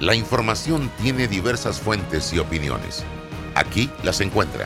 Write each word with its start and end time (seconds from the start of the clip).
La 0.00 0.14
información 0.14 0.92
tiene 1.02 1.26
diversas 1.26 1.80
fuentes 1.80 2.32
y 2.32 2.38
opiniones. 2.38 3.02
Aquí 3.56 3.90
las 4.04 4.20
encuentra. 4.20 4.64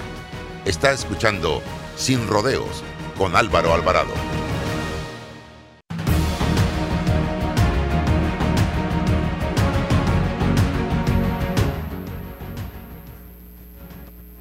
Está 0.67 0.93
escuchando 0.93 1.63
Sin 1.97 2.29
Rodeos 2.29 2.85
con 3.17 3.35
Álvaro 3.35 3.73
Alvarado. 3.73 4.13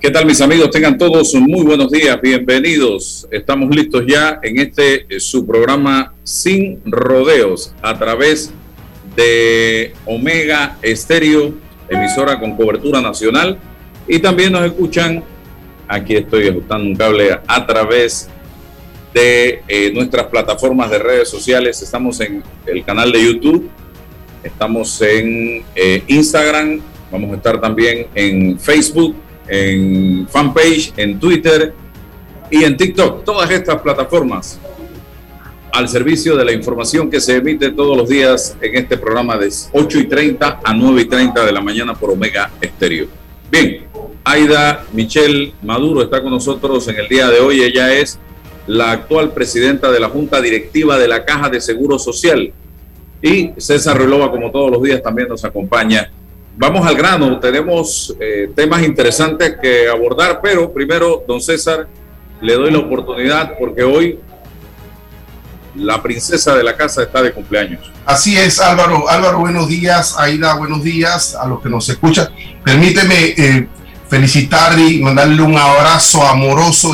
¿Qué 0.01 0.09
tal 0.11 0.25
mis 0.25 0.41
amigos? 0.41 0.71
Tengan 0.71 0.97
todos 0.97 1.33
muy 1.35 1.63
buenos 1.63 1.89
días, 1.89 2.19
bienvenidos. 2.19 3.29
Estamos 3.31 3.73
listos 3.73 4.03
ya 4.05 4.41
en 4.43 4.59
este 4.59 5.05
eh, 5.07 5.21
su 5.21 5.47
programa 5.47 6.13
Sin 6.23 6.81
Rodeos 6.83 7.73
a 7.81 7.97
través 7.97 8.49
de 8.49 8.60
de 9.15 9.93
Omega 10.05 10.77
Estéreo, 10.81 11.53
emisora 11.89 12.39
con 12.39 12.55
cobertura 12.55 13.01
nacional. 13.01 13.57
Y 14.07 14.19
también 14.19 14.51
nos 14.51 14.65
escuchan, 14.65 15.23
aquí 15.87 16.15
estoy 16.15 16.47
ajustando 16.47 16.85
un 16.85 16.95
cable 16.95 17.39
a 17.45 17.65
través 17.65 18.29
de 19.13 19.61
eh, 19.67 19.91
nuestras 19.93 20.27
plataformas 20.27 20.89
de 20.89 20.99
redes 20.99 21.29
sociales. 21.29 21.81
Estamos 21.81 22.19
en 22.21 22.43
el 22.65 22.83
canal 22.83 23.11
de 23.11 23.23
YouTube, 23.23 23.69
estamos 24.43 25.01
en 25.01 25.63
eh, 25.75 26.03
Instagram, 26.07 26.81
vamos 27.11 27.33
a 27.33 27.35
estar 27.35 27.59
también 27.59 28.07
en 28.15 28.57
Facebook, 28.57 29.15
en 29.47 30.27
fanpage, 30.29 30.93
en 30.95 31.19
Twitter 31.19 31.73
y 32.49 32.63
en 32.63 32.77
TikTok. 32.77 33.25
Todas 33.25 33.51
estas 33.51 33.81
plataformas 33.81 34.59
al 35.73 35.87
servicio 35.87 36.35
de 36.35 36.45
la 36.45 36.51
información 36.51 37.09
que 37.09 37.21
se 37.21 37.37
emite 37.37 37.71
todos 37.71 37.95
los 37.95 38.09
días 38.09 38.57
en 38.61 38.75
este 38.75 38.97
programa 38.97 39.37
de 39.37 39.49
8 39.71 39.99
y 39.99 40.03
30 40.05 40.59
a 40.63 40.73
9 40.73 41.01
y 41.01 41.05
30 41.05 41.45
de 41.45 41.51
la 41.51 41.61
mañana 41.61 41.93
por 41.93 42.11
Omega 42.11 42.51
Estéreo. 42.59 43.07
Bien, 43.49 43.85
Aida 44.23 44.85
Michelle 44.93 45.53
Maduro 45.61 46.03
está 46.03 46.21
con 46.21 46.31
nosotros 46.31 46.87
en 46.87 46.97
el 46.97 47.07
día 47.07 47.29
de 47.29 47.39
hoy. 47.39 47.61
Ella 47.61 47.93
es 47.93 48.19
la 48.67 48.91
actual 48.91 49.33
presidenta 49.33 49.91
de 49.91 49.99
la 49.99 50.09
Junta 50.09 50.41
Directiva 50.41 50.97
de 50.97 51.07
la 51.07 51.25
Caja 51.25 51.49
de 51.49 51.59
Seguro 51.59 51.97
Social. 51.97 52.51
Y 53.21 53.51
César 53.57 53.97
Relova, 53.97 54.31
como 54.31 54.51
todos 54.51 54.71
los 54.71 54.81
días, 54.81 55.01
también 55.01 55.27
nos 55.27 55.43
acompaña. 55.45 56.11
Vamos 56.57 56.85
al 56.85 56.95
grano, 56.95 57.39
tenemos 57.39 58.15
eh, 58.19 58.51
temas 58.55 58.83
interesantes 58.83 59.57
que 59.61 59.87
abordar, 59.87 60.39
pero 60.41 60.71
primero, 60.71 61.23
don 61.27 61.41
César, 61.41 61.87
le 62.41 62.53
doy 62.53 62.71
la 62.71 62.79
oportunidad 62.79 63.53
porque 63.57 63.83
hoy 63.83 64.19
la 65.75 66.01
princesa 66.01 66.55
de 66.55 66.63
la 66.63 66.75
casa 66.75 67.03
está 67.03 67.21
de 67.21 67.31
cumpleaños. 67.31 67.91
Así 68.05 68.37
es, 68.37 68.59
Álvaro. 68.59 69.09
Álvaro, 69.09 69.39
buenos 69.39 69.67
días. 69.67 70.15
Aida, 70.17 70.53
buenos 70.55 70.83
días 70.83 71.35
a 71.35 71.47
los 71.47 71.61
que 71.61 71.69
nos 71.69 71.87
escuchan. 71.89 72.29
Permíteme 72.63 73.33
eh, 73.37 73.67
felicitar 74.09 74.77
y 74.77 74.99
mandarle 75.01 75.41
un 75.41 75.57
abrazo 75.57 76.27
amoroso 76.27 76.93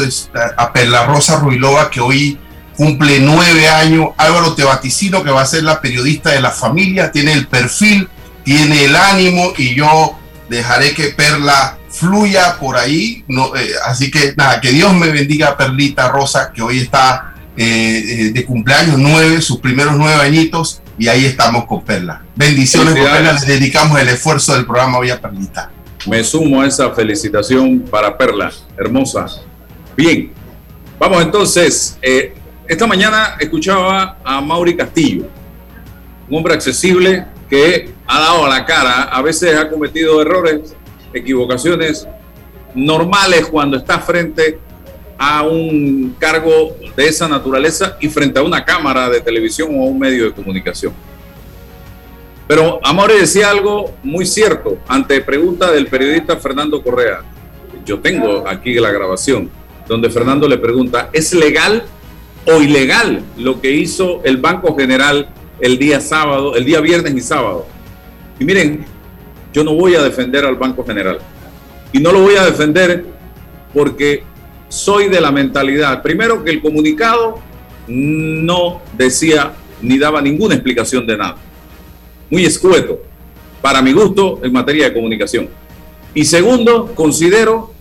a 0.58 0.72
Perla 0.72 1.06
Rosa 1.06 1.40
Ruilova, 1.40 1.90
que 1.90 2.00
hoy 2.00 2.38
cumple 2.76 3.20
nueve 3.20 3.68
años. 3.68 4.10
Álvaro, 4.18 4.54
te 4.54 4.64
vaticino 4.64 5.24
que 5.24 5.32
va 5.32 5.42
a 5.42 5.46
ser 5.46 5.64
la 5.64 5.82
periodista 5.82 6.32
de 6.32 6.42
la 6.42 6.52
familia. 6.52 7.12
Tiene 7.12 7.34
el 7.34 7.48
perfil, 7.48 8.08
tiene 8.44 8.86
el 8.86 8.96
ánimo 8.96 9.54
y 9.58 9.74
yo 9.76 10.18
dejaré 10.50 10.94
que 10.94 11.10
Perla 11.10 11.78
fluya 11.90 12.58
por 12.60 12.78
ahí. 12.78 13.24
No, 13.28 13.56
eh, 13.56 13.72
así 13.86 14.12
que 14.12 14.34
nada, 14.38 14.62
que 14.62 14.72
Dios 14.72 14.94
me 14.94 15.10
bendiga, 15.10 15.58
Perlita 15.58 16.10
Rosa, 16.10 16.52
que 16.54 16.62
hoy 16.62 16.80
está 16.80 17.34
eh, 17.58 18.04
eh, 18.08 18.32
de 18.32 18.46
cumpleaños 18.46 18.98
nueve, 18.98 19.42
sus 19.42 19.60
primeros 19.60 19.96
nueve 19.98 20.22
añitos, 20.22 20.82
y 20.98 21.08
ahí 21.08 21.26
estamos 21.26 21.66
con 21.66 21.84
Perla. 21.84 22.24
Bendiciones, 22.36 22.94
Perla, 22.94 23.34
le 23.34 23.54
dedicamos 23.54 24.00
el 24.00 24.10
esfuerzo 24.10 24.54
del 24.54 24.66
programa 24.66 25.00
hoy 25.00 25.10
a 25.10 25.20
Perlita. 25.20 25.72
Me 26.08 26.24
sumo 26.24 26.62
a 26.62 26.68
esa 26.68 26.92
felicitación 26.92 27.80
para 27.80 28.18
Perla, 28.18 28.52
hermosa. 28.78 29.26
Bien, 29.96 30.32
vamos 31.00 31.22
entonces. 31.24 31.98
Eh, 32.02 32.34
esta 32.68 32.86
mañana 32.86 33.36
escuchaba 33.40 34.18
a 34.24 34.40
Mauri 34.42 34.76
Castillo, 34.76 35.28
un 36.30 36.38
hombre 36.38 36.54
accesible 36.54 37.26
que 37.50 37.94
ha 38.06 38.20
dado 38.20 38.46
a 38.46 38.50
la 38.50 38.66
cara, 38.66 39.04
a 39.04 39.22
veces 39.22 39.58
ha 39.58 39.70
cometido 39.70 40.22
errores, 40.22 40.76
equivocaciones 41.14 42.08
normales 42.76 43.48
cuando 43.48 43.78
está 43.78 44.00
frente 44.00 44.60
a 45.18 45.44
un 45.44 46.16
cargo 46.20 46.76
de 46.96 47.08
esa 47.08 47.28
naturaleza 47.28 47.98
y 48.00 48.10
frente 48.10 48.40
a 48.40 48.44
una 48.44 48.64
cámara 48.64 49.10
de 49.10 49.22
televisión 49.22 49.70
o 49.72 49.84
a 49.84 49.86
un 49.86 49.98
medio 49.98 50.26
de 50.26 50.32
comunicación. 50.32 50.94
Pero 52.48 52.80
Amore 52.84 53.20
decía 53.20 53.50
algo 53.50 53.94
muy 54.04 54.26
cierto 54.26 54.78
ante 54.88 55.20
pregunta 55.22 55.72
del 55.72 55.88
periodista 55.88 56.38
Fernando 56.38 56.82
Correa. 56.82 57.22
Yo 57.86 58.00
tengo 58.00 58.48
aquí 58.48 58.76
la 58.76 58.92
grabación 58.92 59.50
donde 59.88 60.10
Fernando 60.10 60.48
le 60.48 60.58
pregunta, 60.58 61.10
¿es 61.14 61.34
legal 61.34 61.84
o 62.46 62.62
ilegal 62.62 63.24
lo 63.38 63.62
que 63.62 63.72
hizo 63.72 64.22
el 64.24 64.38
Banco 64.38 64.76
General 64.76 65.30
el 65.60 65.78
día 65.78 66.00
sábado, 66.00 66.56
el 66.56 66.66
día 66.66 66.80
viernes 66.80 67.16
y 67.16 67.22
sábado? 67.22 67.66
Y 68.40 68.46
miren, 68.46 68.86
yo 69.54 69.64
no 69.64 69.74
voy 69.74 69.96
a 69.96 70.04
defender 70.04 70.46
al 70.46 70.56
Banco 70.56 70.86
General. 70.86 71.20
Y 71.92 72.00
no 72.00 72.12
lo 72.12 72.22
voy 72.22 72.36
a 72.36 72.46
defender 72.46 73.06
porque 73.74 74.24
soy 74.70 75.08
de 75.10 75.22
la 75.22 75.32
mentalidad, 75.32 76.02
primero 76.02 76.44
que 76.44 76.52
el 76.52 76.62
comunicado 76.62 77.40
no 77.88 78.82
decía 78.98 79.54
ni 79.82 79.98
daba 79.98 80.22
ninguna 80.22 80.56
explicación 80.56 81.06
de 81.06 81.18
nada. 81.18 81.38
Muy 82.30 82.46
escueto, 82.46 83.02
para 83.62 83.82
mi 83.82 83.94
gusto, 83.94 84.40
en 84.44 84.52
materia 84.52 84.86
de 84.86 84.94
comunicación. 84.94 85.50
Y 86.14 86.26
segundo, 86.26 86.94
considero 86.96 87.74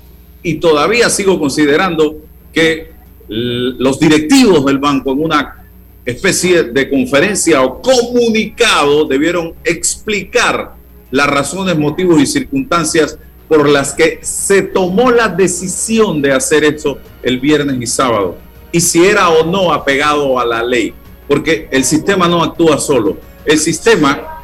y 0.43 0.55
todavía 0.55 1.11
sigo 1.11 1.41
considerando 1.41 2.19
que 2.53 2.93
los 3.29 3.99
directivos 3.99 4.65
del 4.65 4.79
banco 4.79 5.13
en 5.13 5.25
una 5.25 5.65
especie 6.05 6.65
de 6.65 6.89
conferencia 6.89 7.63
o 7.63 7.83
comunicado 7.83 9.07
debieron 9.07 9.55
explicar 9.65 10.75
las 11.11 11.27
razones, 11.27 11.77
motivos 11.77 12.21
y 12.21 12.27
circunstancias 12.27 13.19
por 13.49 13.69
las 13.69 13.93
que 13.93 14.19
se 14.23 14.63
tomó 14.63 15.11
la 15.11 15.29
decisión 15.29 16.21
de 16.21 16.33
hacer 16.33 16.65
eso 16.65 16.99
el 17.23 17.39
viernes 17.39 17.77
y 17.81 17.87
sábado. 17.87 18.37
Y 18.73 18.81
si 18.81 19.05
era 19.05 19.29
o 19.29 19.45
no 19.45 19.73
apegado 19.73 20.39
a 20.39 20.45
la 20.45 20.63
ley. 20.63 20.93
Porque 21.29 21.69
el 21.71 21.85
sistema 21.85 22.29
no 22.29 22.43
actúa 22.43 22.79
solo. 22.79 23.19
El 23.45 23.59
sistema 23.59 24.37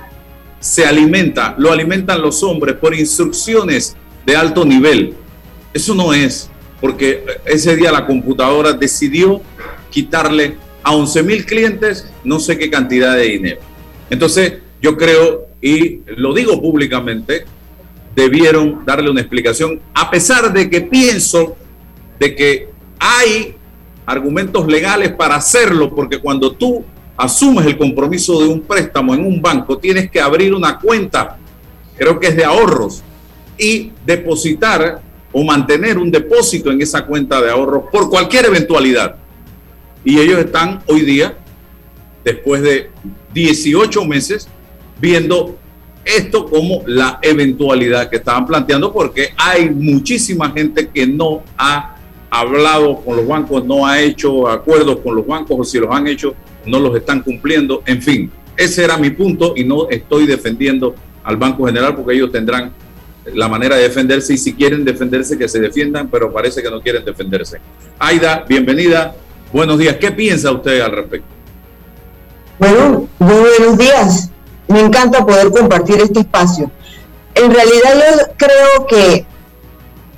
se 0.61 0.85
alimenta, 0.85 1.55
lo 1.59 1.73
alimentan 1.73 2.23
los 2.23 2.43
hombres 2.43 2.77
por 2.77 2.95
instrucciones 2.95 3.97
de 4.25 4.37
alto 4.37 4.65
nivel. 4.65 5.15
Eso 5.75 5.95
no 5.95 6.13
es, 6.13 6.51
porque 6.81 7.25
ese 7.45 7.77
día 7.77 7.91
la 7.91 8.07
computadora 8.07 8.73
decidió 8.73 9.41
quitarle 9.91 10.57
a 10.83 10.95
11 10.95 11.23
mil 11.23 11.45
clientes 11.45 12.09
no 12.25 12.41
sé 12.41 12.59
qué 12.59 12.71
cantidad 12.71 13.17
de 13.17 13.23
dinero. 13.23 13.61
Entonces, 14.11 14.55
yo 14.81 14.97
creo, 14.97 15.47
y 15.61 16.01
lo 16.17 16.35
digo 16.35 16.61
públicamente, 16.61 17.45
debieron 18.15 18.85
darle 18.85 19.11
una 19.11 19.21
explicación, 19.21 19.81
a 19.95 20.11
pesar 20.11 20.53
de 20.53 20.69
que 20.69 20.83
pienso 20.83 21.57
de 22.19 22.35
que 22.35 22.69
hay 22.99 23.55
argumentos 24.07 24.67
legales 24.67 25.13
para 25.13 25.37
hacerlo, 25.37 25.95
porque 25.95 26.19
cuando 26.19 26.53
tú 26.53 26.85
asumes 27.17 27.67
el 27.67 27.79
compromiso 27.79 28.41
de 28.41 28.49
un 28.49 28.61
préstamo 28.61 29.15
en 29.15 29.25
un 29.25 29.41
banco, 29.41 29.79
tienes 29.79 30.11
que 30.11 30.21
abrir 30.21 30.55
una 30.55 30.79
cuenta, 30.79 31.39
creo 31.97 32.19
que 32.19 32.29
es 32.29 32.37
de 32.37 32.45
ahorros, 32.45 33.03
y 33.59 33.93
depositar 34.05 35.01
o 35.33 35.45
mantener 35.45 35.99
un 35.99 36.11
depósito 36.11 36.71
en 36.71 36.83
esa 36.83 37.05
cuenta 37.07 37.41
de 37.41 37.51
ahorros 37.51 37.85
por 37.91 38.11
cualquier 38.11 38.47
eventualidad. 38.47 39.17
Y 40.05 40.19
ellos 40.19 40.39
están 40.41 40.83
hoy 40.87 41.03
día, 41.03 41.37
después 42.25 42.63
de 42.63 42.91
18 43.33 44.05
meses, 44.05 44.49
viendo 45.01 45.57
esto 46.05 46.47
como 46.47 46.83
la 46.87 47.19
eventualidad 47.23 48.11
que 48.11 48.17
estaban 48.17 48.47
planteando 48.47 48.93
porque 48.93 49.31
hay 49.37 49.71
muchísima 49.71 50.51
gente 50.51 50.89
que 50.89 51.07
no 51.07 51.43
ha 51.57 51.97
hablado 52.31 53.01
con 53.01 53.17
los 53.17 53.27
bancos, 53.27 53.65
no 53.65 53.87
ha 53.87 54.01
hecho 54.01 54.49
acuerdos 54.49 54.99
con 54.99 55.15
los 55.15 55.27
bancos 55.27 55.57
o 55.61 55.65
si 55.65 55.79
los 55.79 55.95
han 55.95 56.07
hecho 56.07 56.35
no 56.65 56.79
los 56.79 56.97
están 56.97 57.23
cumpliendo. 57.23 57.83
En 57.87 58.01
fin, 58.01 58.31
ese 58.57 58.85
era 58.85 58.97
mi 58.97 59.11
punto 59.11 59.55
y 59.57 59.65
no 59.65 59.89
estoy 59.91 60.27
defendiendo 60.27 60.95
al 61.25 61.37
Banco 61.37 61.67
General 61.67 61.95
porque 61.95 62.15
ellos 62.15 62.33
tendrán 62.33 62.73
la 63.35 63.49
manera 63.49 63.77
de 63.77 63.83
defenderse 63.83 64.35
y 64.35 64.39
si 64.39 64.55
quieren 64.55 64.85
defenderse 64.85 65.39
que 65.39 65.49
se 65.49 65.61
defiendan, 65.61 66.09
pero 66.09 66.33
parece 66.33 66.63
que 66.63 66.71
no 66.71 66.81
quieren 66.81 67.05
defenderse. 67.05 67.59
Aida, 67.99 68.45
bienvenida. 68.49 69.15
Buenos 69.53 69.79
días. 69.79 69.97
¿Qué 69.97 70.11
piensa 70.11 70.51
usted 70.51 70.81
al 70.81 70.93
respecto? 70.93 71.29
Bueno, 72.59 73.09
buenos 73.19 73.79
días 73.79 74.33
me 74.73 74.81
encanta 74.81 75.25
poder 75.25 75.51
compartir 75.51 76.01
este 76.01 76.21
espacio. 76.21 76.71
En 77.35 77.53
realidad 77.53 77.95
yo 77.95 78.35
creo 78.37 78.87
que 78.87 79.27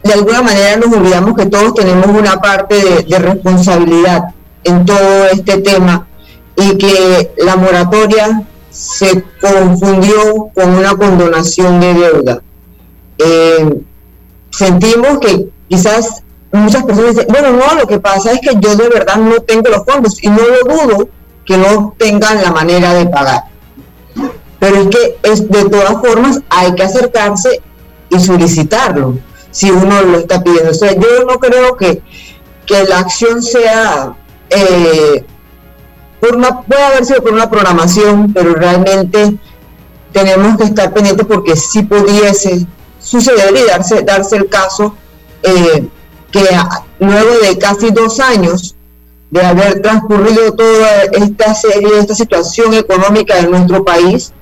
de 0.03 0.13
alguna 0.13 0.43
manera 0.43 0.77
nos 0.77 0.93
olvidamos 0.93 1.37
que 1.37 1.47
todos 1.47 1.75
tenemos 1.75 2.07
una 2.07 2.37
parte 2.41 3.05
de, 3.07 3.19
responsabilidad 3.19 4.35
en 4.63 4.85
todo 4.85 5.27
este 5.33 5.59
tema 5.59 6.07
y 6.57 6.77
que 6.77 7.33
la 7.39 7.57
moratoria 7.57 8.43
se 8.71 9.25
confundió 9.41 10.51
con 10.55 10.71
una 10.71 10.95
condonación 10.95 11.81
de 11.81 11.95
deuda. 11.95 12.43
Eh, 13.19 13.81
sentimos 14.51 15.19
que 15.21 15.49
quizás 15.69 16.23
muchas 16.53 16.85
personas 16.85 17.15
dicen, 17.15 17.27
bueno, 17.31 17.53
no, 17.53 17.75
lo 17.81 17.87
que 17.87 17.99
pasa 17.99 18.33
es 18.33 18.41
que 18.41 18.57
yo 18.61 18.77
de 18.77 18.89
verdad 18.89 19.17
no 19.17 19.37
tengo 19.41 19.71
los 19.71 19.85
fondos 19.85 20.23
y 20.23 20.29
no 20.29 20.39
lo 20.39 20.75
dudo 20.75 21.09
que 21.45 21.57
no 21.57 21.95
tengan 21.99 22.43
la 22.43 22.51
manera 22.51 22.95
de 22.95 23.07
pagar 23.07 23.54
pero 24.65 24.81
es 24.81 24.89
que 24.89 25.19
es, 25.25 25.51
de 25.51 25.69
todas 25.69 25.93
formas 26.01 26.41
hay 26.49 26.75
que 26.75 26.85
acercarse 26.85 27.61
y 28.09 28.19
solicitarlo 28.19 29.19
si 29.51 29.71
uno 29.71 30.01
lo 30.01 30.17
está 30.17 30.43
pidiendo. 30.43 30.71
O 30.71 30.75
sea, 30.75 30.95
yo 30.95 31.27
no 31.29 31.39
creo 31.39 31.77
que, 31.77 32.01
que 32.65 32.85
la 32.85 33.01
acción 33.01 33.43
sea, 33.43 34.15
eh, 34.49 35.23
por 36.19 36.37
una, 36.37 36.63
puede 36.63 36.83
haber 36.83 37.05
sido 37.05 37.23
por 37.23 37.35
una 37.35 37.51
programación, 37.51 38.33
pero 38.33 38.55
realmente 38.55 39.37
tenemos 40.13 40.57
que 40.57 40.65
estar 40.65 40.95
pendientes 40.95 41.27
porque 41.27 41.57
si 41.57 41.83
pudiese 41.83 42.67
suceder 42.99 43.55
y 43.55 43.69
darse, 43.69 44.01
darse 44.01 44.37
el 44.37 44.49
caso 44.49 44.97
eh, 45.43 45.87
que 46.31 46.41
luego 47.01 47.39
de 47.41 47.59
casi 47.59 47.91
dos 47.91 48.19
años 48.19 48.75
de 49.31 49.43
haber 49.43 49.83
transcurrido 49.83 50.55
toda 50.55 51.03
esta 51.13 51.55
serie, 51.55 51.99
esta 51.99 52.15
situación 52.15 52.73
económica 52.73 53.37
de 53.37 53.49
nuestro 53.49 53.85
país, 53.85 54.33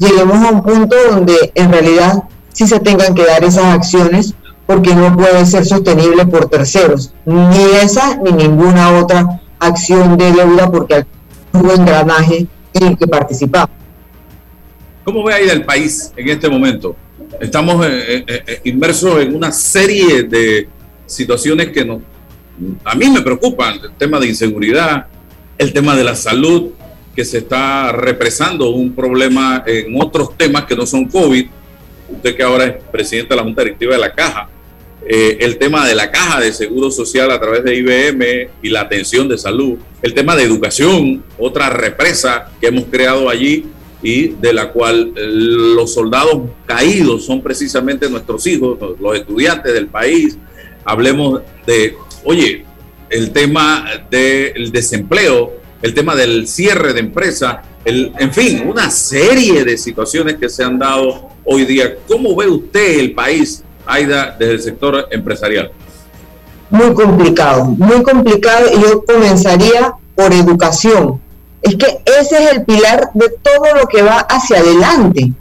lleguemos 0.00 0.36
a 0.38 0.50
un 0.50 0.62
punto 0.62 0.96
donde 1.10 1.52
en 1.54 1.70
realidad 1.70 2.24
sí 2.52 2.66
se 2.66 2.80
tengan 2.80 3.14
que 3.14 3.24
dar 3.24 3.44
esas 3.44 3.66
acciones 3.66 4.34
porque 4.66 4.94
no 4.94 5.16
puede 5.16 5.44
ser 5.46 5.64
sostenible 5.64 6.26
por 6.26 6.48
terceros, 6.48 7.12
ni 7.24 7.62
esa 7.82 8.16
ni 8.16 8.32
ninguna 8.32 8.98
otra 8.98 9.40
acción 9.58 10.16
de 10.16 10.32
deuda 10.32 10.70
porque 10.70 11.04
hubo 11.52 11.72
engranaje 11.72 12.46
en 12.72 12.82
el 12.82 12.96
que 12.96 13.06
participamos. 13.06 13.70
¿Cómo 15.04 15.24
ve 15.24 15.34
ahí 15.34 15.46
del 15.46 15.64
país 15.64 16.12
en 16.16 16.28
este 16.28 16.48
momento? 16.48 16.96
Estamos 17.40 17.84
eh, 17.86 18.24
eh, 18.26 18.42
eh, 18.46 18.60
inmersos 18.64 19.20
en 19.20 19.34
una 19.34 19.50
serie 19.50 20.22
de 20.22 20.68
situaciones 21.06 21.68
que 21.68 21.84
nos, 21.84 22.00
a 22.84 22.94
mí 22.94 23.10
me 23.10 23.20
preocupan, 23.20 23.80
el 23.82 23.92
tema 23.98 24.20
de 24.20 24.28
inseguridad, 24.28 25.06
el 25.58 25.72
tema 25.72 25.96
de 25.96 26.04
la 26.04 26.14
salud, 26.14 26.70
que 27.14 27.24
se 27.24 27.38
está 27.38 27.92
represando 27.92 28.70
un 28.70 28.94
problema 28.94 29.62
en 29.66 30.00
otros 30.00 30.36
temas 30.36 30.64
que 30.64 30.76
no 30.76 30.86
son 30.86 31.06
COVID. 31.06 31.46
Usted 32.08 32.36
que 32.36 32.42
ahora 32.42 32.64
es 32.66 32.74
presidente 32.90 33.30
de 33.30 33.36
la 33.36 33.42
Junta 33.42 33.62
Directiva 33.62 33.94
de 33.94 34.00
la 34.00 34.12
Caja, 34.12 34.48
eh, 35.06 35.38
el 35.40 35.56
tema 35.56 35.86
de 35.86 35.94
la 35.94 36.10
Caja 36.10 36.40
de 36.40 36.52
Seguro 36.52 36.90
Social 36.90 37.30
a 37.30 37.40
través 37.40 37.64
de 37.64 37.74
IBM 37.74 38.50
y 38.62 38.68
la 38.68 38.82
atención 38.82 39.28
de 39.28 39.38
salud, 39.38 39.78
el 40.02 40.12
tema 40.12 40.36
de 40.36 40.42
educación, 40.42 41.24
otra 41.38 41.70
represa 41.70 42.50
que 42.60 42.66
hemos 42.66 42.84
creado 42.84 43.28
allí 43.28 43.66
y 44.02 44.28
de 44.28 44.52
la 44.52 44.70
cual 44.70 45.12
eh, 45.16 45.26
los 45.26 45.94
soldados 45.94 46.42
caídos 46.66 47.24
son 47.24 47.42
precisamente 47.42 48.08
nuestros 48.10 48.46
hijos, 48.46 48.78
los 49.00 49.16
estudiantes 49.16 49.72
del 49.72 49.86
país. 49.86 50.38
Hablemos 50.84 51.42
de, 51.66 51.96
oye, 52.24 52.64
el 53.08 53.32
tema 53.32 53.86
del 54.10 54.70
desempleo, 54.70 55.52
el 55.82 55.94
tema 55.94 56.14
del 56.14 56.46
cierre 56.46 56.92
de 56.92 57.00
empresa, 57.00 57.62
el, 57.84 58.12
en 58.18 58.32
fin, 58.32 58.62
una 58.66 58.90
serie 58.90 59.64
de 59.64 59.78
situaciones 59.78 60.36
que 60.36 60.48
se 60.48 60.62
han 60.62 60.78
dado 60.78 61.30
hoy 61.44 61.64
día. 61.64 61.96
¿Cómo 62.06 62.36
ve 62.36 62.48
usted 62.48 62.98
el 62.98 63.14
país, 63.14 63.62
Aida, 63.86 64.36
desde 64.38 64.52
el 64.52 64.62
sector 64.62 65.08
empresarial? 65.10 65.72
Muy 66.68 66.94
complicado, 66.94 67.64
muy 67.64 68.02
complicado 68.02 68.66
y 68.72 68.80
yo 68.80 69.02
comenzaría 69.04 69.94
por 70.14 70.32
educación. 70.32 71.20
Es 71.62 71.76
que 71.76 72.00
ese 72.04 72.44
es 72.44 72.52
el 72.52 72.64
pilar 72.64 73.10
de 73.14 73.30
todo 73.42 73.74
lo 73.74 73.86
que 73.86 74.02
va 74.02 74.18
hacia 74.20 74.58
adelante. 74.58 75.32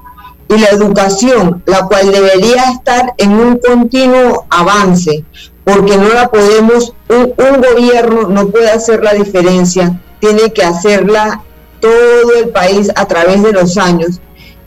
Y 0.51 0.58
la 0.58 0.69
educación, 0.69 1.62
la 1.67 1.86
cual 1.86 2.12
debería 2.12 2.72
estar 2.72 3.13
en 3.17 3.34
un 3.34 3.58
continuo 3.60 4.48
avance, 4.50 5.24
porque 5.63 5.96
no 5.96 6.12
la 6.12 6.29
podemos, 6.29 6.93
un, 7.08 7.34
un 7.38 7.62
gobierno 7.62 8.27
no 8.29 8.48
puede 8.48 8.72
hacer 8.72 9.03
la 9.03 9.13
diferencia 9.13 10.01
tiene 10.20 10.52
que 10.54 10.64
hacerla 10.64 11.44
todo 11.80 12.34
el 12.38 12.50
país 12.50 12.92
a 12.96 13.06
través 13.06 13.42
de 13.42 13.54
los 13.54 13.78
años 13.78 14.20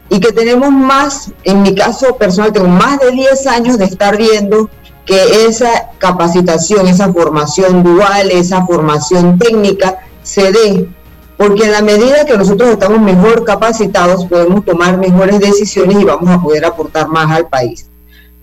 y 0.09 0.21
que 0.21 0.32
tenemos 0.32 0.71
más, 0.71 1.32
en 1.44 1.62
mi 1.62 1.75
caso 1.75 2.16
personal, 2.16 2.52
tengo 2.52 2.68
más 2.68 2.99
de 3.00 3.11
10 3.12 3.47
años 3.47 3.78
de 3.78 3.87
estar 3.87 4.16
viendo 4.16 4.68
que 5.06 5.47
esa 5.47 5.90
capacitación, 5.99 6.87
esa 6.87 7.12
formación 7.12 7.82
dual, 7.82 8.30
esa 8.30 8.64
formación 8.66 9.38
técnica 9.38 10.00
se 10.23 10.52
dé 10.52 10.88
porque 11.37 11.64
en 11.64 11.73
la 11.73 11.82
medida 11.82 12.25
que 12.25 12.37
nosotros 12.37 12.71
estamos 12.71 13.00
mejor 13.00 13.44
capacitados, 13.44 14.26
podemos 14.26 14.64
tomar 14.64 14.97
mejores 14.99 15.40
decisiones 15.40 15.99
y 16.00 16.04
vamos 16.04 16.30
a 16.30 16.40
poder 16.40 16.64
aportar 16.64 17.09
más 17.09 17.30
al 17.30 17.49
país. 17.49 17.88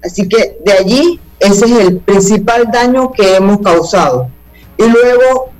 Así 0.03 0.27
que 0.27 0.57
de 0.65 0.73
allí, 0.73 1.19
ese 1.39 1.65
es 1.65 1.71
el 1.71 1.97
principal 1.99 2.69
daño 2.71 3.11
que 3.11 3.35
hemos 3.35 3.59
causado. 3.59 4.27
Y 4.77 4.83
luego, 4.83 5.51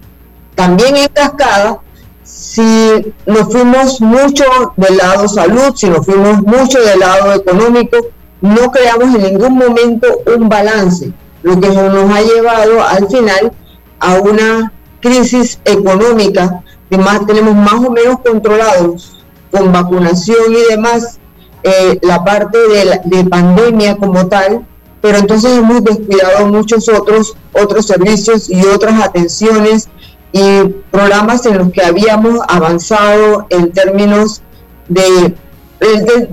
también 0.59 0.97
en 0.97 1.07
cascada, 1.07 1.79
si 2.21 3.13
nos 3.25 3.49
fuimos 3.49 4.01
mucho 4.01 4.43
del 4.75 4.97
lado 4.97 5.25
salud, 5.29 5.73
si 5.73 5.89
nos 5.89 6.05
fuimos 6.05 6.41
mucho 6.41 6.81
del 6.81 6.99
lado 6.99 7.31
económico, 7.31 7.95
no 8.41 8.69
creamos 8.69 9.15
en 9.15 9.23
ningún 9.23 9.53
momento 9.55 10.07
un 10.35 10.49
balance, 10.49 11.13
lo 11.43 11.57
que 11.61 11.69
nos 11.69 12.13
ha 12.13 12.21
llevado 12.23 12.83
al 12.83 13.07
final 13.07 13.53
a 14.01 14.15
una 14.15 14.73
crisis 14.99 15.61
económica 15.63 16.61
que 16.89 16.97
más 16.97 17.25
tenemos 17.25 17.55
más 17.55 17.75
o 17.75 17.91
menos 17.91 18.19
controlados 18.19 19.23
con 19.51 19.71
vacunación 19.71 20.51
y 20.51 20.71
demás 20.71 21.19
eh, 21.63 21.99
la 22.01 22.25
parte 22.25 22.57
de, 22.57 22.99
de 23.05 23.23
pandemia 23.29 23.95
como 23.95 24.27
tal, 24.27 24.65
pero 24.99 25.19
entonces 25.19 25.57
hemos 25.57 25.85
descuidado 25.85 26.47
muchos 26.47 26.89
otros 26.89 27.37
otros 27.53 27.87
servicios 27.87 28.49
y 28.49 28.61
otras 28.65 29.01
atenciones 29.01 29.87
y 30.31 30.63
programas 30.91 31.45
en 31.45 31.57
los 31.57 31.71
que 31.71 31.83
habíamos 31.83 32.39
avanzado 32.47 33.47
en 33.49 33.71
términos 33.71 34.41
de, 34.87 35.35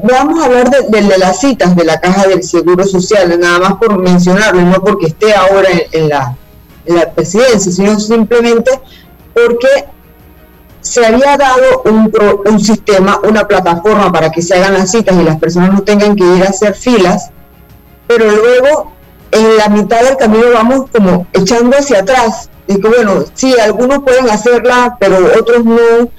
vamos 0.02 0.42
a 0.42 0.46
hablar 0.46 0.70
de, 0.70 1.02
de, 1.02 1.18
las 1.18 1.40
citas 1.40 1.74
de 1.74 1.84
la 1.84 1.98
caja 2.00 2.26
del 2.26 2.42
seguro 2.42 2.84
social 2.84 3.38
nada 3.40 3.58
más 3.58 3.74
por 3.74 3.98
mencionarlo 3.98 4.62
no 4.62 4.82
porque 4.82 5.06
esté 5.06 5.34
ahora 5.34 5.68
en, 5.92 6.08
la, 6.08 6.36
en 6.84 6.96
la 6.96 7.10
presidencia 7.10 7.72
sino 7.72 7.98
simplemente 7.98 8.70
porque 9.32 9.86
se 10.80 11.04
había 11.04 11.36
dado 11.36 11.82
un, 11.84 12.12
un 12.44 12.60
sistema 12.60 13.20
una 13.22 13.46
plataforma 13.48 14.12
para 14.12 14.30
que 14.30 14.42
se 14.42 14.54
hagan 14.54 14.74
las 14.74 14.90
citas 14.90 15.16
y 15.18 15.22
las 15.22 15.38
personas 15.38 15.72
no 15.72 15.82
tengan 15.82 16.16
que 16.16 16.24
ir 16.24 16.42
a 16.44 16.50
hacer 16.50 16.74
filas 16.74 17.30
pero 18.06 18.30
luego 18.30 18.95
en 19.30 19.56
la 19.56 19.68
mitad 19.68 20.02
del 20.02 20.16
camino 20.16 20.44
vamos 20.52 20.90
como 20.92 21.26
echando 21.32 21.76
hacia 21.76 22.00
atrás 22.00 22.50
y 22.66 22.80
que 22.80 22.88
bueno, 22.88 23.24
sí, 23.34 23.54
algunos 23.58 24.02
pueden 24.02 24.28
hacerla, 24.28 24.96
pero 24.98 25.18
otros 25.38 25.64
no. 25.64 26.10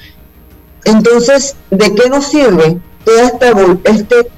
Entonces, 0.85 1.55
¿de 1.69 1.93
qué 1.93 2.09
nos 2.09 2.27
sirve 2.27 2.79
toda 3.03 3.23
esta, 3.23 3.51
este 3.85 4.29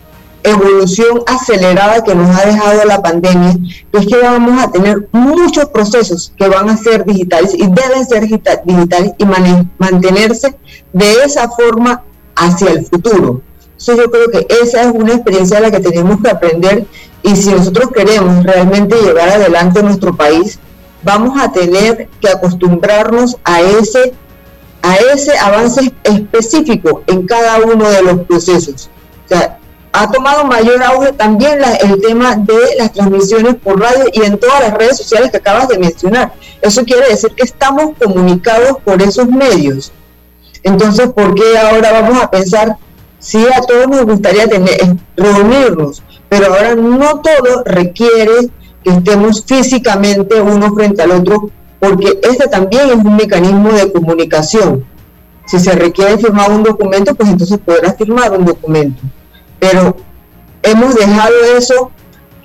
evolución 0.42 1.22
acelerada 1.28 2.04
que 2.04 2.16
nos 2.16 2.36
ha 2.36 2.48
dejado 2.48 2.86
la 2.86 3.02
pandemia? 3.02 3.56
es 3.92 4.08
que 4.08 4.18
vamos 4.18 4.64
a 4.64 4.72
tener 4.72 5.08
muchos 5.12 5.66
procesos 5.66 6.34
que 6.38 6.48
van 6.48 6.70
a 6.70 6.78
ser 6.78 7.06
digitales 7.06 7.54
y 7.54 7.68
deben 7.68 8.08
ser 8.08 8.22
digitales 8.22 9.14
y 9.18 9.26
mantenerse 9.78 10.58
de 10.94 11.12
esa 11.26 11.50
forma 11.50 12.04
hacia 12.36 12.72
el 12.72 12.86
futuro. 12.86 13.42
Entonces 13.80 14.06
yo 14.06 14.12
creo 14.12 14.30
que 14.30 14.48
esa 14.62 14.84
es 14.84 14.92
una 14.94 15.14
experiencia 15.14 15.58
de 15.58 15.70
la 15.70 15.72
que 15.72 15.80
tenemos 15.80 16.22
que 16.22 16.30
aprender 16.30 16.86
y 17.24 17.36
si 17.38 17.50
nosotros 17.50 17.92
queremos 17.96 18.44
realmente 18.44 18.96
llevar 19.02 19.30
adelante 19.30 19.82
nuestro 19.82 20.14
país, 20.16 20.60
vamos 21.02 21.42
a 21.42 21.50
tener 21.50 22.10
que 22.20 22.28
acostumbrarnos 22.28 23.38
a 23.46 23.62
ese, 23.62 24.14
a 24.82 24.96
ese 25.14 25.38
avance 25.38 25.94
específico 26.04 27.04
en 27.08 27.26
cada 27.26 27.58
uno 27.60 27.90
de 27.90 28.02
los 28.02 28.20
procesos. 28.26 28.90
O 29.26 29.30
sea, 29.30 29.58
ha 29.94 30.12
tomado 30.12 30.44
mayor 30.44 30.84
auge 30.84 31.14
también 31.14 31.60
el 31.82 32.02
tema 32.02 32.36
de 32.36 32.76
las 32.78 32.92
transmisiones 32.92 33.56
por 33.56 33.80
radio 33.80 34.06
y 34.12 34.24
en 34.24 34.38
todas 34.38 34.60
las 34.60 34.74
redes 34.74 34.98
sociales 34.98 35.32
que 35.32 35.38
acabas 35.38 35.70
de 35.70 35.80
mencionar. 35.80 36.34
Eso 36.62 36.84
quiere 36.84 37.08
decir 37.08 37.32
que 37.32 37.44
estamos 37.44 37.94
comunicados 37.98 38.78
por 38.84 39.02
esos 39.02 39.30
medios. 39.30 39.94
Entonces, 40.64 41.08
¿por 41.08 41.34
qué 41.34 41.58
ahora 41.58 41.94
vamos 41.94 42.22
a 42.22 42.30
pensar, 42.30 42.78
si 43.20 43.46
a 43.46 43.62
todos 43.68 43.88
nos 43.88 44.06
gustaría 44.06 44.48
tener, 44.48 44.96
reunirnos, 45.16 46.02
pero 46.30 46.48
ahora 46.48 46.76
no 46.76 47.22
todo 47.22 47.64
requiere 47.66 48.50
que 48.84 48.92
estemos 48.92 49.44
físicamente 49.46 50.42
uno 50.42 50.74
frente 50.74 51.02
al 51.02 51.12
otro, 51.12 51.50
porque 51.80 52.20
este 52.24 52.48
también 52.48 52.90
es 52.90 52.96
un 52.96 53.16
mecanismo 53.16 53.72
de 53.72 53.92
comunicación. 53.92 54.86
Si 55.46 55.60
se 55.60 55.72
requiere 55.74 56.18
firmar 56.18 56.52
un 56.52 56.64
documento, 56.64 57.16
pues 57.16 57.30
entonces 57.30 57.58
podrás 57.58 57.98
firmar 57.98 58.32
un 58.32 58.46
documento. 58.46 59.02
Pero 59.60 59.98
hemos 60.62 60.96
dejado 60.96 61.34
eso 61.58 61.92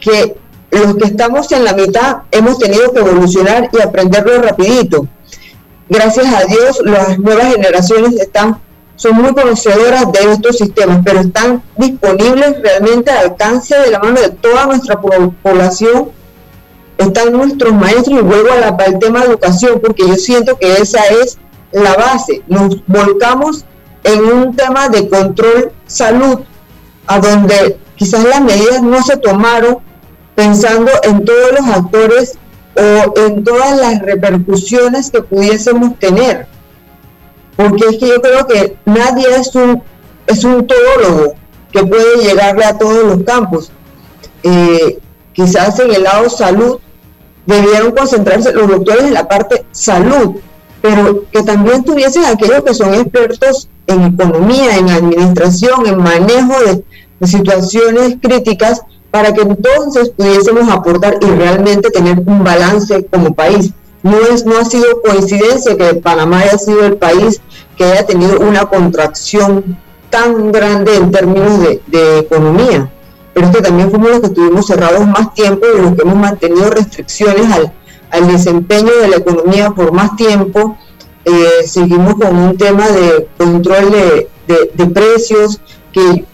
que 0.01 0.37
los 0.71 0.97
que 0.97 1.05
estamos 1.05 1.51
en 1.53 1.65
la 1.65 1.75
mitad 1.75 2.23
hemos 2.31 2.59
tenido 2.59 2.93
que 2.93 3.01
evolucionar 3.01 3.71
y 3.73 3.81
aprenderlo 3.81 4.43
rapidito. 4.43 5.07
Gracias 5.89 6.27
a 6.27 6.45
Dios, 6.47 6.81
las 6.85 7.19
nuevas 7.19 7.53
generaciones 7.53 8.15
están 8.19 8.59
son 8.97 9.17
muy 9.17 9.35
conocedoras 9.35 10.11
de 10.13 10.33
estos 10.33 10.59
sistemas, 10.59 11.01
pero 11.05 11.21
están 11.21 11.63
disponibles 11.77 12.61
realmente 12.63 13.11
al 13.11 13.31
alcance 13.31 13.77
de 13.77 13.91
la 13.91 13.99
mano 13.99 14.21
de 14.21 14.31
toda 14.31 14.67
nuestra 14.67 15.01
población 15.01 16.11
están 16.99 17.33
nuestros 17.33 17.73
maestros 17.73 18.21
y 18.21 18.23
vuelvo 18.23 18.51
al 18.53 18.99
tema 18.99 19.21
de 19.21 19.27
educación 19.27 19.81
porque 19.81 20.07
yo 20.07 20.15
siento 20.15 20.57
que 20.59 20.75
esa 20.75 21.05
es 21.07 21.39
la 21.73 21.95
base. 21.95 22.43
Nos 22.47 22.87
volcamos 22.87 23.65
en 24.05 24.25
un 24.25 24.57
tema 24.57 24.89
de 24.89 25.09
control 25.09 25.73
salud, 25.87 26.41
a 27.07 27.19
donde 27.19 27.79
quizás 27.97 28.25
las 28.25 28.41
medidas 28.41 28.83
no 28.83 29.03
se 29.03 29.17
tomaron 29.17 29.79
pensando 30.35 30.91
en 31.03 31.25
todos 31.25 31.53
los 31.53 31.77
actores 31.77 32.39
o 32.77 33.19
en 33.19 33.45
todas 33.45 33.79
las 33.79 34.01
repercusiones 34.03 35.11
que 35.11 35.23
pudiésemos 35.23 35.99
tener. 35.99 36.47
Porque 37.57 37.85
es 37.91 37.99
que 37.99 38.09
yo 38.09 38.21
creo 38.21 38.47
que 38.47 38.77
nadie 38.85 39.27
es 39.37 39.55
un, 39.55 39.83
es 40.27 40.45
un 40.45 40.67
todólogo 40.67 41.35
que 41.73 41.85
puede 41.85 42.23
llegarle 42.23 42.65
a 42.65 42.79
todos 42.79 43.05
los 43.05 43.25
campos. 43.25 43.71
Eh, 44.43 44.99
quizás 45.33 45.79
en 45.81 45.93
el 45.93 46.03
lado 46.03 46.29
salud 46.31 46.79
debieron 47.47 47.93
concentrarse 47.93 48.53
los 48.53 48.69
doctores 48.69 49.05
en 49.05 49.15
la 49.15 49.29
parte 49.29 49.65
salud, 49.73 50.37
pero 50.81 51.25
que 51.31 51.43
también 51.43 51.85
tuviesen 51.85 52.25
aquellos 52.25 52.63
que 52.63 52.75
son 52.75 52.95
expertos 52.95 53.69
en 53.87 54.05
economía, 54.05 54.77
en 54.77 54.89
administración, 54.89 55.87
en 55.87 55.99
manejo 55.99 56.55
de, 56.65 56.85
situaciones 57.27 58.17
críticas, 58.21 58.83
para 59.11 59.33
que 59.33 59.41
entonces 59.41 60.11
pudiésemos 60.11 60.69
aportar 60.69 61.17
y 61.23 61.27
realmente 61.27 61.89
tener 61.91 62.19
un 62.19 62.45
balance 62.45 63.07
como 63.07 63.33
país. 63.33 63.73
No, 64.05 64.19
es, 64.19 64.47
no 64.47 64.59
ha 64.59 64.65
sido 64.65 65.03
coincidencia 65.03 65.77
que 65.77 65.95
Panamá 65.95 66.41
haya 66.41 66.59
sido 66.59 66.85
el 66.85 66.97
país 66.97 67.41
que 67.77 67.85
haya 67.85 68.07
tenido 68.07 68.39
una 68.39 68.67
contracción 68.67 69.77
tan 70.11 70.53
grande 70.53 70.95
en 70.95 71.11
términos 71.11 71.59
de, 71.61 71.83
de 71.89 72.19
economía 72.21 72.89
pero 73.35 73.49
es 73.49 73.57
que 73.57 73.63
también 73.63 73.91
fuimos 73.91 74.11
los 74.11 74.21
que 74.21 74.27
estuvimos 74.29 74.67
cerrados 74.67 75.07
más 75.07 75.35
tiempo 75.35 75.67
y 75.67 75.83
los 75.83 75.95
que 75.97 76.03
hemos 76.03 76.17
mantenido 76.17 76.71
restricciones 76.71 77.53
al, 77.53 77.73
al 78.11 78.29
desempeño 78.29 78.93
de 79.03 79.09
la 79.09 79.17
economía 79.17 79.71
por 79.71 79.93
más 79.93 80.15
tiempo. 80.17 80.79
Eh, 81.25 81.67
seguimos 81.67 82.15
con 82.15 82.37
un 82.37 82.57
tema 82.57 82.89
de 82.89 83.27
control 83.37 83.91
de, 83.91 84.29
de, 84.75 84.87
precios 84.87 85.61
que, 85.91 86.25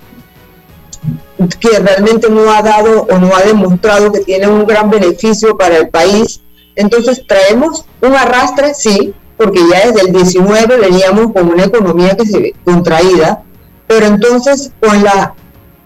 que 1.59 1.79
realmente 1.79 2.29
no 2.29 2.53
ha 2.53 2.61
dado 2.61 3.07
o 3.09 3.19
no 3.19 3.35
ha 3.35 3.43
demostrado 3.43 4.13
que 4.13 4.21
tiene 4.21 4.49
un 4.49 4.67
gran 4.67 4.91
beneficio 4.91 5.57
para 5.57 5.79
el 5.79 5.89
país. 5.89 6.43
Entonces 6.81 7.23
traemos 7.27 7.85
un 8.01 8.15
arrastre, 8.15 8.75
sí, 8.75 9.15
porque 9.37 9.61
ya 9.71 9.91
desde 9.91 10.09
el 10.09 10.13
19 10.13 10.77
veníamos 10.79 11.33
con 11.33 11.51
una 11.51 11.65
economía 11.65 12.17
que 12.17 12.27
se 12.27 12.55
contraída, 12.65 13.43
pero 13.87 14.07
entonces 14.07 14.73
con 14.81 15.03
la 15.03 15.35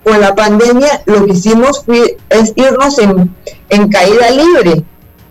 con 0.02 0.20
la 0.20 0.34
pandemia 0.34 1.02
lo 1.06 1.24
que 1.24 1.32
hicimos 1.32 1.82
fue, 1.82 2.18
es 2.28 2.52
irnos 2.56 2.98
en, 2.98 3.34
en 3.70 3.88
caída 3.88 4.30
libre 4.30 4.84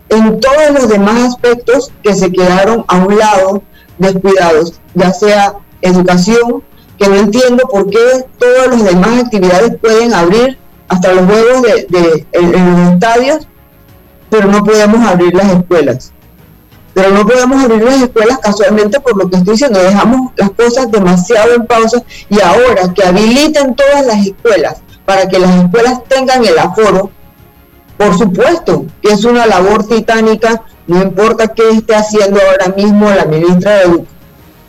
en 0.08 0.40
todos 0.40 0.70
los 0.72 0.88
demás 0.88 1.32
aspectos 1.32 1.92
que 2.02 2.14
se 2.14 2.30
quedaron 2.30 2.84
a 2.88 2.96
un 2.98 3.18
lado 3.18 3.62
descuidados, 3.98 4.80
ya 4.94 5.12
sea 5.12 5.54
educación, 5.80 6.62
que 6.98 7.08
no 7.08 7.16
entiendo 7.16 7.64
por 7.70 7.88
qué 7.90 8.26
todas 8.38 8.68
las 8.68 8.84
demás 8.84 9.24
actividades 9.24 9.76
pueden 9.80 10.14
abrir 10.14 10.58
hasta 10.88 11.12
los 11.12 11.26
juegos 11.26 11.62
de, 11.62 11.86
de, 11.88 12.26
en 12.32 12.52
los 12.52 12.92
estadios, 12.92 13.48
pero 14.34 14.50
no 14.50 14.64
podemos 14.64 15.06
abrir 15.06 15.32
las 15.32 15.48
escuelas. 15.48 16.12
Pero 16.92 17.10
no 17.10 17.24
podemos 17.24 17.62
abrir 17.62 17.84
las 17.84 18.02
escuelas 18.02 18.38
casualmente 18.38 18.98
por 18.98 19.16
lo 19.16 19.30
que 19.30 19.36
estoy 19.36 19.52
diciendo, 19.52 19.78
dejamos 19.78 20.32
las 20.34 20.50
cosas 20.50 20.90
demasiado 20.90 21.54
en 21.54 21.66
pausa 21.66 22.02
y 22.28 22.40
ahora 22.40 22.92
que 22.92 23.04
habiliten 23.04 23.76
todas 23.76 24.04
las 24.04 24.26
escuelas 24.26 24.78
para 25.06 25.28
que 25.28 25.38
las 25.38 25.54
escuelas 25.54 26.00
tengan 26.08 26.44
el 26.44 26.58
aforo, 26.58 27.12
por 27.96 28.18
supuesto 28.18 28.86
que 29.00 29.12
es 29.12 29.24
una 29.24 29.46
labor 29.46 29.86
titánica, 29.86 30.62
no 30.88 31.00
importa 31.00 31.46
qué 31.46 31.70
esté 31.70 31.94
haciendo 31.94 32.40
ahora 32.40 32.74
mismo 32.74 33.08
la 33.10 33.26
ministra 33.26 33.76
de, 33.86 34.04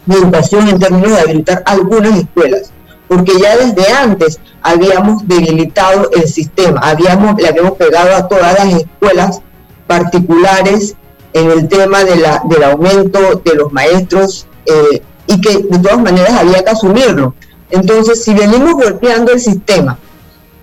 Educación 0.08 0.70
en 0.70 0.78
términos 0.78 1.10
de 1.14 1.20
habilitar 1.20 1.64
algunas 1.66 2.20
escuelas, 2.20 2.72
porque 3.08 3.32
ya 3.42 3.58
desde 3.58 3.92
antes 3.92 4.40
habíamos 4.62 5.28
debilitado 5.28 6.12
el 6.12 6.28
sistema, 6.28 6.80
habíamos, 6.82 7.42
le 7.42 7.48
habíamos 7.48 7.72
pegado 7.72 8.16
a 8.16 8.28
todas 8.28 8.54
las 8.54 8.82
escuelas 8.82 9.42
particulares 9.88 10.96
en 11.34 11.52
el 11.52 11.68
tema 11.68 12.04
de 12.04 12.16
la, 12.16 12.42
del 12.46 12.64
aumento 12.64 13.42
de 13.44 13.56
los 13.56 13.72
maestros 13.72 14.48
eh, 14.66 15.02
y 15.28 15.42
que 15.42 15.58
de 15.58 15.80
todas 15.80 16.00
maneras 16.00 16.32
había 16.32 16.64
que 16.64 16.70
asumirlo. 16.72 17.34
Entonces, 17.70 18.24
si 18.24 18.34
venimos 18.34 18.74
golpeando 18.74 19.34
el 19.34 19.40
sistema, 19.40 19.98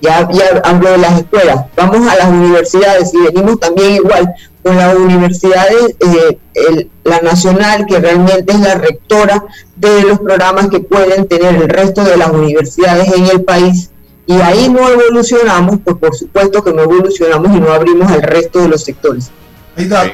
ya, 0.01 0.29
ya 0.33 0.61
hablo 0.65 0.91
de 0.93 0.99
las 0.99 1.21
escuelas, 1.21 1.67
vamos 1.77 2.09
a 2.09 2.17
las 2.17 2.29
universidades 2.29 3.13
y 3.15 3.19
venimos 3.19 3.61
también 3.61 3.93
igual 3.93 4.35
con 4.63 4.77
las 4.77 4.95
universidades, 4.97 5.97
eh, 6.01 6.89
la 7.05 7.21
nacional, 7.21 7.87
que 7.87 7.99
realmente 7.99 8.53
es 8.53 8.61
la 8.61 8.75
rectora 8.75 9.45
de 9.77 10.03
los 10.03 10.21
programas 10.21 10.69
que 10.69 10.81
pueden 10.81 11.27
tener 11.27 11.55
el 11.55 11.69
resto 11.69 12.05
de 12.05 12.17
las 12.17 12.31
universidades 12.31 13.13
en 13.13 13.27
el 13.27 13.43
país. 13.43 13.91
Y 14.33 14.41
ahí 14.41 14.69
no 14.69 14.89
evolucionamos, 14.89 15.81
pues 15.85 15.97
por 15.97 16.17
supuesto 16.17 16.65
que 16.65 16.73
no 16.73 16.83
evolucionamos 16.83 17.55
y 17.55 17.61
no 17.61 17.71
abrimos 17.73 18.11
al 18.11 18.23
resto 18.23 18.61
de 18.61 18.69
los 18.69 18.83
sectores. 18.83 19.31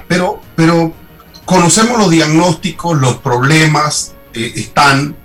pero, 0.09 0.41
pero 0.57 0.93
conocemos 1.45 1.99
los 1.99 2.11
diagnósticos, 2.11 2.99
los 2.99 3.19
problemas 3.19 4.15
eh, 4.35 4.53
están. 4.57 5.17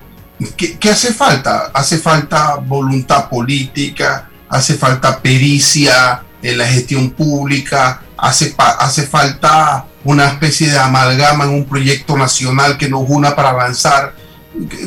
¿Qué, 0.58 0.78
¿Qué 0.78 0.90
hace 0.90 1.14
falta? 1.14 1.72
Hace 1.74 1.98
falta 1.98 2.56
voluntad 2.56 3.30
política, 3.30 4.30
hace 4.50 4.76
falta 4.76 5.20
pericia 5.22 6.24
en 6.44 6.58
la 6.58 6.68
gestión 6.68 7.12
pública, 7.12 8.02
hace, 8.18 8.54
hace 8.58 9.08
falta 9.08 9.86
una 10.04 10.28
especie 10.28 10.70
de 10.70 10.78
amalgama 10.78 11.46
en 11.46 11.52
un 11.52 11.66
proyecto 11.66 12.16
nacional 12.18 12.78
que 12.78 12.90
nos 12.90 13.06
una 13.08 13.36
para 13.36 13.50
avanzar. 13.50 14.14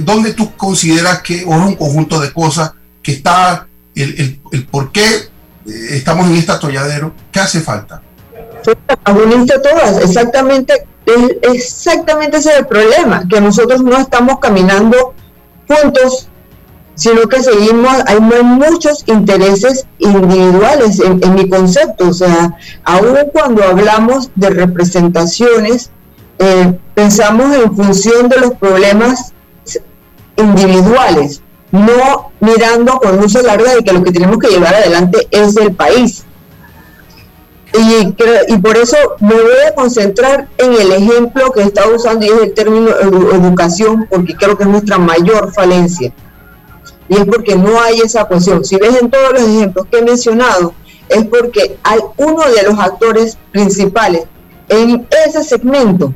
¿Dónde 0.01 0.35
tú 0.35 0.55
consideras 0.57 1.23
que, 1.23 1.45
o 1.45 1.55
es 1.55 1.61
un 1.61 1.75
conjunto 1.75 2.21
de 2.21 2.33
cosas, 2.33 2.73
que 3.03 3.13
está 3.13 3.67
el, 4.03 4.41
el, 4.53 4.67
por 4.67 4.93
qué 4.93 5.05
eh, 5.05 5.89
estamos 5.91 6.27
en 6.27 6.37
este 6.37 6.53
atolladero? 6.53 7.13
¿Qué 7.33 7.41
hace 7.41 7.61
falta? 7.61 8.03
todas, 9.61 10.03
exactamente, 10.03 10.87
exactamente 11.43 12.39
ese 12.39 12.51
es 12.51 12.59
el 12.59 12.67
problema, 12.67 13.23
que 13.29 13.41
nosotros 13.41 13.83
no 13.83 13.97
estamos 13.97 14.41
caminando 14.41 15.15
juntos 15.69 16.29
sino 16.97 17.29
que 17.29 17.43
seguimos, 17.43 17.95
hay 18.07 18.21
muchos 18.21 19.05
intereses 19.07 19.87
individuales 19.99 20.99
en, 20.99 21.35
mi 21.35 21.49
concepto, 21.49 22.09
o 22.09 22.13
sea, 22.15 22.57
aún 22.85 23.19
cuando 23.33 23.63
hablamos 23.63 24.31
de 24.35 24.49
representaciones, 24.49 25.91
eh, 26.39 26.79
pensamos 26.95 27.55
en 27.55 27.77
función 27.77 28.31
de 28.31 28.41
los 28.41 28.55
problemas 28.55 29.35
individuales, 30.37 31.43
no 31.73 32.33
mirando 32.41 32.99
con 32.99 33.17
luz 33.17 33.35
larga 33.43 33.75
de 33.75 33.83
que 33.83 33.93
lo 33.93 34.03
que 34.03 34.13
tenemos 34.13 34.39
que 34.39 34.49
llevar 34.49 34.75
adelante 34.75 35.27
es 35.31 35.57
el 35.57 35.75
país. 35.75 36.25
Y, 37.75 38.15
y, 38.55 38.59
por 38.59 38.77
eso 38.77 38.97
me 39.21 39.35
voy 39.35 39.53
a 39.69 39.75
concentrar 39.75 40.49
en 40.57 40.73
el 40.73 40.93
ejemplo 40.93 41.51
que 41.53 41.63
está 41.63 41.87
usando 41.89 42.25
y 42.25 42.31
es 42.31 42.41
el 42.41 42.55
término 42.55 42.89
educación, 42.89 44.07
porque 44.09 44.35
creo 44.35 44.57
que 44.57 44.63
es 44.63 44.69
nuestra 44.71 44.97
mayor 44.97 45.53
falencia 45.53 46.13
y 47.09 47.17
es 47.17 47.25
porque 47.25 47.57
no 47.57 47.81
hay 47.81 48.01
esa 48.01 48.25
cuestión. 48.25 48.65
Si 48.65 48.77
ves 48.77 49.01
en 49.01 49.11
todos 49.11 49.33
los 49.33 49.43
ejemplos 49.43 49.87
que 49.91 49.99
he 49.99 50.03
mencionado, 50.03 50.75
es 51.09 51.25
porque 51.27 51.79
hay 51.83 52.01
uno 52.17 52.43
de 52.45 52.63
los 52.65 52.79
actores 52.79 53.39
principales 53.53 54.25
en 54.69 55.07
ese 55.27 55.45
segmento 55.45 56.13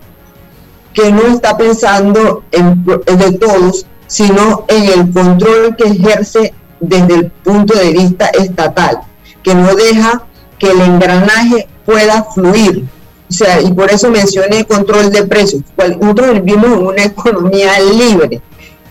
que 0.92 1.12
no 1.12 1.22
está 1.28 1.56
pensando 1.56 2.42
en, 2.50 2.84
de 2.84 3.38
todos, 3.38 3.86
sino 4.10 4.64
en 4.66 4.84
el 4.86 5.12
control 5.12 5.76
que 5.76 5.84
ejerce 5.84 6.52
desde 6.80 7.14
el 7.14 7.30
punto 7.30 7.78
de 7.78 7.92
vista 7.92 8.26
estatal, 8.26 9.02
que 9.40 9.54
no 9.54 9.72
deja 9.76 10.24
que 10.58 10.72
el 10.72 10.80
engranaje 10.80 11.68
pueda 11.86 12.24
fluir. 12.24 12.86
O 13.28 13.32
sea, 13.32 13.62
y 13.62 13.72
por 13.72 13.88
eso 13.88 14.10
mencioné 14.10 14.64
control 14.64 15.12
de 15.12 15.22
precios. 15.28 15.62
Nosotros 16.00 16.42
vivimos 16.42 16.72
en 16.72 16.86
una 16.86 17.04
economía 17.04 17.78
libre 17.78 18.42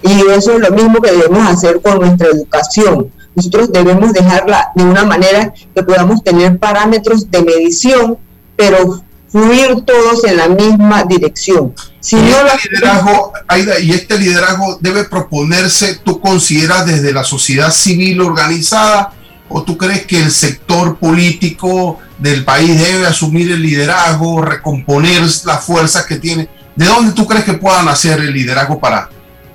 y 0.01 0.21
eso 0.31 0.53
es 0.53 0.61
lo 0.61 0.71
mismo 0.71 1.01
que 1.01 1.11
debemos 1.11 1.45
hacer 1.49 1.81
con 1.81 1.99
nuestra 1.99 2.29
educación. 2.29 3.11
Nosotros 3.35 3.73
debemos 3.73 4.13
dejarla 4.13 4.71
de 4.73 4.83
una 4.85 5.03
manera 5.03 5.53
que 5.75 5.83
podamos 5.83 6.23
tener 6.23 6.57
parámetros 6.57 7.29
de 7.29 7.41
medición, 7.41 8.17
pero 8.55 9.01
fluir 9.27 9.81
todos 9.85 10.23
en 10.23 10.37
la 10.37 10.47
misma 10.47 11.03
dirección. 11.03 11.73
Si 11.99 12.15
y, 12.15 12.29
este 12.29 12.69
liderazgo, 12.71 13.33
y 13.81 13.91
este 13.91 14.17
liderazgo 14.17 14.77
debe 14.79 15.03
proponerse, 15.03 15.99
¿tú 16.03 16.19
consideras 16.21 16.85
desde 16.85 17.11
la 17.11 17.23
sociedad 17.23 17.71
civil 17.71 18.21
organizada 18.21 19.13
o 19.49 19.63
tú 19.63 19.77
crees 19.77 20.05
que 20.05 20.21
el 20.21 20.31
sector 20.31 20.97
político 20.97 21.99
del 22.17 22.45
país 22.45 22.79
debe 22.79 23.05
asumir 23.05 23.51
el 23.51 23.61
liderazgo, 23.61 24.41
recomponer 24.41 25.21
las 25.21 25.63
fuerzas 25.63 26.05
que 26.05 26.15
tiene? 26.15 26.47
¿De 26.75 26.85
dónde 26.85 27.11
tú 27.11 27.27
crees 27.27 27.43
que 27.43 27.53
puedan 27.53 27.89
hacer 27.89 28.19
el 28.21 28.31
liderazgo 28.31 28.79
para, 28.79 29.09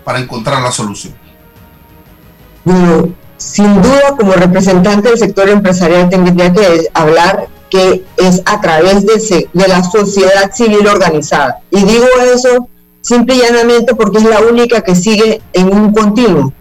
para 0.04 0.18
encontrar 0.18 0.61
la 0.61 0.70
solución? 0.70 1.14
Sin 3.38 3.83
duda, 3.83 4.14
como 4.18 4.33
representante 4.33 5.09
del 5.09 5.18
sector 5.18 5.48
empresarial, 5.48 6.09
tendría 6.09 6.52
que 6.52 6.88
hablar 6.92 7.48
que 7.75 8.05
es 8.19 8.41
a 8.45 8.61
través 8.61 9.05
de, 9.05 9.49
la 9.53 9.83
sociedad 9.83 10.53
civil 10.55 10.87
organizada. 10.87 11.61
Y 11.73 11.83
digo 11.83 12.07
eso 12.33 12.69
simple 13.01 13.35
y 13.35 13.41
llanamente 13.41 13.97
porque 13.97 14.19
es 14.19 14.25
la 14.25 14.41
única 14.41 14.81
que 14.83 14.95
sigue 14.95 15.43
en 15.53 15.75
un 15.75 15.93
continuo. 15.93 16.53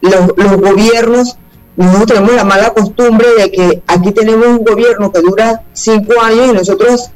Los, 0.00 0.32
los 0.36 0.60
gobiernos, 0.60 1.36
nosotros 1.74 2.06
tenemos 2.06 2.34
la 2.34 2.44
mala 2.44 2.70
costumbre 2.72 3.26
de 3.36 3.50
que 3.50 3.82
aquí 3.88 4.12
tenemos 4.12 4.46
un 4.46 4.64
gobierno 4.64 5.10
que 5.10 5.20
dura 5.22 5.64
cinco 5.72 6.12
años 6.22 6.50
y 6.50 6.52
nosotros 6.52 7.10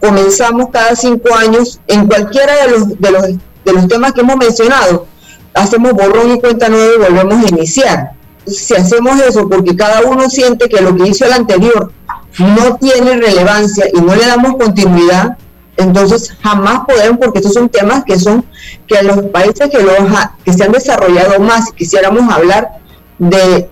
comenzamos 0.00 0.70
cada 0.72 0.96
cinco 0.96 1.32
años 1.32 1.78
en 1.86 2.08
cualquiera 2.08 2.66
de 2.66 2.70
los 2.72 2.88
de 3.64 3.72
los 3.72 3.88
temas 3.88 4.12
que 4.12 4.22
hemos 4.22 4.36
mencionado, 4.36 5.06
hacemos 5.54 5.92
borrón 5.92 6.32
y 6.32 6.40
cuenta 6.40 6.68
nueva 6.68 6.92
y 6.92 7.12
volvemos 7.12 7.44
a 7.44 7.48
iniciar. 7.48 8.10
Si 8.46 8.74
hacemos 8.74 9.18
eso 9.20 9.48
porque 9.48 9.74
cada 9.74 10.02
uno 10.02 10.28
siente 10.28 10.68
que 10.68 10.82
lo 10.82 10.94
que 10.96 11.08
hizo 11.08 11.24
el 11.24 11.32
anterior 11.32 11.92
no 12.38 12.76
tiene 12.76 13.16
relevancia 13.16 13.86
y 13.92 14.00
no 14.00 14.14
le 14.14 14.26
damos 14.26 14.56
continuidad, 14.56 15.36
entonces 15.76 16.34
jamás 16.42 16.80
podemos, 16.86 17.18
porque 17.18 17.38
estos 17.38 17.54
son 17.54 17.68
temas 17.68 18.04
que 18.04 18.18
son 18.18 18.44
que 18.86 19.02
los 19.02 19.22
países 19.26 19.70
que, 19.70 19.82
los 19.82 19.94
que 20.44 20.52
se 20.52 20.64
han 20.64 20.72
desarrollado 20.72 21.40
más, 21.40 21.72
quisiéramos 21.72 22.32
hablar 22.32 22.68
de, 23.18 23.68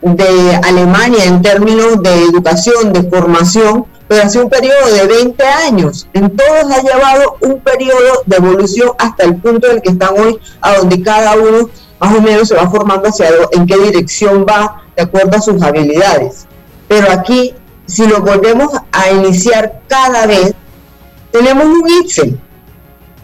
de 0.00 0.60
Alemania 0.62 1.24
en 1.24 1.42
términos 1.42 2.02
de 2.02 2.24
educación, 2.24 2.92
de 2.92 3.02
formación, 3.04 3.86
pero 4.08 4.24
hace 4.24 4.40
un 4.40 4.50
periodo 4.50 4.92
de 4.92 5.06
20 5.06 5.44
años. 5.44 6.08
En 6.12 6.30
todos 6.36 6.70
ha 6.70 6.82
llevado 6.82 7.36
un 7.40 7.60
periodo 7.60 8.22
de 8.26 8.36
evolución 8.36 8.90
hasta 8.98 9.24
el 9.24 9.36
punto 9.36 9.68
en 9.68 9.76
el 9.76 9.82
que 9.82 9.90
están 9.90 10.10
hoy, 10.18 10.38
a 10.60 10.76
donde 10.76 11.02
cada 11.02 11.34
uno 11.34 11.70
más 11.98 12.16
o 12.16 12.20
menos 12.20 12.48
se 12.48 12.56
va 12.56 12.68
formando 12.68 13.08
hacia 13.08 13.28
en 13.52 13.66
qué 13.66 13.78
dirección 13.78 14.44
va 14.48 14.82
de 14.96 15.04
acuerdo 15.04 15.36
a 15.36 15.40
sus 15.40 15.62
habilidades. 15.62 16.46
Pero 16.88 17.10
aquí, 17.10 17.54
si 17.86 18.06
lo 18.06 18.20
volvemos 18.20 18.70
a 18.92 19.10
iniciar 19.10 19.82
cada 19.88 20.26
vez, 20.26 20.54
tenemos 21.30 21.64
un 21.64 21.88
ITSE. 21.88 22.36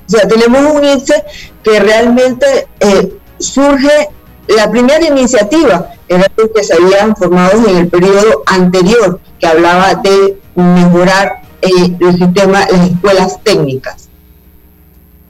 O 0.06 0.10
sea, 0.10 0.26
tenemos 0.26 0.74
un 0.74 0.84
ITSE 0.84 1.24
que 1.62 1.80
realmente 1.80 2.66
eh, 2.80 3.18
surge, 3.38 4.08
la 4.48 4.70
primera 4.70 5.06
iniciativa 5.06 5.90
era 6.08 6.26
que 6.54 6.64
se 6.64 6.74
habían 6.74 7.14
formado 7.14 7.68
en 7.68 7.76
el 7.76 7.88
periodo 7.88 8.42
anterior, 8.46 9.20
que 9.38 9.46
hablaba 9.46 9.94
de 9.96 10.38
mejorar 10.54 11.42
eh, 11.60 11.96
el 12.00 12.18
sistema, 12.18 12.66
las 12.70 12.90
escuelas 12.90 13.42
técnicas. 13.42 14.08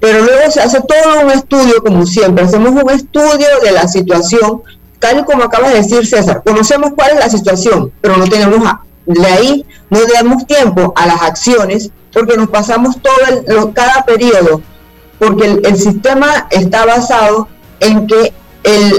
Pero 0.01 0.21
luego 0.21 0.51
se 0.51 0.61
hace 0.61 0.81
todo 0.81 1.25
un 1.25 1.31
estudio, 1.31 1.83
como 1.85 2.07
siempre, 2.07 2.45
hacemos 2.45 2.71
un 2.71 2.91
estudio 2.91 3.49
de 3.63 3.73
la 3.73 3.89
situación, 3.89 4.63
tal 5.01 5.21
y 5.21 5.25
como 5.25 5.45
acaba 5.45 5.69
de 5.69 5.77
decir 5.77 6.07
César, 6.07 6.43
conocemos 6.45 6.93
cuál 6.95 7.13
es 7.13 7.19
la 7.19 7.31
situación, 7.31 7.93
pero 8.01 8.17
no 8.17 8.27
tenemos, 8.27 8.61
de 9.09 9.27
ahí 9.27 9.67
no 9.91 10.01
damos 10.13 10.47
tiempo 10.47 10.93
a 10.95 11.07
las 11.07 11.23
acciones, 11.23 11.91
porque 12.13 12.37
nos 12.37 12.49
pasamos 12.49 12.97
todo 13.01 13.15
el, 13.27 13.73
cada 13.73 14.05
periodo, 14.05 14.61
porque 15.19 15.61
el, 15.65 15.77
sistema 15.77 16.47
está 16.51 16.85
basado 16.85 17.49
en 17.81 18.07
que 18.07 18.33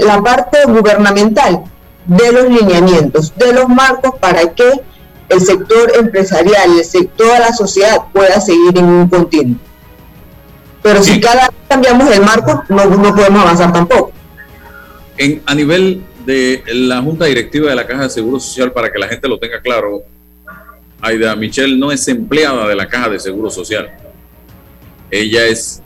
la 0.04 0.20
parte 0.22 0.58
gubernamental 0.66 1.62
de 2.06 2.32
los 2.32 2.48
lineamientos, 2.48 3.32
de 3.36 3.52
los 3.52 3.68
marcos 3.68 4.14
para 4.18 4.52
que 4.52 4.80
el 5.28 5.40
sector 5.40 5.92
empresarial, 5.96 6.78
el 6.78 6.84
sector 6.84 7.32
de 7.32 7.38
la 7.38 7.52
sociedad 7.52 8.02
pueda 8.12 8.40
seguir 8.40 8.76
en 8.76 8.84
un 8.84 9.08
continuo. 9.08 9.60
Pero 10.82 11.02
si 11.04 11.20
cada 11.20 11.42
vez 11.42 11.56
cambiamos 11.68 12.10
el 12.10 12.22
marco, 12.22 12.64
no, 12.68 12.84
no 12.84 13.14
podemos 13.14 13.42
avanzar 13.42 13.72
tampoco. 13.72 14.12
En, 15.18 15.40
a 15.46 15.54
nivel 15.54 16.02
de 16.30 16.62
la 16.74 17.02
Junta 17.02 17.24
Directiva 17.24 17.70
de 17.70 17.74
la 17.74 17.88
Caja 17.88 18.04
de 18.04 18.10
Seguro 18.10 18.38
Social, 18.38 18.72
para 18.72 18.92
que 18.92 19.00
la 19.00 19.08
gente 19.08 19.26
lo 19.26 19.36
tenga 19.38 19.60
claro, 19.60 20.04
Aida 21.00 21.34
Michelle 21.34 21.76
no 21.76 21.90
es 21.90 22.06
empleada 22.06 22.68
de 22.68 22.76
la 22.76 22.86
Caja 22.86 23.08
de 23.08 23.18
Seguro 23.18 23.50
Social. 23.50 23.90
Ella 25.10 25.46
es 25.46 25.82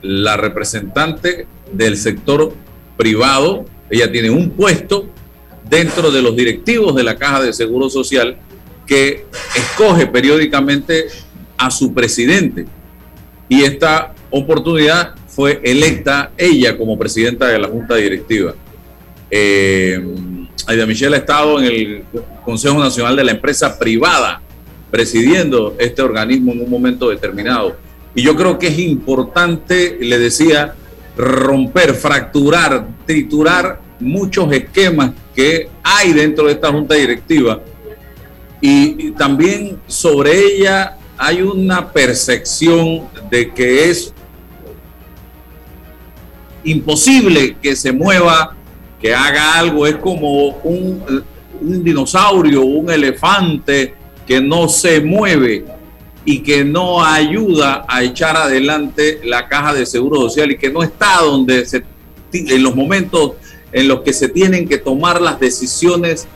la 0.00 0.36
representante 0.36 1.48
del 1.72 1.96
sector 1.96 2.52
privado. 2.96 3.64
Ella 3.90 4.12
tiene 4.12 4.30
un 4.30 4.50
puesto 4.50 5.08
dentro 5.68 6.12
de 6.12 6.22
los 6.22 6.36
directivos 6.36 6.94
de 6.94 7.02
la 7.02 7.16
Caja 7.16 7.42
de 7.42 7.52
Seguro 7.52 7.90
Social 7.90 8.36
que 8.86 9.26
escoge 9.56 10.06
periódicamente 10.06 11.06
a 11.56 11.72
su 11.72 11.92
presidente. 11.92 12.66
Y 13.48 13.64
esta 13.64 14.14
oportunidad 14.30 15.16
fue 15.26 15.60
electa 15.64 16.30
ella 16.36 16.78
como 16.78 16.96
presidenta 16.96 17.48
de 17.48 17.58
la 17.58 17.66
Junta 17.66 17.96
Directiva. 17.96 18.54
Eh, 19.30 20.00
Aida 20.66 20.86
Michelle 20.86 21.14
ha 21.16 21.18
estado 21.18 21.58
en 21.58 21.64
el 21.64 22.04
Consejo 22.44 22.78
Nacional 22.78 23.16
de 23.16 23.24
la 23.24 23.32
Empresa 23.32 23.78
Privada, 23.78 24.40
presidiendo 24.90 25.76
este 25.78 26.02
organismo 26.02 26.52
en 26.52 26.62
un 26.62 26.70
momento 26.70 27.08
determinado. 27.08 27.76
Y 28.14 28.22
yo 28.22 28.36
creo 28.36 28.58
que 28.58 28.68
es 28.68 28.78
importante, 28.78 29.98
le 30.00 30.18
decía, 30.18 30.74
romper, 31.16 31.94
fracturar, 31.94 32.86
triturar 33.06 33.80
muchos 34.00 34.52
esquemas 34.52 35.12
que 35.34 35.68
hay 35.82 36.12
dentro 36.12 36.46
de 36.46 36.52
esta 36.52 36.70
junta 36.70 36.94
directiva. 36.94 37.60
Y, 38.60 39.12
también 39.12 39.78
sobre 39.86 40.38
ella 40.38 40.96
hay 41.16 41.42
una 41.42 41.92
percepción 41.92 43.08
de 43.30 43.52
que 43.52 43.90
es 43.90 44.12
imposible 46.64 47.56
que 47.60 47.74
se 47.74 47.92
mueva, 47.92 48.56
que 49.00 49.14
haga 49.14 49.58
algo, 49.58 49.86
es 49.86 49.96
como 49.96 50.48
un, 50.64 51.24
un 51.60 51.84
dinosaurio, 51.84 52.62
un 52.62 52.90
elefante 52.90 53.94
que 54.26 54.40
no 54.40 54.68
se 54.68 55.00
mueve 55.00 55.64
y 56.24 56.40
que 56.40 56.64
no 56.64 57.02
ayuda 57.02 57.86
a 57.88 58.02
echar 58.02 58.36
adelante 58.36 59.20
la 59.24 59.48
caja 59.48 59.72
de 59.72 59.86
seguro 59.86 60.20
social 60.20 60.50
y 60.50 60.58
que 60.58 60.70
no 60.70 60.82
está 60.82 61.22
donde 61.22 61.64
se, 61.64 61.84
en 62.32 62.62
los 62.62 62.76
momentos 62.76 63.32
en 63.72 63.88
los 63.88 64.00
que 64.02 64.12
se 64.12 64.28
tienen 64.28 64.68
que 64.68 64.78
tomar 64.78 65.20
las 65.20 65.40
decisiones 65.40 66.26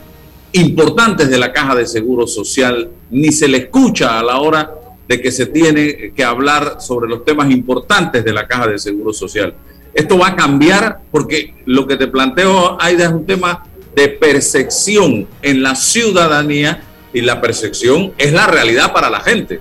importantes 0.53 1.29
de 1.29 1.37
la 1.37 1.51
caja 1.51 1.75
de 1.75 1.85
seguro 1.87 2.27
social, 2.27 2.89
ni 3.09 3.31
se 3.31 3.47
le 3.47 3.57
escucha 3.57 4.19
a 4.19 4.23
la 4.23 4.39
hora 4.39 4.71
de 5.07 5.21
que 5.21 5.31
se 5.31 5.47
tiene 5.47 6.13
que 6.15 6.23
hablar 6.23 6.77
sobre 6.79 7.09
los 7.09 7.25
temas 7.25 7.51
importantes 7.51 8.23
de 8.23 8.33
la 8.33 8.47
caja 8.47 8.67
de 8.67 8.79
seguro 8.79 9.13
social. 9.13 9.53
Esto 9.93 10.17
va 10.17 10.29
a 10.29 10.35
cambiar 10.35 10.99
porque 11.11 11.53
lo 11.65 11.85
que 11.87 11.95
te 11.97 12.07
planteo, 12.07 12.77
Aida, 12.81 13.05
es 13.05 13.11
un 13.11 13.25
tema 13.25 13.63
de 13.95 14.09
percepción 14.09 15.27
en 15.41 15.61
la 15.61 15.75
ciudadanía 15.75 16.83
y 17.13 17.21
la 17.21 17.39
percepción 17.39 18.11
es 18.17 18.33
la 18.33 18.47
realidad 18.47 18.91
para 18.91 19.09
la 19.09 19.19
gente. 19.19 19.59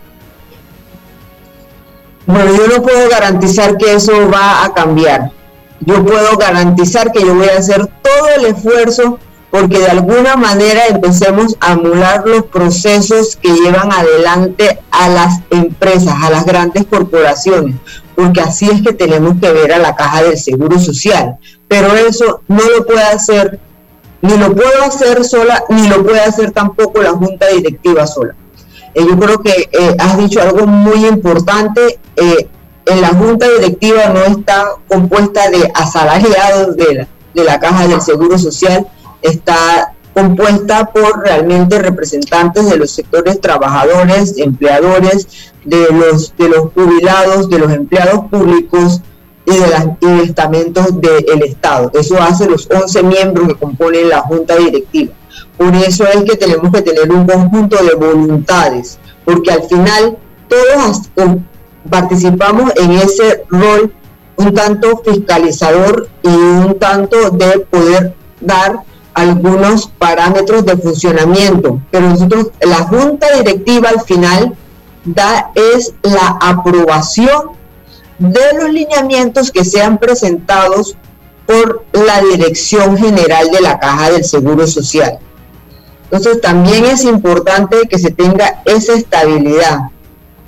Bueno, 2.25 2.57
yo 2.57 2.66
no 2.68 2.83
puedo 2.83 3.11
garantizar 3.11 3.77
que 3.77 3.95
eso 3.95 4.31
va 4.31 4.64
a 4.64 4.73
cambiar. 4.73 5.33
Yo 5.81 6.05
puedo 6.05 6.37
garantizar 6.37 7.12
que 7.12 7.21
yo 7.21 7.35
voy 7.35 7.49
a 7.49 7.59
hacer 7.59 7.87
todo 8.03 8.29
el 8.37 8.47
esfuerzo 8.47 9.18
porque 9.51 9.81
de 9.81 9.88
alguna 9.88 10.37
manera 10.37 10.87
empecemos 10.87 11.57
a 11.61 11.73
anular 11.73 12.27
los 12.27 12.45
procesos 12.47 13.37
que 13.37 13.53
llevan 13.53 13.92
adelante 13.92 14.79
a 14.90 15.09
las 15.11 15.40
empresas, 15.51 16.14
a 16.23 16.31
las 16.31 16.47
grandes 16.47 16.87
corporaciones, 16.87 17.77
porque 18.14 18.40
así 18.40 18.68
es 18.70 18.83
que 18.83 18.92
tenemos 18.92 19.35
que 19.40 19.53
ver 19.53 19.72
a 19.72 19.79
la 19.79 19.94
caja 19.94 20.22
del 20.22 20.38
Seguro 20.38 20.79
Social. 20.79 21.38
Pero 21.68 21.94
eso 21.94 22.42
no 22.48 22.62
lo 22.77 22.87
puede 22.87 23.03
hacer, 23.03 23.59
ni 24.20 24.37
lo 24.37 24.55
puedo 24.55 24.85
hacer 24.85 25.25
sola, 25.25 25.64
ni 25.68 25.88
lo 25.88 26.05
puede 26.05 26.20
hacer 26.20 26.53
tampoco 26.53 27.03
la 27.03 27.11
Junta 27.11 27.48
Directiva 27.48 28.07
sola. 28.07 28.35
Eh, 28.94 29.05
yo 29.09 29.18
creo 29.18 29.40
que 29.40 29.68
eh, 29.72 29.96
has 29.98 30.18
dicho 30.18 30.40
algo 30.40 30.66
muy 30.66 31.07
importante. 31.07 31.98
Eh, 32.16 32.48
en 32.85 33.01
la 33.01 33.09
junta 33.09 33.48
directiva 33.48 34.09
no 34.09 34.22
está 34.25 34.70
compuesta 34.88 35.48
de 35.51 35.70
asalariados 35.72 36.77
de 36.77 36.94
la, 36.94 37.09
de 37.33 37.44
la 37.44 37.61
Caja 37.61 37.87
del 37.87 38.01
Seguro 38.01 38.37
Social, 38.38 38.88
está 39.22 39.94
compuesta 40.14 40.87
por 40.87 41.22
realmente 41.22 41.79
representantes 41.79 42.68
de 42.68 42.77
los 42.77 42.90
sectores 42.90 43.40
trabajadores, 43.40 44.37
empleadores, 44.38 45.53
de 45.64 45.87
los, 45.92 46.37
de 46.37 46.48
los 46.48 46.72
jubilados, 46.72 47.48
de 47.48 47.59
los 47.59 47.72
empleados 47.72 48.27
públicos 48.31 49.01
y 49.46 49.57
de 49.57 49.66
los 49.68 50.20
estamentos 50.29 51.01
del 51.01 51.42
Estado. 51.42 51.90
Eso 51.94 52.20
hace 52.20 52.48
los 52.48 52.68
11 52.70 53.03
miembros 53.03 53.48
que 53.48 53.55
componen 53.55 54.09
la 54.09 54.20
junta 54.20 54.57
directiva. 54.57 55.14
Por 55.57 55.75
eso 55.75 56.05
es 56.07 56.25
que 56.25 56.37
tenemos 56.37 56.70
que 56.72 56.83
tener 56.83 57.11
un 57.11 57.27
conjunto 57.27 57.83
de 57.83 57.94
voluntades, 57.94 58.98
porque 59.25 59.51
al 59.51 59.62
final 59.64 60.18
todos 60.48 61.11
participamos 61.88 62.72
en 62.77 62.92
ese 62.92 63.44
rol 63.48 63.92
un 64.37 64.55
tanto 64.55 65.03
fiscalizador 65.05 66.09
y 66.22 66.29
un 66.29 66.79
tanto 66.79 67.31
de 67.31 67.61
poder 67.61 68.14
dar 68.40 68.81
algunos 69.14 69.88
parámetros 69.98 70.64
de 70.64 70.77
funcionamiento, 70.77 71.81
pero 71.90 72.09
nosotros, 72.09 72.48
la 72.61 72.85
junta 72.85 73.27
directiva 73.37 73.90
al 73.90 74.01
final 74.03 74.57
da 75.05 75.51
es 75.55 75.94
la 76.03 76.38
aprobación 76.40 77.53
de 78.18 78.40
los 78.59 78.70
lineamientos 78.70 79.51
que 79.51 79.64
sean 79.64 79.98
presentados 79.98 80.96
por 81.46 81.85
la 81.92 82.20
Dirección 82.22 82.96
General 82.96 83.51
de 83.51 83.61
la 83.61 83.79
Caja 83.79 84.11
del 84.11 84.25
Seguro 84.25 84.66
Social. 84.66 85.18
Entonces 86.12 86.42
también 86.42 86.85
es 86.85 87.05
importante 87.05 87.88
que 87.88 87.98
se 87.98 88.11
tenga 88.11 88.62
esa 88.66 88.92
estabilidad, 88.92 89.88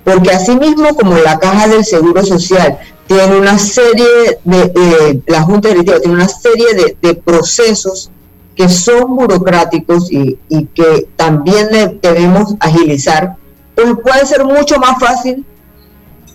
porque 0.04 0.30
asimismo 0.30 0.94
como 0.94 1.16
la 1.16 1.38
caja 1.38 1.68
del 1.68 1.86
Seguro 1.86 2.22
Social 2.22 2.78
tiene 3.06 3.38
una 3.38 3.58
serie 3.58 4.38
de, 4.44 5.22
la 5.26 5.40
Junta 5.42 5.68
Directiva 5.70 6.00
tiene 6.00 6.16
una 6.16 6.28
serie 6.28 6.66
de, 7.00 7.14
procesos 7.14 8.10
que 8.54 8.68
son 8.68 9.16
burocráticos 9.16 10.10
y, 10.10 10.38
que 10.74 11.08
también 11.16 11.98
debemos 12.00 12.54
agilizar, 12.60 13.36
pues 13.74 13.88
puede 14.02 14.26
ser 14.26 14.44
mucho 14.44 14.78
más 14.78 14.98
fácil 15.00 15.44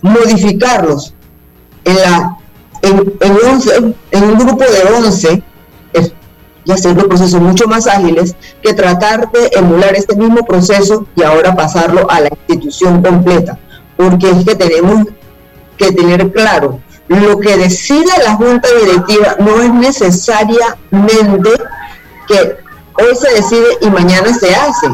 modificarlos 0.02 1.14
en, 1.84 1.96
la, 1.96 2.38
en, 2.82 3.94
en 4.10 4.24
un 4.24 4.38
grupo 4.38 4.64
de 4.64 4.92
11 4.96 5.42
y 6.64 6.72
hacer 6.72 6.94
los 6.94 7.06
procesos 7.06 7.40
mucho 7.40 7.66
más 7.66 7.86
ágiles 7.86 8.34
que 8.62 8.74
tratar 8.74 9.30
de 9.32 9.50
emular 9.54 9.94
este 9.94 10.16
mismo 10.16 10.44
proceso 10.44 11.06
y 11.16 11.22
ahora 11.22 11.54
pasarlo 11.54 12.10
a 12.10 12.20
la 12.20 12.28
institución 12.28 13.02
completa. 13.02 13.58
Porque 13.96 14.30
es 14.30 14.44
que 14.44 14.54
tenemos 14.54 15.06
que 15.76 15.92
tener 15.92 16.30
claro, 16.32 16.80
lo 17.08 17.38
que 17.40 17.56
decide 17.56 18.10
la 18.24 18.34
Junta 18.34 18.68
Directiva 18.80 19.36
no 19.40 19.60
es 19.60 19.72
necesariamente 19.72 21.50
que 22.30 22.56
hoy 23.02 23.16
se 23.16 23.34
decide 23.34 23.66
y 23.80 23.90
mañana 23.90 24.32
se 24.32 24.54
hace, 24.54 24.88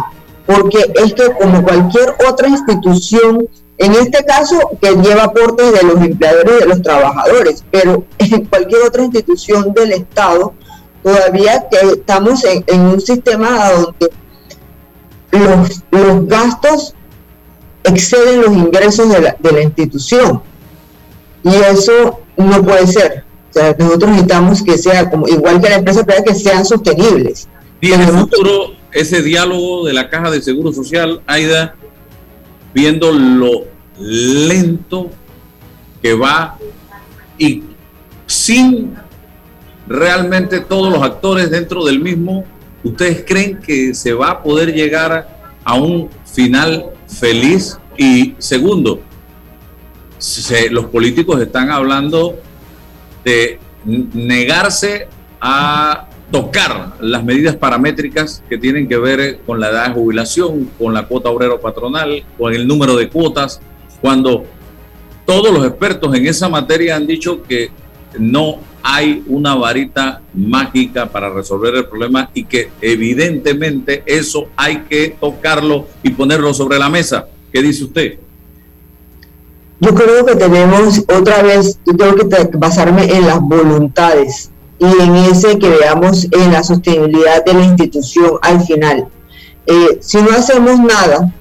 porque 0.47 0.79
es 0.95 1.13
que 1.13 1.33
como 1.33 1.63
cualquier 1.63 2.15
otra 2.29 2.49
institución, 2.49 3.49
en 3.79 3.93
este 3.93 4.25
caso 4.25 4.59
que 4.81 4.95
lleva 4.97 5.25
aportes 5.25 5.73
de 5.73 5.83
los 5.83 6.01
empleadores 6.01 6.53
y 6.57 6.61
de 6.61 6.67
los 6.67 6.83
trabajadores, 6.83 7.65
pero 7.71 8.05
en 8.19 8.47
cualquier 8.47 8.83
otra 8.83 9.05
institución 9.05 9.75
del 9.75 9.93
Estado, 9.93 10.55
todavía 11.03 11.67
que 11.71 11.79
estamos 11.91 12.43
en, 12.45 12.81
un 12.81 13.01
sistema 13.01 13.71
donde 13.73 14.11
los, 15.91 16.27
gastos 16.27 16.95
exceden 17.85 18.41
los 18.41 18.53
ingresos 18.53 19.11
de 19.11 19.53
la, 19.53 19.63
institución. 19.63 20.43
Y 21.45 21.55
eso 21.55 22.21
no 22.37 22.63
puede 22.65 22.87
ser. 22.87 23.26
Nosotros 23.79 24.11
necesitamos 24.11 24.63
que 24.63 24.79
sea 24.79 25.11
como 25.11 25.29
igual 25.29 25.61
que 25.61 25.69
la 25.69 25.77
empresa 25.77 26.05
privada, 26.05 26.25
que 26.25 26.35
sean 26.35 26.65
sostenibles. 26.65 27.49
Y 27.81 27.93
en 27.93 28.01
el 28.03 28.09
futuro, 28.09 28.73
ese 28.93 29.23
diálogo 29.23 29.87
de 29.87 29.93
la 29.93 30.09
Caja 30.09 30.31
de 30.31 30.43
Seguro 30.43 30.73
Social, 30.73 31.21
Aida, 31.27 31.75
viendo 32.75 33.13
lo 33.13 33.65
lento 33.99 35.11
que 36.03 36.15
va 36.15 36.59
y 37.39 37.63
sin 38.27 38.95
realmente 39.87 40.61
todos 40.61 40.93
los 40.93 41.03
actores 41.03 41.51
dentro 41.51 41.85
del 41.85 42.01
mismo, 42.01 42.45
¿ustedes 42.83 43.25
creen 43.27 43.59
que 43.61 43.95
se 43.95 44.13
va 44.13 44.31
a 44.31 44.43
poder 44.43 44.75
llegar 44.75 45.55
a 45.65 45.75
un 45.75 46.11
final 46.25 46.87
feliz? 47.07 47.79
Y 47.97 48.35
segundo, 48.39 49.01
los 50.71 50.87
políticos 50.87 51.41
están 51.41 51.71
hablando 51.71 52.39
de 53.27 53.59
negarse 53.85 55.09
a 55.41 56.09
tocar 56.31 56.95
las 57.01 57.25
medidas 57.25 57.57
paramétricas 57.57 58.43
que 58.49 58.57
tienen 58.57 58.89
que 58.89 58.97
ver 58.97 59.41
con 59.45 59.59
la 59.59 59.71
edad 59.71 59.89
de 59.89 59.95
jubilación, 59.95 60.71
con 60.79 60.95
la 60.95 61.09
cuota 61.09 61.29
obrero 61.31 61.61
patronal, 61.61 62.25
con 62.39 62.55
el 62.55 62.69
número 62.69 62.97
de 62.97 63.09
cuotas, 63.09 63.61
cuando 64.01 64.45
todos 65.25 65.53
los 65.53 65.67
expertos 65.67 66.15
en 66.15 66.27
esa 66.27 66.49
materia 66.49 66.95
han 66.95 67.07
dicho 67.07 67.43
que 67.43 67.71
no 68.17 68.61
hay 68.81 69.25
una 69.27 69.57
varita 69.57 70.23
mágica 70.33 71.07
para 71.07 71.29
resolver 71.29 71.75
el 71.75 71.87
problema 71.87 72.31
y 72.33 72.45
que 72.45 72.71
evidentemente 72.81 74.05
eso 74.07 74.47
hay 74.57 74.85
que 74.89 75.17
tocarlo 75.21 75.89
y 76.05 76.11
ponerlo 76.11 76.55
sobre 76.55 76.79
la 76.79 76.89
mesa. 76.89 77.27
¿Qué 77.53 77.61
dice 77.61 77.83
usted? 77.83 78.19
Yo 79.79 79.95
creo 79.95 80.25
que 80.25 80.37
tenemos 80.37 81.01
otra 81.01 81.43
vez, 81.43 81.79
yo 81.85 81.97
tengo 81.97 82.17
que 82.17 82.57
basarme 82.57 83.15
en 83.15 83.27
las 83.27 83.41
voluntades 83.41 84.51
y 84.79 84.85
en 84.85 85.17
ese 85.17 85.59
que 85.59 85.69
veamos 85.69 86.27
en 86.31 86.53
la 86.53 86.63
sostenibilidad 86.63 87.45
de 87.45 87.55
la 87.55 87.65
institución 87.65 88.39
al 88.43 88.65
final. 88.65 89.09
Eh, 89.67 89.99
si 90.01 90.19
no 90.23 90.31
hacemos 90.31 90.79
nada, 90.79 91.33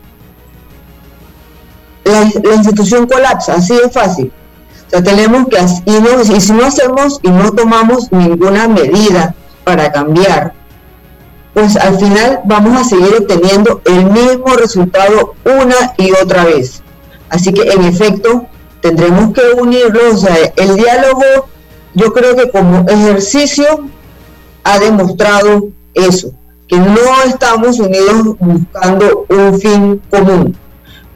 la, 2.03 2.55
institución 2.55 3.07
colapsa, 3.07 3.55
así 3.55 3.73
de 3.75 3.89
fácil 3.89 4.31
O 4.87 4.89
sea, 4.89 5.03
tenemos 5.03 5.47
que, 5.47 5.57
y, 5.85 6.35
y 6.35 6.41
si 6.41 6.51
no 6.53 6.65
hacemos 6.65 7.19
y 7.23 7.29
no 7.29 7.51
tomamos 7.51 8.11
ninguna 8.11 8.67
medida 8.67 9.33
para 9.63 9.91
cambiar, 9.91 10.53
pues 11.53 11.77
al 11.77 11.97
final 11.97 12.41
vamos 12.45 12.79
a 12.79 12.83
seguir 12.83 13.15
obteniendo 13.17 13.81
el 13.85 14.05
mismo 14.11 14.55
resultado 14.57 15.35
una 15.45 15.93
y 15.97 16.11
otra 16.11 16.43
vez. 16.43 16.83
Así 17.29 17.53
que 17.53 17.63
en 17.63 17.83
efecto 17.83 18.45
tendremos 18.81 19.33
que 19.33 19.41
unirlos. 19.59 20.15
O 20.15 20.17
sea, 20.17 20.35
el 20.55 20.75
diálogo 20.75 21.47
yo 21.93 22.13
creo 22.13 22.35
que 22.35 22.49
como 22.49 22.87
ejercicio 22.87 23.87
ha 24.63 24.79
demostrado 24.79 25.69
eso, 25.93 26.31
que 26.67 26.77
no 26.77 27.23
estamos 27.25 27.79
unidos 27.79 28.35
buscando 28.39 29.25
un 29.29 29.59
fin 29.59 30.01
común. 30.09 30.57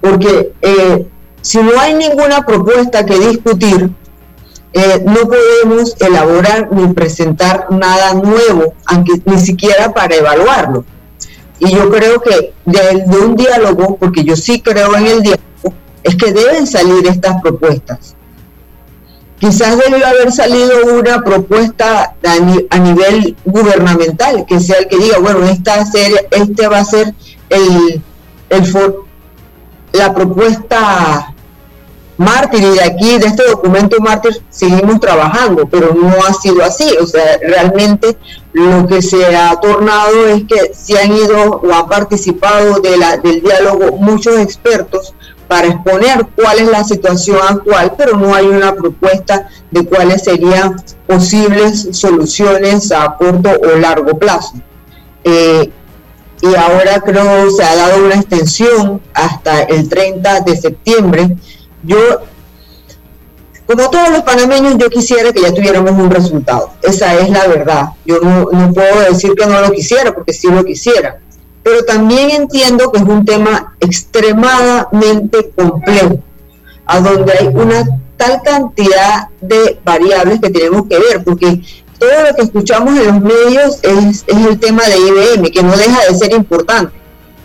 Porque 0.01 0.53
eh, 0.61 1.05
si 1.41 1.57
no 1.57 1.79
hay 1.79 1.93
ninguna 1.93 2.45
propuesta 2.45 3.05
que 3.05 3.19
discutir, 3.19 3.91
eh, 4.71 5.03
no 5.05 5.27
podemos 5.27 5.95
elaborar 5.99 6.69
ni 6.71 6.93
presentar 6.93 7.67
nada 7.71 8.13
nuevo, 8.13 8.73
aunque 8.85 9.13
ni 9.25 9.39
siquiera 9.39 9.93
para 9.93 10.15
evaluarlo. 10.15 10.85
Y 11.59 11.71
yo 11.71 11.89
creo 11.89 12.21
que 12.21 12.53
de, 12.65 13.17
un 13.17 13.35
diálogo, 13.35 13.97
porque 13.97 14.23
yo 14.23 14.35
sí 14.35 14.61
creo 14.61 14.95
en 14.95 15.07
el 15.07 15.21
diálogo, 15.21 15.43
es 16.09 16.15
que 16.15 16.33
deben 16.33 16.67
salir 16.67 17.07
estas 17.07 17.41
propuestas. 17.41 18.15
Quizás 19.39 19.77
debe 19.77 20.03
haber 20.03 20.31
salido 20.31 20.95
una 20.95 21.21
propuesta 21.21 22.15
a, 22.23 22.79
nivel 22.79 23.37
gubernamental, 23.45 24.45
que 24.45 24.59
sea 24.59 24.79
el 24.79 24.87
que 24.87 24.97
diga, 24.97 25.19
bueno, 25.19 25.45
esta 25.45 25.85
ser, 25.85 26.27
este 26.31 26.67
va 26.67 26.79
a 26.79 26.85
ser 26.85 27.13
el, 27.49 28.01
el 28.49 28.75
la 29.93 30.13
propuesta 30.13 31.33
mártir 32.17 32.63
y 32.63 32.71
de 32.71 32.83
aquí, 32.83 33.17
de 33.17 33.27
este 33.27 33.47
documento 33.47 33.97
mártir, 34.01 34.43
seguimos 34.49 34.99
trabajando, 34.99 35.65
pero 35.69 35.93
no 35.93 36.09
ha 36.27 36.33
sido 36.33 36.63
así. 36.63 36.97
O 37.01 37.07
sea, 37.07 37.37
realmente 37.41 38.17
lo 38.51 38.85
que 38.87 39.01
se 39.01 39.35
ha 39.37 39.55
tornado 39.55 40.27
es 40.27 40.43
que 40.43 40.73
se 40.73 40.99
han 40.99 41.15
ido 41.15 41.61
o 41.63 41.73
han 41.73 41.87
participado 41.87 42.81
de 42.81 42.97
la, 42.97 43.15
del 43.17 43.41
diálogo 43.41 43.97
muchos 43.97 44.37
expertos 44.37 45.13
para 45.49 45.67
exponer 45.67 46.25
cuál 46.35 46.59
es 46.59 46.69
la 46.69 46.85
situación 46.85 47.39
actual, 47.41 47.95
pero 47.97 48.15
no 48.15 48.33
hay 48.33 48.45
una 48.45 48.73
propuesta 48.73 49.49
de 49.69 49.83
cuáles 49.85 50.23
serían 50.23 50.81
posibles 51.05 51.89
soluciones 51.91 52.93
a 52.93 53.17
corto 53.17 53.49
o 53.49 53.77
largo 53.77 54.17
plazo. 54.17 54.53
Eh, 55.25 55.69
y 56.41 56.55
ahora 56.55 57.01
creo 57.01 57.51
se 57.51 57.63
ha 57.63 57.75
dado 57.75 58.05
una 58.05 58.15
extensión 58.15 59.01
hasta 59.13 59.63
el 59.63 59.89
30 59.89 60.39
de 60.41 60.55
septiembre 60.55 61.35
yo, 61.83 61.97
como 63.65 63.89
todos 63.89 64.09
los 64.09 64.21
panameños, 64.23 64.77
yo 64.77 64.89
quisiera 64.89 65.31
que 65.31 65.41
ya 65.41 65.53
tuviéramos 65.53 65.91
un 65.91 66.09
resultado. 66.09 66.71
Esa 66.81 67.15
es 67.15 67.29
la 67.29 67.47
verdad. 67.47 67.89
Yo 68.05 68.19
no, 68.19 68.73
puedo 68.73 68.99
decir 69.01 69.33
que 69.33 69.45
no 69.45 69.61
lo 69.61 69.71
quisiera, 69.71 70.13
porque 70.13 70.33
sí 70.33 70.47
lo 70.49 70.63
quisiera. 70.63 71.19
Pero 71.63 71.83
también 71.83 72.31
entiendo 72.31 72.91
que 72.91 72.99
es 72.99 73.05
un 73.05 73.25
tema 73.25 73.75
extremadamente 73.79 75.51
complejo, 75.55 76.19
a 76.85 76.99
donde 76.99 77.33
hay 77.33 77.47
una 77.47 77.85
tal 78.17 78.41
cantidad 78.43 79.29
de 79.41 79.79
variables 79.83 80.39
que 80.41 80.49
tenemos 80.49 80.83
que 80.89 80.99
ver, 80.99 81.23
porque 81.23 81.61
todo 81.99 82.09
lo 82.27 82.35
que 82.35 82.43
escuchamos 82.43 82.97
en 82.97 83.07
los 83.07 83.21
medios 83.21 83.79
es, 83.81 84.25
el 84.27 84.59
tema 84.59 84.83
de 84.83 84.97
IBM, 84.97 85.51
que 85.51 85.61
no 85.61 85.75
deja 85.75 86.05
de 86.05 86.17
ser 86.17 86.33
importante, 86.33 86.93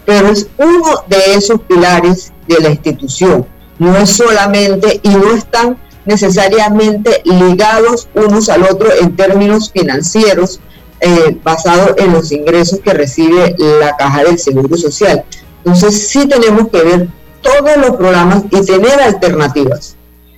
pero 0.06 0.28
es 0.28 0.46
uno 0.58 1.02
de 1.08 1.34
esos 1.34 1.60
pilares 1.62 2.32
de 2.46 2.60
la 2.60 2.70
institución. 2.70 3.46
No 3.78 3.96
es 3.96 4.10
solamente 4.10 5.00
y 5.02 5.08
no 5.08 5.34
están 5.34 5.76
necesariamente 6.04 7.22
ligados 7.24 8.08
unos 8.14 8.48
al 8.48 8.62
otro 8.64 8.90
en 9.00 9.16
términos 9.16 9.72
financieros, 9.72 10.60
eh, 11.04 11.38
basados 11.44 11.94
en 11.98 12.12
los 12.12 12.32
ingresos 12.32 12.80
que 12.80 12.94
recibe 12.94 13.54
la 13.58 13.94
caja 13.94 14.24
del 14.24 14.38
Seguro 14.38 14.74
Social. 14.76 15.22
Entonces 15.58 16.08
sí 16.08 16.26
tenemos 16.26 16.68
que 16.68 16.82
ver 16.82 17.08
todos 17.42 17.76
los 17.76 17.96
programas 17.96 18.44
y 18.50 18.64
tener 18.64 19.00
alternativas. 19.00 19.96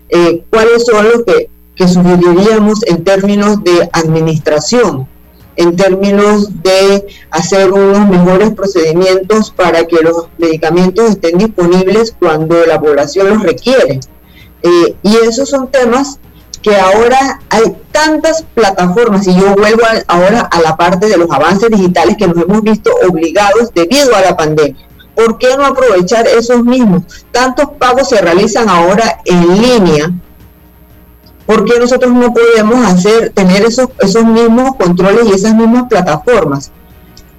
Eh, 0.09 0.44
¿Cuáles 0.50 0.85
son 0.85 1.05
los 1.05 1.22
que, 1.24 1.48
que 1.76 1.87
sugeriríamos 1.87 2.83
en 2.87 3.05
términos 3.05 3.62
de 3.62 3.88
administración? 3.92 5.09
en 5.59 5.74
términos 5.74 6.50
de 6.62 7.07
hacer 7.31 7.72
unos 7.72 8.07
mejores 8.11 8.50
procedimientos 8.50 9.50
para 9.50 9.87
que 9.87 10.02
los 10.02 10.29
medicamentos 10.37 11.09
estén 11.09 11.38
disponibles 11.38 12.14
cuando 12.18 12.66
la 12.66 12.79
población 12.79 13.31
los 13.31 13.42
requiere. 13.42 14.00
Eh, 14.62 14.94
y 15.02 15.16
esos 15.16 15.48
son 15.48 15.70
temas 15.70 16.18
que 16.66 16.76
ahora 16.76 17.38
hay 17.48 17.76
tantas 17.92 18.42
plataformas, 18.42 19.24
y 19.29 19.37
yo 19.37 19.55
vuelvo 19.55 19.83
ahora 20.09 20.40
a 20.50 20.61
la 20.61 20.76
parte 20.76 21.07
de 21.07 21.16
los 21.16 21.31
avances 21.31 21.70
digitales 21.70 22.16
que 22.16 22.26
nos 22.26 22.38
hemos 22.38 22.61
visto 22.62 22.90
obligados 23.09 23.70
debido 23.72 24.16
a 24.16 24.20
la 24.20 24.37
pandemia. 24.37 24.85
¿Por 25.14 25.38
qué 25.38 25.57
no 25.57 25.64
aprovechar 25.64 26.26
esos 26.26 26.64
mismos? 26.64 27.05
Tantos 27.31 27.68
pagos 27.79 28.09
se 28.09 28.20
realizan 28.20 28.68
ahora 28.68 29.20
en 29.24 29.62
línea 29.62 30.12
¿Por 31.46 31.64
qué 31.64 31.79
nosotros 31.79 32.12
no 32.12 32.35
podemos 32.35 32.85
hacer, 32.85 33.31
tener 33.31 33.64
esos, 33.64 33.88
esos 34.00 34.24
mismos 34.24 34.74
controles 34.74 35.26
y 35.26 35.33
esas 35.33 35.55
mismas 35.55 35.85
plataformas? 35.88 36.72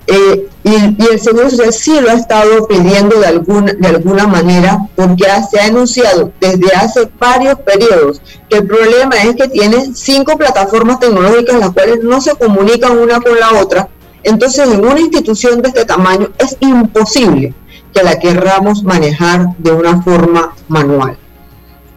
Eh, 0.08 0.48
y, 0.64 1.06
el 1.12 1.20
Seguro 1.20 1.50
Social 1.50 1.74
sí 1.74 2.00
lo 2.00 2.10
ha 2.10 2.14
estado 2.14 2.66
pidiendo 2.66 3.20
de 3.20 3.26
alguna, 3.26 3.74
de 3.74 3.88
alguna 3.88 4.26
manera 4.26 4.88
porque 4.96 5.26
se 5.52 5.60
ha 5.60 5.66
anunciado 5.66 6.32
desde 6.40 6.74
hace 6.74 7.10
varios 7.20 7.60
periodos 7.60 8.22
que 8.50 8.58
el 8.58 8.68
problema 8.68 9.16
es 9.24 9.36
que 9.36 9.50
tiene 9.50 9.94
cinco 9.94 10.38
plataformas 10.38 11.02
tecnológicas 11.02 11.60
las 11.60 11.72
cuales 11.72 12.04
no 12.04 12.22
se 12.22 12.36
comunican 12.36 12.98
una 12.98 13.20
con 13.20 13.38
la 13.38 13.62
otra. 13.62 13.90
Entonces, 14.24 14.68
en 14.68 14.84
una 14.84 15.00
institución 15.00 15.62
de 15.62 15.70
este 15.70 15.86
tamaño 15.86 16.30
es 16.38 16.56
imposible 16.62 17.54
que 17.94 18.04
la 18.04 18.18
querramos 18.20 18.84
manejar 18.84 19.56
de 19.58 19.72
una 19.72 20.02
forma 20.02 20.54
manual. 20.68 21.18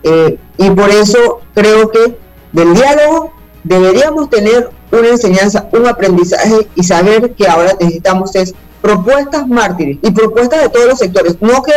Eh, 0.03 0.39
y 0.57 0.71
por 0.71 0.91
eso 0.91 1.41
creo 1.55 1.91
que 1.91 2.17
del 2.53 2.75
diálogo 2.75 3.33
deberíamos 3.65 4.31
tener 4.31 4.71
una 4.93 5.09
enseñanza, 5.09 5.69
un 5.73 5.87
aprendizaje 5.87 6.69
y 6.75 6.83
saber 6.83 7.35
que 7.35 7.47
ahora 7.47 7.77
necesitamos 7.79 8.35
es 8.35 8.55
propuestas 8.81 9.47
mártires 9.47 9.99
y 10.03 10.11
propuestas 10.11 10.63
de 10.63 10.69
todos 10.69 10.87
los 10.87 10.99
sectores, 10.99 11.37
no 11.41 11.63
que 11.63 11.73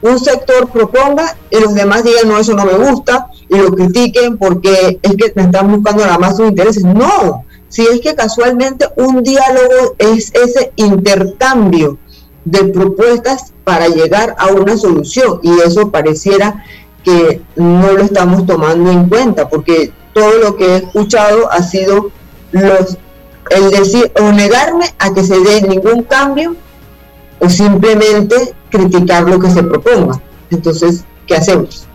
un 0.00 0.18
sector 0.18 0.68
proponga 0.68 1.36
y 1.50 1.60
los 1.60 1.74
demás 1.74 2.04
digan 2.04 2.28
no, 2.28 2.38
eso 2.38 2.54
no 2.54 2.64
me 2.64 2.74
gusta 2.74 3.28
y 3.48 3.56
lo 3.56 3.72
critiquen 3.72 4.38
porque 4.38 4.98
es 5.02 5.16
que 5.16 5.32
están 5.34 5.72
buscando 5.72 6.04
nada 6.04 6.18
más 6.18 6.36
sus 6.36 6.48
intereses. 6.48 6.84
No, 6.84 7.44
si 7.68 7.82
es 7.82 8.00
que 8.00 8.14
casualmente 8.14 8.86
un 8.96 9.22
diálogo 9.22 9.94
es 9.98 10.32
ese 10.34 10.72
intercambio 10.76 11.98
de 12.44 12.64
propuestas 12.64 13.52
para 13.64 13.88
llegar 13.88 14.34
a 14.38 14.48
una 14.48 14.76
solución 14.76 15.40
y 15.42 15.50
eso 15.60 15.90
pareciera 15.90 16.64
que 17.04 17.42
no 17.56 17.92
lo 17.92 18.02
estamos 18.02 18.46
tomando 18.46 18.90
en 18.90 19.08
cuenta, 19.08 19.48
porque 19.48 19.92
todo 20.14 20.38
lo 20.38 20.56
que 20.56 20.66
he 20.66 20.76
escuchado 20.76 21.50
ha 21.50 21.62
sido 21.62 22.10
los 22.52 22.98
el 23.50 23.70
decir 23.70 24.12
o 24.20 24.32
negarme 24.32 24.86
a 24.98 25.12
que 25.12 25.24
se 25.24 25.38
dé 25.40 25.62
ningún 25.62 26.02
cambio 26.02 26.56
o 27.38 27.48
simplemente 27.48 28.34
criticar 28.70 29.28
lo 29.28 29.38
que 29.38 29.50
se 29.50 29.62
proponga. 29.62 30.20
Entonces, 30.50 31.04
¿qué 31.26 31.36
hacemos? 31.36 31.86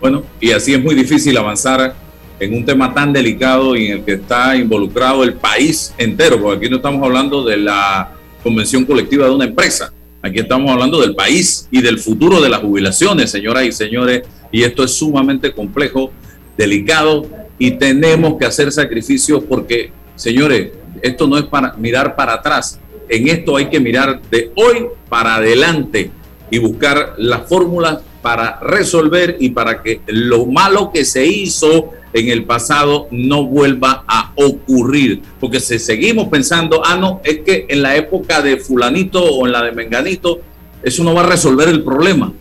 Bueno, 0.00 0.22
y 0.40 0.50
así 0.52 0.74
es 0.74 0.82
muy 0.82 0.94
difícil 0.94 1.36
avanzar 1.36 1.94
en 2.38 2.54
un 2.54 2.64
tema 2.64 2.92
tan 2.92 3.12
delicado 3.12 3.76
y 3.76 3.86
en 3.86 3.92
el 3.98 4.04
que 4.04 4.14
está 4.14 4.56
involucrado 4.56 5.22
el 5.24 5.34
país 5.34 5.94
entero, 5.96 6.40
porque 6.40 6.58
aquí 6.58 6.70
no 6.70 6.76
estamos 6.76 7.02
hablando 7.02 7.44
de 7.44 7.56
la 7.56 8.12
convención 8.42 8.84
colectiva 8.84 9.26
de 9.26 9.34
una 9.34 9.46
empresa, 9.46 9.92
aquí 10.22 10.40
estamos 10.40 10.70
hablando 10.70 11.00
del 11.00 11.14
país 11.14 11.66
y 11.70 11.80
del 11.80 11.98
futuro 11.98 12.40
de 12.40 12.50
las 12.50 12.60
jubilaciones, 12.60 13.30
señoras 13.30 13.64
y 13.64 13.72
señores 13.72 14.22
y 14.52 14.62
esto 14.62 14.84
es 14.84 14.92
sumamente 14.92 15.52
complejo, 15.52 16.12
delicado 16.56 17.26
y 17.58 17.72
tenemos 17.72 18.38
que 18.38 18.46
hacer 18.46 18.70
sacrificios 18.72 19.42
porque, 19.48 19.90
señores, 20.14 20.72
esto 21.02 21.26
no 21.26 21.38
es 21.38 21.44
para 21.44 21.74
mirar 21.74 22.16
para 22.16 22.34
atrás. 22.34 22.78
En 23.08 23.28
esto 23.28 23.56
hay 23.56 23.68
que 23.68 23.80
mirar 23.80 24.20
de 24.30 24.52
hoy 24.56 24.86
para 25.08 25.36
adelante 25.36 26.10
y 26.50 26.58
buscar 26.58 27.14
las 27.18 27.48
fórmulas 27.48 27.98
para 28.22 28.58
resolver 28.60 29.36
y 29.38 29.50
para 29.50 29.82
que 29.82 30.00
lo 30.06 30.46
malo 30.46 30.90
que 30.92 31.04
se 31.04 31.24
hizo 31.24 31.92
en 32.12 32.28
el 32.28 32.44
pasado 32.44 33.08
no 33.10 33.44
vuelva 33.44 34.04
a 34.08 34.32
ocurrir. 34.34 35.22
Porque 35.38 35.60
si 35.60 35.78
seguimos 35.78 36.28
pensando, 36.28 36.82
ah, 36.84 36.96
no, 36.96 37.20
es 37.24 37.40
que 37.40 37.66
en 37.68 37.82
la 37.82 37.96
época 37.96 38.42
de 38.42 38.56
fulanito 38.56 39.22
o 39.22 39.46
en 39.46 39.52
la 39.52 39.62
de 39.62 39.72
menganito, 39.72 40.40
eso 40.82 41.04
no 41.04 41.14
va 41.14 41.22
a 41.22 41.26
resolver 41.26 41.68
el 41.68 41.84
problema. 41.84 42.32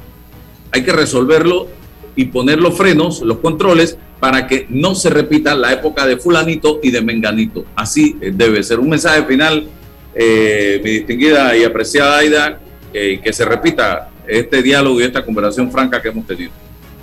Hay 0.71 0.84
que 0.84 0.91
resolverlo 0.91 1.67
y 2.15 2.25
poner 2.25 2.60
los 2.60 2.75
frenos, 2.78 3.21
los 3.21 3.38
controles, 3.39 3.97
para 4.25 4.47
que 4.47 4.65
no 4.71 4.95
se 4.95 5.11
repita 5.11 5.53
la 5.53 5.71
época 5.71 6.03
de 6.07 6.17
fulanito 6.17 6.79
y 6.81 6.89
de 6.89 6.99
menganito. 6.99 7.63
Así 7.75 8.17
eh, 8.19 8.31
debe 8.33 8.63
ser. 8.63 8.79
Un 8.79 8.89
mensaje 8.89 9.23
final, 9.25 9.67
eh, 10.15 10.81
mi 10.83 10.89
distinguida 10.89 11.55
y 11.55 11.63
apreciada 11.63 12.17
Aida, 12.17 12.59
que 12.91 13.31
se 13.31 13.45
repita 13.45 14.09
este 14.25 14.63
diálogo 14.63 14.99
y 14.99 15.03
esta 15.03 15.23
conversación 15.23 15.71
franca 15.71 16.01
que 16.01 16.07
hemos 16.07 16.25
tenido. 16.25 16.49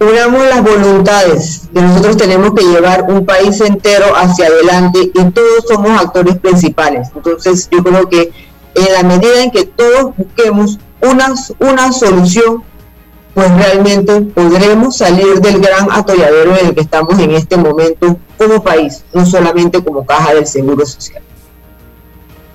unamos 0.00 0.44
las 0.46 0.64
voluntades, 0.64 1.68
que 1.72 1.80
nosotros 1.80 2.16
tenemos 2.16 2.54
que 2.54 2.64
llevar 2.64 3.04
un 3.08 3.24
país 3.24 3.61
entero 3.61 4.06
hacia 4.16 4.48
adelante 4.48 5.12
y 5.14 5.30
todos 5.30 5.64
somos 5.68 5.92
actores 6.02 6.38
principales. 6.38 7.06
Entonces 7.14 7.68
yo 7.70 7.85
creo 7.85 8.08
que 8.08 8.32
en 8.74 8.92
la 8.94 9.04
medida 9.04 9.44
en 9.44 9.52
que 9.52 9.64
todos 9.66 10.16
busquemos 10.16 10.80
una, 11.00 11.32
una 11.61 11.92
solución, 11.92 12.64
pues 13.34 13.50
realmente 13.54 14.20
podremos 14.20 14.96
salir 14.96 15.40
del 15.40 15.60
gran 15.60 15.90
atolladero 15.90 16.56
en 16.56 16.66
el 16.66 16.74
que 16.74 16.80
estamos 16.82 17.18
en 17.18 17.32
este 17.32 17.56
momento 17.56 18.18
como 18.36 18.62
país, 18.62 19.04
no 19.12 19.24
solamente 19.24 19.82
como 19.82 20.04
caja 20.04 20.34
del 20.34 20.46
Seguro 20.46 20.84
Social. 20.84 21.22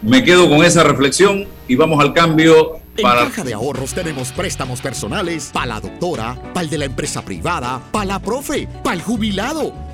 Me 0.01 0.23
quedo 0.23 0.47
con 0.49 0.63
esa 0.63 0.83
reflexión 0.83 1.45
y 1.67 1.75
vamos 1.75 1.99
al 1.99 2.13
cambio 2.13 2.79
en 2.97 3.03
Caja 3.03 3.43
de 3.43 3.53
Ahorros 3.53 3.93
tenemos 3.93 4.31
préstamos 4.31 4.81
personales 4.81 5.51
para 5.53 5.67
la 5.67 5.79
doctora, 5.79 6.35
para 6.53 6.63
el 6.63 6.69
de 6.69 6.79
la 6.79 6.85
empresa 6.85 7.21
privada, 7.21 7.79
para 7.91 8.05
la 8.05 8.19
profe, 8.19 8.67
para 8.83 8.95
el 8.95 9.03
jubilado, 9.03 9.71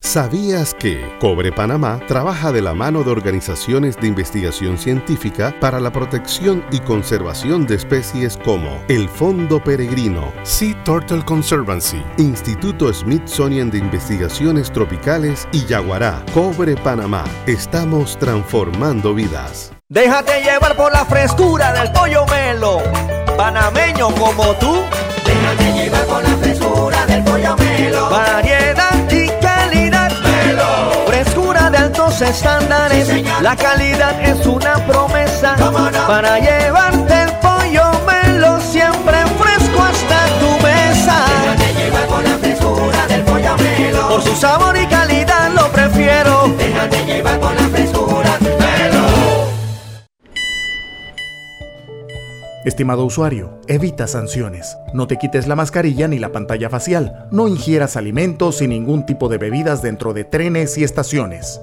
¿Sabías 0.00 0.74
que 0.74 1.04
Cobre 1.20 1.52
Panamá 1.52 2.00
trabaja 2.06 2.50
de 2.50 2.62
la 2.62 2.72
mano 2.72 3.02
de 3.02 3.10
organizaciones 3.10 3.96
de 4.00 4.06
investigación 4.06 4.78
científica 4.78 5.54
para 5.60 5.80
la 5.80 5.90
protección 5.90 6.64
y 6.70 6.78
conservación 6.80 7.66
de 7.66 7.74
especies 7.74 8.38
como 8.38 8.80
el 8.88 9.08
Fondo 9.08 9.62
Peregrino, 9.62 10.32
Sea 10.44 10.82
Turtle 10.84 11.22
Conservancy, 11.24 12.02
Instituto 12.16 12.90
Smithsonian 12.90 13.70
de 13.70 13.78
Investigaciones 13.78 14.72
Tropicales 14.72 15.46
y 15.52 15.66
Yaguará? 15.66 16.24
Cobre 16.32 16.76
Panamá, 16.76 17.24
estamos 17.46 18.16
transformando 18.18 19.14
vidas. 19.14 19.72
Déjate 19.90 20.42
llevar 20.42 20.74
por 20.76 20.92
la 20.92 21.04
frescura 21.04 21.72
del 21.72 21.92
pollo 21.92 22.24
melo, 22.26 22.78
panameño 23.36 24.08
como 24.14 24.54
tú. 24.54 24.80
Déjate 25.24 25.72
llevar 25.72 26.06
por 26.06 26.22
la 26.22 26.36
frescura 26.36 27.06
del 27.06 27.24
pollo 27.24 27.56
melo. 27.56 28.08
Variedad 28.10 28.57
Altos 32.20 32.36
estándares. 32.36 33.42
la 33.42 33.54
calidad 33.54 34.20
es 34.22 34.44
una 34.44 34.74
promesa. 34.86 35.54
Para 36.06 36.40
llevarte 36.40 37.22
el 37.22 37.32
pollo 37.34 37.84
melo 38.06 38.60
siempre 38.60 39.16
fresco 39.38 39.82
hasta 39.82 40.26
tu 40.40 40.64
mesa. 40.64 41.24
Déjate 41.42 41.74
llevar 41.74 42.06
por 42.08 42.24
la 42.24 42.38
frescura 42.38 43.06
del 43.06 43.22
pollo 43.22 43.56
melo. 43.58 44.08
Por 44.08 44.22
su 44.22 44.34
sabor 44.34 44.76
y 44.76 44.86
calidad 44.86 45.52
lo 45.52 45.70
prefiero. 45.70 46.48
Déjate 46.58 47.04
llevar 47.04 47.38
por 47.38 47.54
la 47.54 47.68
frescura 47.68 48.38
Estimado 52.64 53.04
usuario, 53.04 53.60
evita 53.66 54.06
sanciones. 54.06 54.76
No 54.92 55.06
te 55.06 55.16
quites 55.16 55.46
la 55.46 55.56
mascarilla 55.56 56.06
ni 56.06 56.18
la 56.18 56.32
pantalla 56.32 56.68
facial. 56.68 57.28
No 57.30 57.48
ingieras 57.48 57.96
alimentos 57.96 58.60
y 58.60 58.68
ningún 58.68 59.06
tipo 59.06 59.28
de 59.28 59.38
bebidas 59.38 59.80
dentro 59.80 60.12
de 60.12 60.24
trenes 60.24 60.76
y 60.76 60.84
estaciones. 60.84 61.62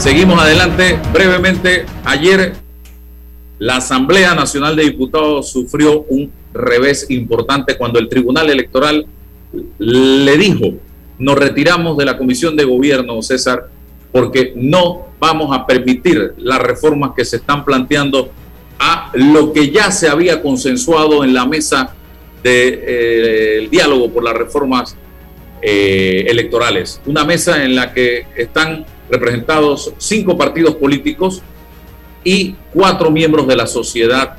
Seguimos 0.00 0.40
adelante 0.40 0.98
brevemente. 1.12 1.84
Ayer 2.06 2.54
la 3.58 3.76
Asamblea 3.76 4.34
Nacional 4.34 4.74
de 4.74 4.84
Diputados 4.84 5.50
sufrió 5.50 6.04
un 6.08 6.32
revés 6.54 7.10
importante 7.10 7.76
cuando 7.76 7.98
el 7.98 8.08
Tribunal 8.08 8.48
Electoral 8.48 9.04
le 9.78 10.38
dijo, 10.38 10.72
nos 11.18 11.38
retiramos 11.38 11.98
de 11.98 12.06
la 12.06 12.16
Comisión 12.16 12.56
de 12.56 12.64
Gobierno, 12.64 13.20
César, 13.20 13.68
porque 14.10 14.54
no 14.56 15.08
vamos 15.20 15.54
a 15.54 15.66
permitir 15.66 16.32
las 16.38 16.62
reformas 16.62 17.10
que 17.14 17.26
se 17.26 17.36
están 17.36 17.62
planteando 17.66 18.30
a 18.78 19.10
lo 19.12 19.52
que 19.52 19.70
ya 19.70 19.90
se 19.90 20.08
había 20.08 20.40
consensuado 20.40 21.24
en 21.24 21.34
la 21.34 21.44
mesa 21.44 21.94
del 22.42 22.80
de, 22.80 23.64
eh, 23.64 23.68
diálogo 23.70 24.10
por 24.10 24.24
las 24.24 24.32
reformas 24.32 24.96
eh, 25.60 26.24
electorales. 26.26 27.02
Una 27.04 27.26
mesa 27.26 27.62
en 27.62 27.76
la 27.76 27.92
que 27.92 28.24
están 28.34 28.86
representados 29.10 29.92
cinco 29.98 30.36
partidos 30.36 30.76
políticos 30.76 31.42
y 32.24 32.54
cuatro 32.72 33.10
miembros 33.10 33.46
de 33.46 33.56
la 33.56 33.66
sociedad 33.66 34.36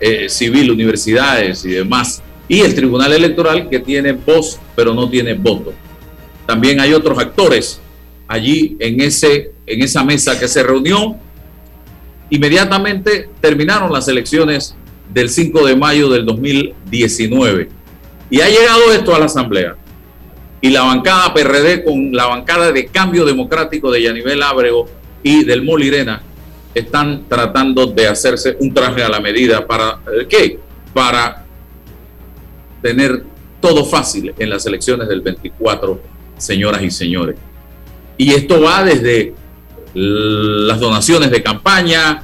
eh, 0.00 0.28
civil, 0.28 0.70
universidades 0.70 1.64
y 1.64 1.70
demás, 1.70 2.22
y 2.48 2.60
el 2.60 2.74
Tribunal 2.74 3.12
Electoral 3.12 3.68
que 3.68 3.80
tiene 3.80 4.12
voz 4.12 4.58
pero 4.76 4.94
no 4.94 5.08
tiene 5.08 5.34
voto. 5.34 5.72
También 6.46 6.80
hay 6.80 6.92
otros 6.92 7.18
actores 7.18 7.80
allí 8.28 8.76
en, 8.80 9.00
ese, 9.00 9.52
en 9.66 9.82
esa 9.82 10.04
mesa 10.04 10.38
que 10.38 10.48
se 10.48 10.62
reunió. 10.62 11.16
Inmediatamente 12.30 13.28
terminaron 13.40 13.92
las 13.92 14.08
elecciones 14.08 14.74
del 15.12 15.30
5 15.30 15.66
de 15.66 15.76
mayo 15.76 16.08
del 16.08 16.24
2019 16.26 17.68
y 18.30 18.40
ha 18.40 18.48
llegado 18.48 18.92
esto 18.92 19.14
a 19.14 19.18
la 19.18 19.26
Asamblea 19.26 19.76
y 20.64 20.70
la 20.70 20.80
bancada 20.80 21.34
PRD 21.34 21.84
con 21.84 22.10
la 22.12 22.24
bancada 22.24 22.72
de 22.72 22.86
cambio 22.86 23.26
democrático 23.26 23.90
de 23.90 24.00
Yanivel 24.00 24.42
Ábrego 24.42 24.88
y 25.22 25.44
del 25.44 25.62
Molirena 25.62 26.22
están 26.74 27.24
tratando 27.28 27.84
de 27.84 28.08
hacerse 28.08 28.56
un 28.60 28.72
traje 28.72 29.02
a 29.02 29.10
la 29.10 29.20
medida 29.20 29.66
para 29.66 29.98
eh, 30.10 30.26
¿qué? 30.26 30.58
Para 30.94 31.44
tener 32.80 33.24
todo 33.60 33.84
fácil 33.84 34.32
en 34.38 34.48
las 34.48 34.64
elecciones 34.64 35.06
del 35.06 35.20
24, 35.20 36.00
señoras 36.38 36.82
y 36.82 36.90
señores. 36.90 37.36
Y 38.16 38.32
esto 38.32 38.62
va 38.62 38.84
desde 38.84 39.34
las 39.92 40.80
donaciones 40.80 41.30
de 41.30 41.42
campaña, 41.42 42.22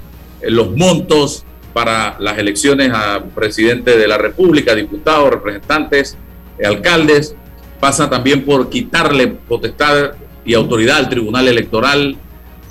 los 0.49 0.75
montos 0.75 1.45
para 1.75 2.17
las 2.19 2.39
elecciones 2.39 2.91
a 2.91 3.23
presidente 3.35 3.99
de 3.99 4.09
la 4.09 4.17
República, 4.17 4.75
diputados, 4.75 5.29
representantes, 5.29 6.17
alcaldes, 6.65 7.37
pasa 7.81 8.09
también 8.09 8.45
por 8.45 8.69
quitarle 8.69 9.27
potestad 9.29 10.13
y 10.45 10.55
autoridad 10.55 10.99
al 10.99 11.09
Tribunal 11.09 11.49
Electoral, 11.49 12.17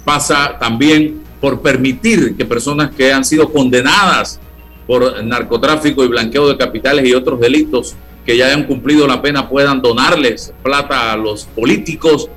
pasa 0.06 0.58
también 0.60 1.22
por 1.42 1.62
permitir 1.62 2.38
que 2.38 2.46
personas 2.46 2.92
que 2.96 3.12
han 3.12 3.26
sido 3.26 3.52
condenadas 3.52 4.40
por 4.86 5.24
narcotráfico 5.24 6.04
y 6.04 6.08
blanqueo 6.08 6.48
de 6.48 6.58
capitales 6.58 7.08
y 7.08 7.14
otros 7.14 7.40
delitos 7.40 7.96
que 8.26 8.38
ya 8.38 8.48
hayan 8.48 8.66
cumplido 8.66 9.08
la 9.08 9.22
pena 9.22 9.50
puedan 9.50 9.82
donarles 9.82 10.54
plata 10.62 11.12
a 11.12 11.18
los 11.18 11.46
políticos. 11.46 12.30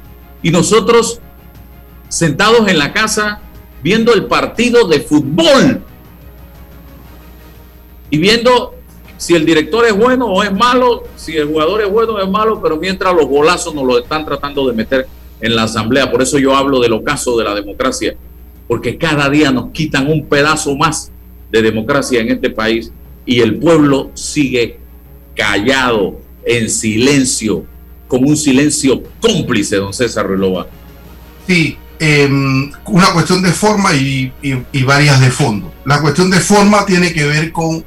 Y 0.43 0.51
nosotros 0.51 1.21
sentados 2.09 2.69
en 2.69 2.79
la 2.79 2.93
casa 2.93 3.41
viendo 3.83 4.15
el 4.15 4.27
partido 4.27 4.87
de 4.87 5.01
fútbol 5.01 5.83
y 8.11 8.19
viendo 8.19 8.75
si 9.23 9.37
el 9.37 9.47
director 9.47 9.87
es 9.87 9.97
bueno 9.97 10.27
o 10.27 10.43
es 10.43 10.53
malo, 10.53 11.05
si 11.15 11.37
el 11.37 11.47
jugador 11.47 11.81
es 11.81 11.89
bueno 11.89 12.15
o 12.15 12.21
es 12.21 12.29
malo, 12.29 12.61
pero 12.61 12.77
mientras 12.77 13.15
los 13.15 13.27
golazos 13.27 13.73
nos 13.73 13.85
lo 13.85 14.01
están 14.01 14.25
tratando 14.25 14.67
de 14.67 14.73
meter 14.73 15.07
en 15.41 15.55
la 15.55 15.63
asamblea. 15.63 16.11
Por 16.11 16.23
eso 16.23 16.41
yo 16.41 16.57
hablo 16.57 16.81
del 16.81 16.93
ocaso 16.93 17.39
de 17.39 17.45
la 17.45 17.55
democracia, 17.55 18.17
porque 18.67 18.99
cada 18.99 19.31
día 19.31 19.53
nos 19.53 19.71
quitan 19.71 20.11
un 20.11 20.27
pedazo 20.27 20.75
más 20.75 21.13
de 21.53 21.63
democracia 21.63 22.21
en 22.21 22.31
este 22.31 22.51
país 22.51 22.91
y 23.25 23.39
el 23.39 23.61
pueblo 23.61 24.11
sigue 24.15 24.81
callado, 25.37 26.19
en 26.45 26.69
silencio, 26.69 27.65
como 28.09 28.29
un 28.29 28.37
silencio 28.37 29.05
cómplice, 29.21 29.77
don 29.77 29.93
César 29.93 30.27
Relova. 30.27 30.67
Sí, 31.47 31.77
em, 32.01 32.73
una 32.87 33.13
cuestión 33.13 33.41
de 33.41 33.53
forma 33.53 33.95
y 33.95 34.33
varias 34.85 35.21
de 35.21 35.31
fondo. 35.31 35.73
La 35.85 36.01
cuestión 36.01 36.29
de 36.29 36.41
forma 36.41 36.85
tiene 36.85 37.13
que 37.13 37.25
ver 37.25 37.53
con 37.53 37.85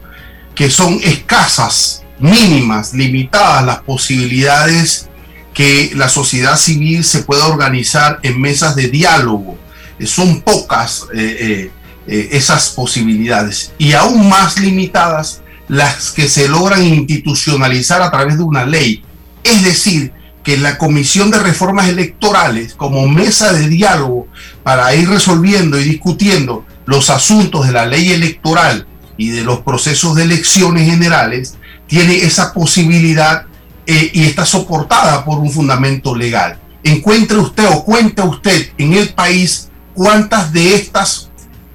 que 0.55 0.69
son 0.69 0.99
escasas, 1.03 2.03
mínimas, 2.19 2.93
limitadas 2.93 3.65
las 3.65 3.79
posibilidades 3.81 5.09
que 5.53 5.91
la 5.95 6.09
sociedad 6.09 6.57
civil 6.57 7.03
se 7.03 7.23
pueda 7.23 7.47
organizar 7.47 8.19
en 8.23 8.39
mesas 8.39 8.75
de 8.75 8.87
diálogo. 8.87 9.57
Eh, 9.99 10.07
son 10.07 10.41
pocas 10.41 11.05
eh, 11.13 11.71
eh, 12.07 12.29
esas 12.31 12.69
posibilidades 12.69 13.71
y 13.77 13.93
aún 13.93 14.27
más 14.29 14.59
limitadas 14.59 15.41
las 15.67 16.11
que 16.11 16.27
se 16.27 16.47
logran 16.47 16.83
institucionalizar 16.83 18.01
a 18.01 18.11
través 18.11 18.37
de 18.37 18.43
una 18.43 18.65
ley. 18.65 19.03
Es 19.43 19.63
decir, 19.63 20.11
que 20.43 20.57
la 20.57 20.77
Comisión 20.77 21.31
de 21.31 21.39
Reformas 21.39 21.89
Electorales, 21.89 22.75
como 22.75 23.07
mesa 23.07 23.51
de 23.51 23.67
diálogo 23.67 24.27
para 24.63 24.93
ir 24.93 25.09
resolviendo 25.09 25.79
y 25.79 25.83
discutiendo 25.83 26.65
los 26.85 27.09
asuntos 27.09 27.65
de 27.65 27.73
la 27.73 27.87
ley 27.87 28.11
electoral 28.11 28.85
y 29.17 29.29
de 29.29 29.43
los 29.43 29.59
procesos 29.59 30.15
de 30.15 30.23
elecciones 30.23 30.89
generales 30.89 31.55
tiene 31.87 32.17
esa 32.17 32.53
posibilidad 32.53 33.45
eh, 33.85 34.11
y 34.13 34.23
está 34.25 34.45
soportada 34.45 35.23
por 35.23 35.39
un 35.39 35.51
fundamento 35.51 36.15
legal. 36.15 36.59
Encuentre 36.83 37.37
usted 37.37 37.65
o 37.67 37.83
cuenta 37.83 38.23
usted 38.23 38.69
en 38.77 38.93
el 38.93 39.09
país 39.09 39.69
cuántas 39.93 40.51
de 40.51 40.75
estas, 40.75 41.29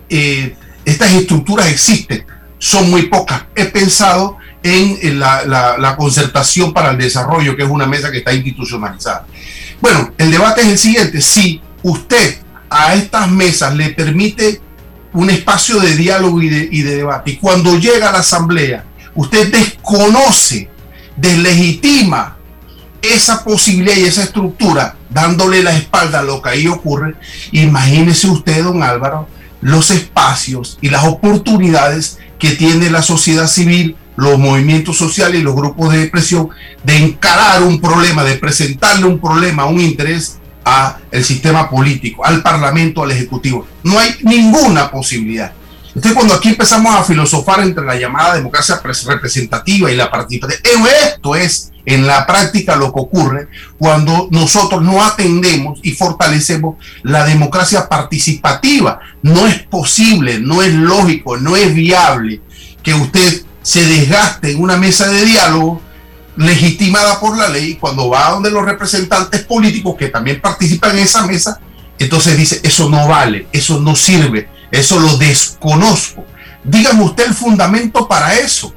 eh, 0.09 0.57
estas 0.85 1.13
estructuras 1.13 1.69
existen. 1.69 2.25
Son 2.59 2.91
muy 2.91 3.07
pocas. 3.07 3.45
He 3.55 3.67
pensado 3.67 4.37
en, 4.63 5.19
la, 5.19 5.45
la 5.47 5.97
concertación 5.97 6.73
para 6.73 6.91
el 6.91 6.99
desarrollo, 6.99 7.57
que 7.57 7.63
es 7.63 7.71
una 7.71 7.87
mesa 7.87 8.11
que 8.11 8.19
está 8.19 8.33
institucionalizada. 8.33 9.27
Bueno, 9.81 10.13
el 10.19 10.31
debate 10.31 10.61
es 10.61 10.69
el 10.69 10.79
siguiente. 10.79 11.21
Si 11.23 11.61
usted 11.83 12.39
a 12.69 12.95
estas 12.95 13.31
mesas 13.31 13.75
le 13.75 13.91
permite 13.91 14.61
un 15.13 15.31
espacio 15.31 15.81
de 15.81 15.97
diálogo 15.97 16.41
y 16.43 16.49
de, 16.49 16.97
debate. 16.97 17.33
Y 17.33 17.37
cuando 17.37 17.79
llega 17.79 18.09
a 18.09 18.13
la 18.13 18.19
asamblea, 18.19 18.85
usted 19.15 19.51
desconoce, 19.51 20.69
deslegitima 21.17 22.37
esa 23.03 23.43
posibilidad 23.43 23.97
y 23.97 24.05
esa 24.05 24.23
estructura, 24.23 24.97
dándole 25.09 25.63
la 25.63 25.77
espalda 25.77 26.21
a 26.21 26.23
lo 26.23 26.41
que 26.43 26.51
ahí 26.51 26.67
ocurre, 26.67 27.15
imagínese 27.53 28.29
usted, 28.29 28.63
don 28.63 28.83
Álvaro, 28.83 29.27
los 29.61 29.91
espacios 29.91 30.79
y 30.81 30.91
las 30.91 31.05
oportunidades 31.05 32.19
que 32.39 32.53
tiene 32.53 32.91
la 32.91 33.03
sociedad 33.03 33.47
civil, 33.47 33.97
los 34.17 34.39
movimientos 34.39 34.99
sociales 34.99 35.41
y 35.41 35.43
los 35.43 35.55
grupos 35.55 35.93
de 35.93 36.07
presión 36.09 36.51
de 36.85 36.97
encarar 36.97 37.63
un 37.63 37.81
problema, 37.81 38.23
de 38.23 38.37
presentarle 38.37 39.07
un 39.07 39.19
problema, 39.19 39.65
un 39.65 39.81
interés 39.81 40.40
el 41.11 41.25
sistema 41.25 41.69
político, 41.69 42.25
al 42.25 42.43
parlamento, 42.43 43.03
al 43.03 43.11
ejecutivo. 43.11 43.67
No 43.83 43.99
hay 43.99 44.15
ninguna 44.23 44.91
posibilidad. 44.91 45.53
Entonces, 45.95 46.13
cuando 46.13 46.35
aquí 46.35 46.51
empezamos 46.51 46.95
a 46.95 47.03
filosofar 47.03 47.61
entre 47.61 47.85
la 47.85 47.97
llamada 47.97 48.35
democracia 48.35 48.81
representativa 49.07 49.91
y 49.91 49.97
la 49.97 50.11
participativa, 50.11 50.61
esto 51.05 51.35
es 51.35 51.73
en 51.85 52.07
la 52.07 52.27
práctica 52.27 52.77
lo 52.77 52.93
que 52.93 53.01
ocurre 53.01 53.49
cuando 53.79 54.29
nosotros 54.31 54.83
no 54.83 55.03
atendemos 55.03 55.81
y 55.83 55.93
fortalecemos 55.93 56.77
la 57.03 57.25
democracia 57.25 57.89
participativa. 57.89 59.01
No 59.23 59.47
es 59.47 59.63
posible, 59.63 60.39
no 60.39 60.63
es 60.63 60.73
lógico, 60.73 61.37
no 61.37 61.57
es 61.57 61.75
viable 61.75 62.41
que 62.83 62.95
usted 62.95 63.43
se 63.63 63.85
desgaste 63.85 64.53
en 64.53 64.63
una 64.63 64.77
mesa 64.77 65.09
de 65.09 65.25
diálogo 65.25 65.83
legitimada 66.37 67.21
por 67.21 67.37
la 67.37 67.49
ley 67.49 67.77
cuando 67.77 68.09
va 68.09 68.29
a 68.29 68.31
donde 68.33 68.51
los 68.51 68.65
representantes 68.65 69.43
políticos 69.45 69.97
que 69.99 70.09
también 70.09 70.41
participan 70.41 70.93
en 70.93 71.05
esa 71.05 71.27
mesa, 71.27 71.61
entonces 71.99 72.37
dice, 72.37 72.61
eso 72.63 72.89
no 72.89 73.07
vale, 73.09 73.47
eso 73.53 73.79
no 73.81 73.95
sirve, 73.95 74.49
eso 74.71 74.99
lo 74.99 75.17
desconozco. 75.19 76.25
Dígame 76.65 77.03
usted 77.05 77.27
el 77.27 77.35
fundamento 77.35 78.07
para 78.09 78.35
eso. 78.35 78.73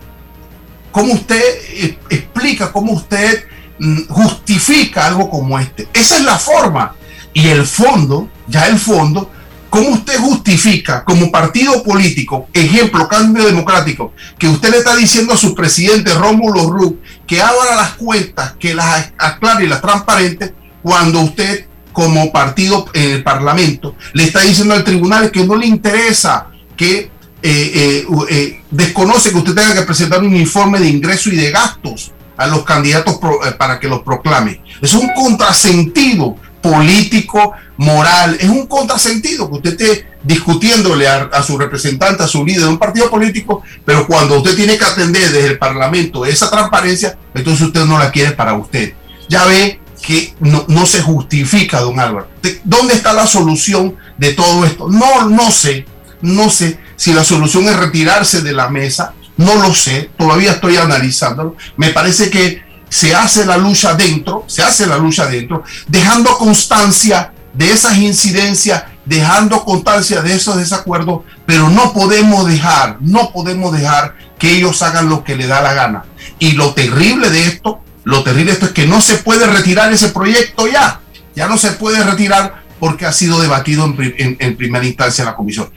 ¿Cómo 0.91 1.13
usted 1.13 1.41
eh, 1.71 1.97
explica, 2.09 2.71
cómo 2.71 2.93
usted 2.93 3.45
mm, 3.79 4.07
justifica 4.09 5.07
algo 5.07 5.29
como 5.29 5.57
este? 5.59 5.87
Esa 5.93 6.17
es 6.17 6.23
la 6.23 6.37
forma. 6.37 6.95
Y 7.33 7.47
el 7.47 7.65
fondo, 7.65 8.29
ya 8.47 8.67
el 8.67 8.77
fondo, 8.77 9.31
¿cómo 9.73 9.89
usted 9.89 10.19
justifica 10.19 11.03
como 11.03 11.31
partido 11.31 11.81
político, 11.81 12.47
ejemplo, 12.53 13.07
cambio 13.07 13.43
democrático, 13.43 14.13
que 14.37 14.47
usted 14.47 14.69
le 14.69 14.77
está 14.77 14.95
diciendo 14.95 15.33
a 15.33 15.37
su 15.37 15.55
presidente 15.55 16.13
Rómulo 16.13 16.69
Ruz 16.69 16.93
que 17.25 17.41
abra 17.41 17.75
las 17.75 17.93
cuentas, 17.93 18.53
que 18.59 18.75
las 18.75 19.11
aclare 19.17 19.65
y 19.65 19.67
las 19.67 19.81
transparente, 19.81 20.53
cuando 20.83 21.21
usted 21.21 21.65
como 21.91 22.31
partido 22.31 22.85
en 22.93 23.13
el 23.13 23.23
Parlamento 23.23 23.95
le 24.13 24.25
está 24.25 24.41
diciendo 24.41 24.75
al 24.75 24.83
tribunal 24.83 25.31
que 25.31 25.43
no 25.43 25.55
le 25.55 25.65
interesa 25.65 26.49
que 26.77 26.99
eh, 26.99 27.09
eh, 27.41 28.05
eh, 28.29 28.61
desconoce 28.69 29.31
que 29.31 29.37
usted 29.37 29.55
tenga 29.55 29.73
que 29.73 29.81
presentar 29.81 30.21
un 30.21 30.35
informe 30.35 30.79
de 30.79 30.87
ingreso 30.87 31.31
y 31.31 31.35
de 31.35 31.49
gastos 31.49 32.11
a 32.37 32.45
los 32.45 32.63
candidatos 32.63 33.17
para 33.57 33.79
que 33.79 33.87
los 33.87 34.03
proclame. 34.03 34.61
Es 34.79 34.93
un 34.93 35.09
contrasentido 35.15 36.35
político, 36.63 37.53
moral, 37.75 38.37
es 38.39 38.47
un 38.47 38.65
contrasentido 38.67 39.49
que 39.49 39.57
usted 39.57 39.71
esté 39.71 40.07
discutiéndole 40.23 41.05
a, 41.05 41.43
su 41.43 41.57
representante, 41.57 42.23
a 42.23 42.27
su 42.27 42.45
líder 42.45 42.61
de 42.61 42.69
un 42.69 42.79
partido 42.79 43.09
político, 43.09 43.61
pero 43.83 44.07
cuando 44.07 44.37
usted 44.37 44.55
tiene 44.55 44.77
que 44.77 44.85
atender 44.85 45.29
desde 45.29 45.47
el 45.47 45.59
Parlamento 45.59 46.25
esa 46.25 46.49
transparencia, 46.49 47.17
entonces 47.35 47.67
usted 47.67 47.83
no 47.85 47.99
la 47.99 48.09
quiere 48.09 48.31
para 48.31 48.53
usted. 48.53 48.93
Ya 49.27 49.43
ve 49.45 49.81
que 50.01 50.33
no, 50.39 50.63
no 50.69 50.85
se 50.85 51.01
justifica, 51.01 51.81
don 51.81 51.99
Álvaro. 51.99 52.29
¿Dónde 52.63 52.93
está 52.93 53.11
la 53.11 53.27
solución 53.27 53.97
de 54.17 54.33
todo 54.33 54.63
esto? 54.63 54.87
No, 54.89 55.27
no 55.27 55.51
sé, 55.51 55.85
no 56.21 56.49
sé 56.49 56.79
si 56.95 57.11
la 57.11 57.25
solución 57.25 57.65
es 57.65 57.75
retirarse 57.75 58.41
de 58.41 58.53
la 58.53 58.69
mesa, 58.69 59.13
no 59.35 59.55
lo 59.55 59.73
sé, 59.73 60.09
todavía 60.17 60.53
estoy 60.53 60.77
analizándolo. 60.77 61.57
Me 61.75 61.89
parece 61.89 62.29
que 62.29 62.62
se 62.93 63.15
hace 63.15 63.43
la 63.43 63.57
lucha 63.57 63.95
dentro, 63.95 64.43
se 64.45 64.61
hace 64.61 64.85
la 64.85 64.99
lucha 64.99 65.25
dentro, 65.25 65.63
dejando 65.87 66.37
constancia 66.37 67.33
de 67.51 67.71
esas 67.71 67.97
incidencias, 67.97 68.83
dejando 69.03 69.65
constancia 69.65 70.21
de 70.21 70.35
esos 70.35 70.57
desacuerdos, 70.57 71.21
pero 71.47 71.71
no 71.71 71.91
podemos 71.91 72.45
dejar, 72.45 72.97
no 73.01 73.31
podemos 73.31 73.73
dejar 73.73 74.15
que 74.37 74.51
ellos 74.51 74.83
hagan 74.83 75.09
lo 75.09 75.23
que 75.23 75.35
les 75.35 75.47
da 75.47 75.63
la 75.63 75.73
gana. 75.73 76.05
Y 76.37 76.51
lo 76.51 76.75
terrible 76.75 77.31
de 77.31 77.47
esto, 77.47 77.81
lo 78.03 78.21
terrible 78.21 78.51
de 78.51 78.53
esto 78.53 78.67
es 78.67 78.73
que 78.73 78.85
no 78.85 79.01
se 79.01 79.15
puede 79.15 79.47
retirar 79.47 79.91
ese 79.91 80.09
proyecto 80.09 80.67
ya, 80.67 81.01
ya 81.35 81.47
no 81.47 81.57
se 81.57 81.71
puede 81.71 82.03
retirar 82.03 82.61
porque 82.79 83.07
ha 83.07 83.11
sido 83.11 83.41
debatido 83.41 83.85
en, 83.97 84.55
primera 84.55 84.85
instancia 84.85 85.23
en 85.23 85.29
la 85.29 85.35
comisión 85.35 85.71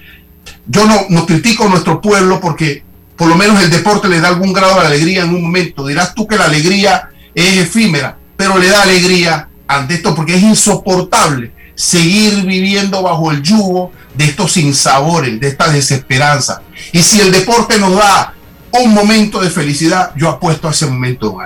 yo 0.66 0.84
no 1.08 1.24
critico 1.26 1.64
a 1.64 1.68
nuestro 1.68 2.00
pueblo 2.00 2.40
porque 2.40 2.85
por 3.16 3.28
lo 3.28 3.36
menos 3.36 3.62
el 3.62 3.70
deporte 3.70 4.08
le 4.08 4.20
da 4.20 4.28
algún 4.28 4.52
grado 4.52 4.80
de 4.80 4.86
alegría 4.86 5.22
en 5.22 5.34
un 5.34 5.42
momento. 5.42 5.86
Dirás 5.86 6.14
tú 6.14 6.26
que 6.26 6.36
la 6.36 6.44
alegría 6.44 7.10
es 7.34 7.58
efímera, 7.58 8.18
pero 8.36 8.58
le 8.58 8.68
da 8.68 8.82
alegría 8.82 9.48
ante 9.66 9.94
esto 9.94 10.14
porque 10.14 10.34
es 10.34 10.42
insoportable 10.42 11.52
seguir 11.74 12.44
viviendo 12.44 13.02
bajo 13.02 13.30
el 13.30 13.42
yugo 13.42 13.92
de 14.14 14.24
estos 14.24 14.56
insabores, 14.56 15.38
de 15.40 15.48
esta 15.48 15.68
desesperanza. 15.68 16.62
Y 16.92 17.02
si 17.02 17.20
el 17.20 17.32
deporte 17.32 17.78
nos 17.78 17.96
da 17.96 18.34
un 18.72 18.94
momento 18.94 19.40
de 19.40 19.50
felicidad, 19.50 20.12
yo 20.16 20.28
apuesto 20.28 20.68
a 20.68 20.70
ese 20.70 20.86
momento. 20.86 21.36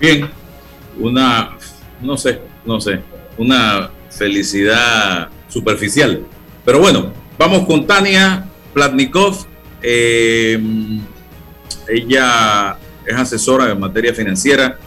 Bien, 0.00 0.30
una, 0.98 1.56
no 2.00 2.16
sé, 2.16 2.40
no 2.64 2.80
sé, 2.80 3.02
una 3.36 3.90
felicidad 4.10 5.28
superficial. 5.48 6.22
Pero 6.64 6.80
bueno, 6.80 7.12
Vamos 7.38 7.66
con 7.66 7.86
Tania 7.86 8.44
Platnikov. 8.74 9.46
Eh, 9.82 10.58
ella 11.88 12.76
es 13.06 13.14
asesora 13.14 13.70
en 13.70 13.80
materia 13.80 14.12
financiera 14.12 14.78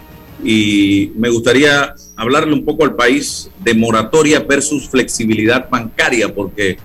y 0.43 1.11
me 1.15 1.29
gustaría 1.29 1.93
hablarle 2.15 2.53
un 2.53 2.65
poco 2.65 2.83
al 2.83 2.95
país 2.95 3.49
de 3.59 3.73
moratoria 3.73 4.39
versus 4.39 4.89
flexibilidad 4.89 5.69
bancaria, 5.69 6.33
porque 6.33 6.77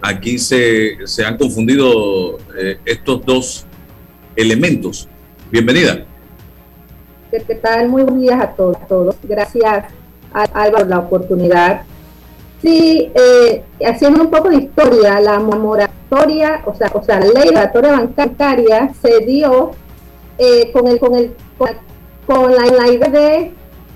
aquí 0.00 0.38
se, 0.38 0.98
han 1.24 1.36
confundido 1.36 2.38
eh, 2.58 2.78
estos 2.84 3.24
dos 3.24 3.66
elementos. 4.36 5.08
Bienvenida. 5.50 6.04
¿Qué 7.30 7.54
tal? 7.54 7.88
Muy 7.88 8.02
buenos 8.02 8.20
días 8.20 8.40
a 8.40 8.48
todos. 8.48 8.76
todos. 8.88 9.16
Gracias, 9.22 9.86
Álvaro, 10.32 10.78
por 10.78 10.86
la 10.88 10.98
oportunidad 10.98 11.82
Sí, 12.62 13.10
eh, 13.12 13.64
haciendo 13.84 14.22
un 14.22 14.30
poco 14.30 14.48
de 14.48 14.56
historia, 14.56 15.20
la 15.20 15.40
moratoria, 15.40 16.62
o 16.64 16.72
sea, 16.72 16.92
o 16.94 17.02
sea, 17.02 17.18
la 17.18 17.26
ley 17.26 17.48
de 17.48 17.52
moratoria 17.52 17.92
bancaria 18.16 18.94
se 19.02 19.18
dio 19.24 19.72
eh, 20.38 20.70
con 20.72 20.86
el 20.86 21.00
con 21.00 21.14
el 21.16 21.34
con, 22.24 22.54
la, 22.54 22.88
idea 22.88 23.08
de 23.08 23.52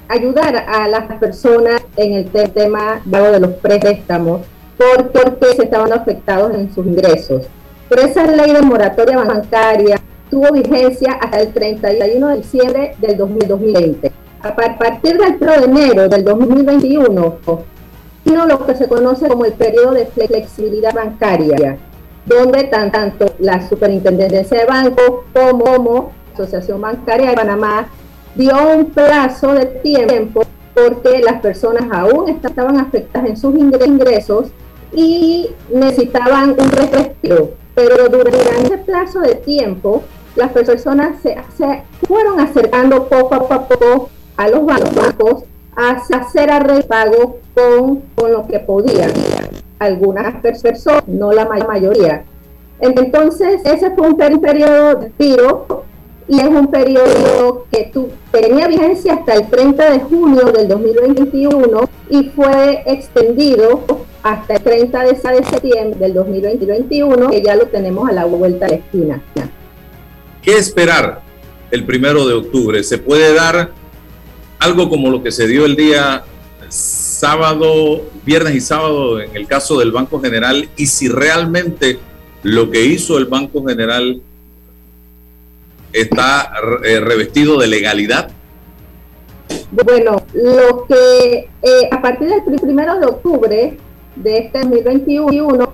ayudar 0.09 0.57
a 0.69 0.89
las 0.89 1.05
personas 1.19 1.81
en 1.97 2.15
el 2.15 2.29
tema 2.29 3.01
de 3.05 3.41
los 3.41 3.53
préstamos 3.55 4.41
porque 4.77 5.47
se 5.55 5.63
estaban 5.63 5.93
afectados 5.93 6.53
en 6.53 6.75
sus 6.75 6.85
ingresos. 6.87 7.47
Pero 7.89 8.03
esa 8.03 8.27
ley 8.27 8.53
de 8.53 8.63
moratoria 8.63 9.19
bancaria 9.19 10.01
tuvo 10.29 10.53
vigencia 10.53 11.13
hasta 11.13 11.41
el 11.41 11.53
31 11.53 12.29
de 12.29 12.37
diciembre 12.39 12.97
del 12.99 13.17
2020. 13.17 14.13
A 14.43 14.55
partir 14.55 15.19
del 15.19 15.37
1 15.41 15.53
de 15.53 15.65
enero 15.65 16.09
del 16.09 16.25
2021, 16.25 17.39
lo 18.35 18.67
que 18.67 18.75
se 18.75 18.89
conoce 18.89 19.29
como 19.29 19.45
el 19.45 19.53
periodo 19.53 19.93
de 19.93 20.07
flexibilidad 20.07 20.95
bancaria, 20.95 21.79
donde 22.25 22.65
tanto 22.65 23.35
la 23.39 23.67
Superintendencia 23.69 24.59
de 24.59 24.67
Bancos 24.67 25.25
como 25.33 26.13
la 26.27 26.35
Asociación 26.35 26.81
Bancaria 26.81 27.31
de 27.31 27.37
Panamá 27.37 27.89
dio 28.35 28.55
un 28.77 28.87
plazo 28.87 29.55
de 29.55 29.67
tiempo 29.67 30.43
porque 30.75 31.21
las 31.21 31.41
personas 31.41 31.85
aún 31.91 32.29
estaban 32.29 32.79
afectadas 32.79 33.31
en 33.31 33.37
sus 33.37 33.55
ingresos 33.57 34.49
y 34.93 35.49
necesitaban 35.73 36.51
un 36.51 36.71
respiro. 36.71 37.53
Pero 37.75 38.09
durante 38.09 38.63
ese 38.63 38.79
plazo 38.79 39.21
de 39.21 39.37
tiempo, 39.37 40.03
las 40.35 40.53
personas 40.53 41.21
se, 41.23 41.37
se 41.57 41.83
fueron 42.07 42.41
acercando 42.41 43.09
poco 43.09 43.35
a 43.35 43.47
poco 43.47 44.11
a 44.37 44.49
los 44.49 44.67
bancos 44.67 45.45
a 45.77 45.91
hacer 45.91 46.51
arrepago 46.51 47.39
con, 47.55 48.03
con 48.15 48.33
lo 48.33 48.47
que 48.47 48.59
podían. 48.59 49.13
Algunas 49.79 50.41
personas, 50.41 51.07
no 51.07 51.33
la 51.33 51.45
mayoría. 51.45 52.25
Entonces, 52.81 53.61
ese 53.65 53.91
fue 53.91 54.09
un 54.09 54.17
periodo 54.17 54.97
de 54.97 55.11
tiro 55.11 55.85
y 56.29 56.41
es 56.41 56.47
un 56.47 56.71
periodo 56.71 57.67
que 57.71 57.91
tu, 57.93 58.09
tenía 58.33 58.67
vigencia 58.67 59.15
hasta 59.15 59.35
el 59.35 59.49
30 59.49 59.91
de 59.93 60.01
junio 60.01 60.47
del 60.47 60.69
2021 60.69 61.89
y 62.11 62.25
fue 62.31 62.83
extendido 62.87 63.85
hasta 64.23 64.55
el 64.55 64.63
30 64.63 65.05
de 65.05 65.17
septiembre 65.17 66.01
del 66.01 66.15
2021, 66.15 67.31
que 67.31 67.43
ya 67.43 67.55
lo 67.55 67.67
tenemos 67.67 68.09
a 68.09 68.13
la 68.13 68.25
vuelta 68.25 68.67
de 68.67 68.73
la 68.73 68.79
esquina. 68.79 69.23
¿Qué 70.43 70.57
esperar 70.57 71.21
el 71.71 71.85
primero 71.85 72.27
de 72.27 72.35
octubre? 72.35 72.83
¿Se 72.83 72.99
puede 72.99 73.35
dar 73.35 73.71
algo 74.59 74.89
como 74.89 75.11
lo 75.11 75.23
que 75.23 75.31
se 75.31 75.47
dio 75.47 75.67
el 75.67 75.77
día 75.77 76.25
sábado, 76.69 78.03
viernes 78.25 78.55
y 78.55 78.61
sábado 78.61 79.21
en 79.21 79.35
el 79.37 79.47
caso 79.47 79.79
del 79.79 79.93
Banco 79.93 80.21
General 80.21 80.69
y 80.77 80.87
si 80.87 81.09
realmente 81.09 81.99
lo 82.43 82.71
que 82.71 82.85
hizo 82.85 83.19
el 83.19 83.27
Banco 83.27 83.65
General 83.65 84.21
está 85.93 86.53
eh, 86.85 87.01
revestido 87.01 87.59
de 87.59 87.67
legalidad? 87.67 88.31
Bueno, 89.71 90.23
lo 90.35 90.87
que 90.87 91.49
eh, 91.63 91.89
a 91.91 92.03
partir 92.03 92.29
del 92.29 92.61
primero 92.61 92.99
de 92.99 93.07
octubre 93.07 93.77
de 94.17 94.39
este 94.39 94.61
2021 94.61 95.73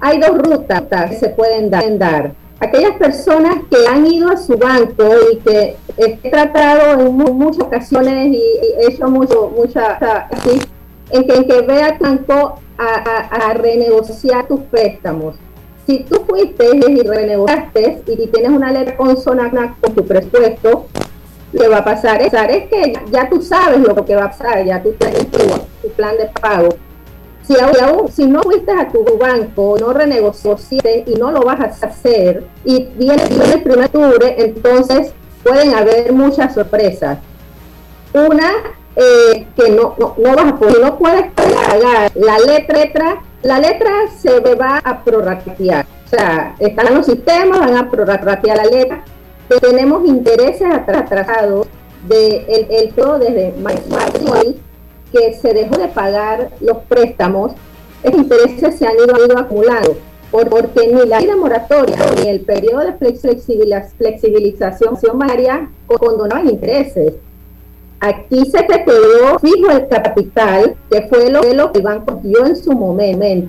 hay 0.00 0.20
dos 0.20 0.38
rutas 0.38 1.10
que 1.10 1.16
se 1.16 1.28
pueden 1.30 1.70
dar 1.70 2.34
aquellas 2.60 2.96
personas 2.96 3.56
que 3.70 3.86
han 3.86 4.06
ido 4.06 4.30
a 4.30 4.36
su 4.36 4.56
banco 4.56 5.04
y 5.32 5.36
que 5.38 5.76
he 5.96 6.30
tratado 6.30 7.00
en 7.00 7.14
muchas 7.14 7.64
ocasiones 7.64 8.28
y 8.28 8.42
he 8.78 8.92
hecho 8.92 9.08
mucho, 9.08 9.52
mucha, 9.54 10.28
en 11.10 11.26
que, 11.26 11.34
en 11.34 11.46
que 11.46 11.62
tu 12.26 12.34
a, 12.78 13.54
renegociar 13.54 14.46
tus 14.46 14.60
préstamos. 14.62 15.36
Si 15.86 16.00
tú 16.04 16.24
fuiste 16.26 16.64
y 16.74 17.02
renegociaste 17.02 18.02
y 18.06 18.26
tienes 18.28 18.50
una 18.50 18.72
letra 18.72 18.96
consonante 18.96 19.58
con 19.80 19.94
tu 19.94 20.06
presupuesto, 20.06 20.86
lo 21.52 21.60
que 21.60 21.68
va 21.68 21.78
a 21.78 21.84
pasar 21.84 22.20
es, 22.20 22.32
que 22.68 22.94
ya 23.12 23.28
tú 23.28 23.40
sabes 23.42 23.78
lo 23.80 24.04
que 24.04 24.16
va 24.16 24.24
a 24.24 24.30
pasar, 24.30 24.64
ya 24.64 24.82
tú 24.82 24.92
tienes 24.98 25.30
tu, 25.30 25.38
plan 25.90 26.16
de 26.16 26.26
pago. 26.40 26.70
Si, 27.46 27.54
aún, 27.60 28.10
si 28.10 28.26
no 28.26 28.42
fuiste 28.42 28.72
a 28.72 28.88
tu 28.88 29.04
banco, 29.18 29.76
no 29.78 29.92
renegociaste 29.92 31.04
y 31.06 31.14
no 31.16 31.30
lo 31.30 31.42
vas 31.42 31.60
a 31.60 31.86
hacer, 31.86 32.44
y 32.64 32.86
viene, 32.96 33.22
el 33.22 33.62
primer 33.62 33.86
octubre, 33.86 34.34
entonces 34.38 35.12
pueden 35.42 35.74
haber 35.74 36.12
muchas 36.12 36.54
sorpresas. 36.54 37.18
Una, 38.14 38.50
eh, 38.96 39.46
que 39.56 39.70
no, 39.70 39.94
no, 39.98 40.36
vas 40.36 40.52
a 40.52 40.56
poder, 40.56 40.80
no 40.80 40.98
puedes 40.98 41.32
pagar 41.32 42.12
la 42.14 42.38
letra, 42.38 43.22
la 43.42 43.58
letra 43.58 43.90
se 44.18 44.40
va 44.54 44.78
a 44.82 45.04
prorratear. 45.04 45.84
O 46.06 46.08
sea, 46.08 46.56
están 46.58 46.94
los 46.94 47.06
sistemas, 47.06 47.58
van 47.58 47.76
a 47.76 47.90
prorratear 47.90 48.56
la 48.56 48.64
letra. 48.64 49.04
Tenemos 49.60 50.06
intereses 50.06 50.66
atrasados 50.72 51.66
de 52.08 52.66
el, 52.70 52.94
todo 52.94 53.18
desde 53.18 53.52
marzo 53.60 54.34
que 55.14 55.34
se 55.34 55.54
dejó 55.54 55.76
de 55.76 55.88
pagar 55.88 56.50
los 56.60 56.78
préstamos, 56.88 57.52
esos 58.02 58.20
intereses 58.20 58.76
se 58.76 58.86
han 58.86 58.94
ido, 58.94 59.24
ido 59.24 59.38
acumulando 59.38 59.96
porque 60.42 60.88
ni 60.88 61.06
la 61.06 61.36
moratoria 61.36 61.96
ni 62.20 62.28
el 62.28 62.40
periodo 62.40 62.80
de 62.80 62.92
flexibilización 63.96 64.98
bancaria 65.18 65.70
condonaban 65.86 66.50
intereses. 66.50 67.14
Aquí 68.00 68.44
se 68.46 68.64
te 68.64 68.84
quedó 68.84 69.38
fijo 69.38 69.70
el 69.70 69.86
capital, 69.86 70.74
que 70.90 71.02
fue 71.02 71.30
lo, 71.30 71.40
que 71.72 71.78
el 71.78 71.84
banco 71.84 72.20
dio 72.22 72.44
en 72.44 72.56
su 72.56 72.72
momento. 72.72 73.48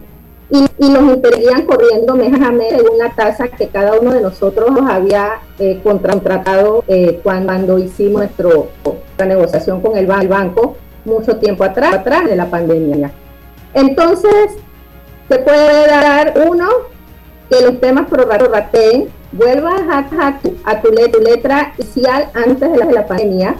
Y, 0.51 0.67
los 0.91 1.01
intereses 1.01 1.65
corriendo 1.65 2.15
mes 2.15 2.39
a 2.39 2.51
mes 2.51 2.73
en 2.73 2.87
una 2.93 3.09
tasa 3.15 3.47
que 3.47 3.67
cada 3.67 3.99
uno 3.99 4.13
de 4.13 4.21
nosotros 4.21 4.69
nos 4.69 4.87
había 4.87 5.39
eh, 5.57 5.81
contratado 5.83 6.83
eh, 6.87 7.19
cuando, 7.23 7.79
hicimos 7.79 8.21
nuestra 8.37 9.25
negociación 9.25 9.81
con 9.81 9.97
el, 9.97 10.05
banco 10.05 10.77
mucho 11.05 11.37
tiempo 11.37 11.63
atrás, 11.63 11.93
atrás 11.93 12.25
de 12.25 12.35
la 12.35 12.49
pandemia. 12.49 13.11
Entonces, 13.73 14.57
se 15.29 15.39
puede 15.39 15.87
dar 15.87 16.33
uno 16.49 16.67
que 17.49 17.61
los 17.61 17.79
temas 17.79 18.07
prorrateen, 18.07 19.09
vuelvas 19.31 19.81
a, 19.89 20.39
a, 20.65 20.81
tu, 20.81 20.91
letra 21.21 21.73
inicial 21.77 22.29
antes 22.33 22.71
de 22.71 22.91
la, 22.91 23.05
pandemia, 23.05 23.55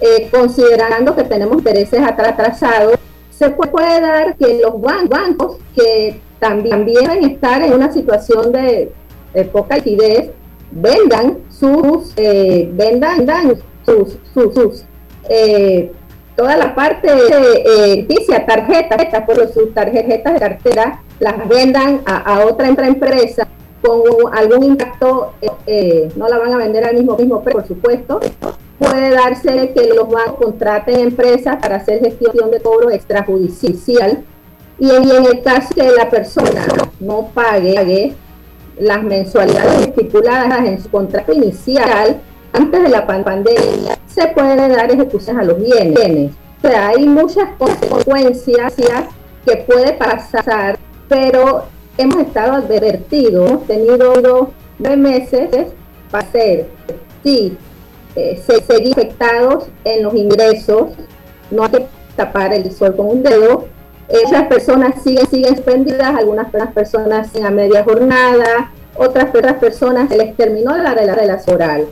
eh, 0.00 0.28
considerando 0.30 1.14
que 1.14 1.24
tenemos 1.24 1.58
intereses 1.58 2.00
atrasados, 2.00 2.98
se 3.30 3.50
puede 3.50 4.00
dar 4.00 4.36
que 4.36 4.60
los 4.62 4.80
bancos 4.80 5.58
que 5.74 6.20
también 6.38 6.86
deben 6.86 7.24
estar 7.24 7.62
en 7.62 7.72
una 7.72 7.92
situación 7.92 8.52
de, 8.52 8.92
poca 9.52 9.76
liquidez 9.76 10.30
vendan 10.70 11.38
sus 11.48 12.12
eh, 12.16 12.68
vendan, 12.72 13.26
sus, 13.86 14.18
sus, 14.34 14.84
eh, 15.28 15.90
toda 16.36 16.56
la 16.56 16.74
parte 16.74 17.08
de 17.14 17.62
eh, 17.98 18.44
tarjetas, 18.46 19.24
por 19.24 19.52
sus 19.52 19.72
tarjetas 19.74 20.34
de 20.34 20.40
cartera 20.40 21.02
las 21.20 21.48
vendan 21.48 22.02
a, 22.04 22.44
otra 22.44 22.68
empresa 22.68 23.46
con 23.80 24.00
algún 24.32 24.64
impacto, 24.64 25.34
eh, 25.40 25.50
eh, 25.66 26.12
no 26.16 26.28
la 26.28 26.38
van 26.38 26.54
a 26.54 26.56
vender 26.56 26.84
al 26.84 26.94
mismo 26.94 27.16
mismo 27.16 27.42
precio, 27.42 27.60
por 27.60 27.68
supuesto. 27.68 28.20
Puede 28.78 29.10
darse 29.10 29.72
que 29.72 29.94
los 29.94 30.08
bancos 30.08 30.46
contraten 30.46 31.00
empresas 31.00 31.56
para 31.56 31.76
hacer 31.76 32.00
gestión 32.00 32.50
de 32.50 32.60
cobro 32.60 32.90
extrajudicial 32.90 34.24
y 34.78 34.90
en, 34.90 35.24
el 35.24 35.42
caso 35.42 35.74
que 35.74 35.88
la 35.90 36.10
persona 36.10 36.66
no 36.98 37.28
pague 37.32 38.14
las 38.80 39.02
mensualidades 39.04 39.88
estipuladas 39.88 40.66
en 40.66 40.82
su 40.82 40.90
contrato 40.90 41.32
inicial 41.32 42.20
antes 42.52 42.82
de 42.82 42.88
la 42.88 43.06
pandemia, 43.06 43.98
se 44.06 44.28
puede 44.28 44.68
dar 44.68 44.90
ejecución 44.90 45.38
a 45.38 45.44
los 45.44 45.58
bienes. 45.58 46.32
O 46.62 46.68
sea, 46.68 46.88
hay 46.88 47.06
muchas 47.06 47.48
consecuencias 47.58 48.74
que 49.44 49.56
puede 49.66 49.92
pasar, 49.94 50.78
pero 51.08 51.64
hemos 51.98 52.18
estado 52.18 52.52
advertidos, 52.52 53.50
hemos 53.50 53.66
tenido 53.66 54.50
nueve 54.78 54.96
meses 54.96 55.66
para 56.10 56.30
ser, 56.30 56.68
sí, 57.22 57.56
eh, 58.14 58.40
seguir 58.66 58.92
afectados 58.92 59.66
en 59.84 60.02
los 60.02 60.14
ingresos, 60.14 60.90
no 61.50 61.64
hay 61.64 61.70
que 61.70 61.86
tapar 62.14 62.52
el 62.52 62.70
sol 62.70 62.94
con 62.94 63.08
un 63.08 63.22
dedo, 63.22 63.66
esas 64.08 64.46
personas 64.46 65.02
siguen, 65.02 65.26
siguen 65.26 65.56
suspendidas, 65.56 66.14
algunas 66.14 66.52
personas 66.72 67.28
siguen 67.30 67.46
a 67.46 67.50
media 67.50 67.82
jornada, 67.82 68.70
otras, 68.94 69.30
personas 69.56 70.10
se 70.10 70.18
les 70.18 70.36
terminó 70.36 70.76
la 70.76 70.94
relación 70.94 71.56
oral. 71.56 71.86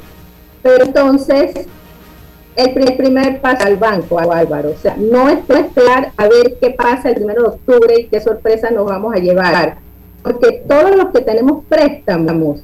Pero 0.63 0.85
entonces, 0.85 1.67
el 2.57 2.97
primer, 2.97 3.41
paso 3.41 3.67
al 3.67 3.77
banco, 3.77 4.19
Álvaro. 4.19 4.71
O 4.71 4.77
sea, 4.77 4.97
no 4.97 5.29
es 5.29 5.39
esperar 5.49 6.13
a 6.17 6.29
ver 6.29 6.57
qué 6.61 6.71
pasa 6.71 7.11
el 7.11 7.23
1 7.23 7.35
de 7.35 7.41
octubre 7.41 8.01
y 8.01 8.07
qué 8.07 8.21
sorpresa 8.21 8.71
nos 8.71 8.87
vamos 8.87 9.15
a 9.15 9.19
llevar. 9.19 9.79
Porque 10.23 10.63
todos 10.69 10.97
los 10.97 11.11
que 11.11 11.23
tenemos 11.23 11.65
préstamos, 11.69 12.63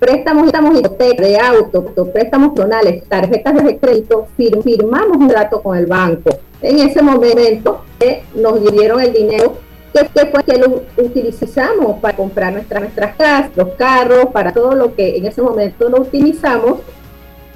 préstamos, 0.00 0.46
estamos 0.46 0.82
de 0.82 1.38
auto, 1.38 1.84
préstamos 2.12 2.54
tonales, 2.54 3.04
tarjetas 3.08 3.64
de 3.64 3.78
crédito, 3.78 4.26
firmamos 4.36 5.16
un 5.16 5.28
trato 5.28 5.62
con 5.62 5.76
el 5.76 5.86
banco. 5.86 6.30
En 6.60 6.80
ese 6.80 7.02
momento 7.02 7.82
eh, 8.00 8.22
nos 8.34 8.60
dieron 8.72 9.00
el 9.00 9.12
dinero 9.12 9.54
que, 9.92 10.26
fue 10.26 10.42
que 10.44 10.58
lo 10.58 10.82
utilizamos 10.96 12.00
para 12.00 12.16
comprar 12.16 12.52
nuestra, 12.52 12.80
nuestras 12.80 13.16
casas, 13.16 13.50
los 13.56 13.68
carros, 13.74 14.26
para 14.32 14.52
todo 14.52 14.74
lo 14.74 14.94
que 14.94 15.16
en 15.16 15.26
ese 15.26 15.40
momento 15.40 15.88
lo 15.88 16.02
utilizamos 16.02 16.80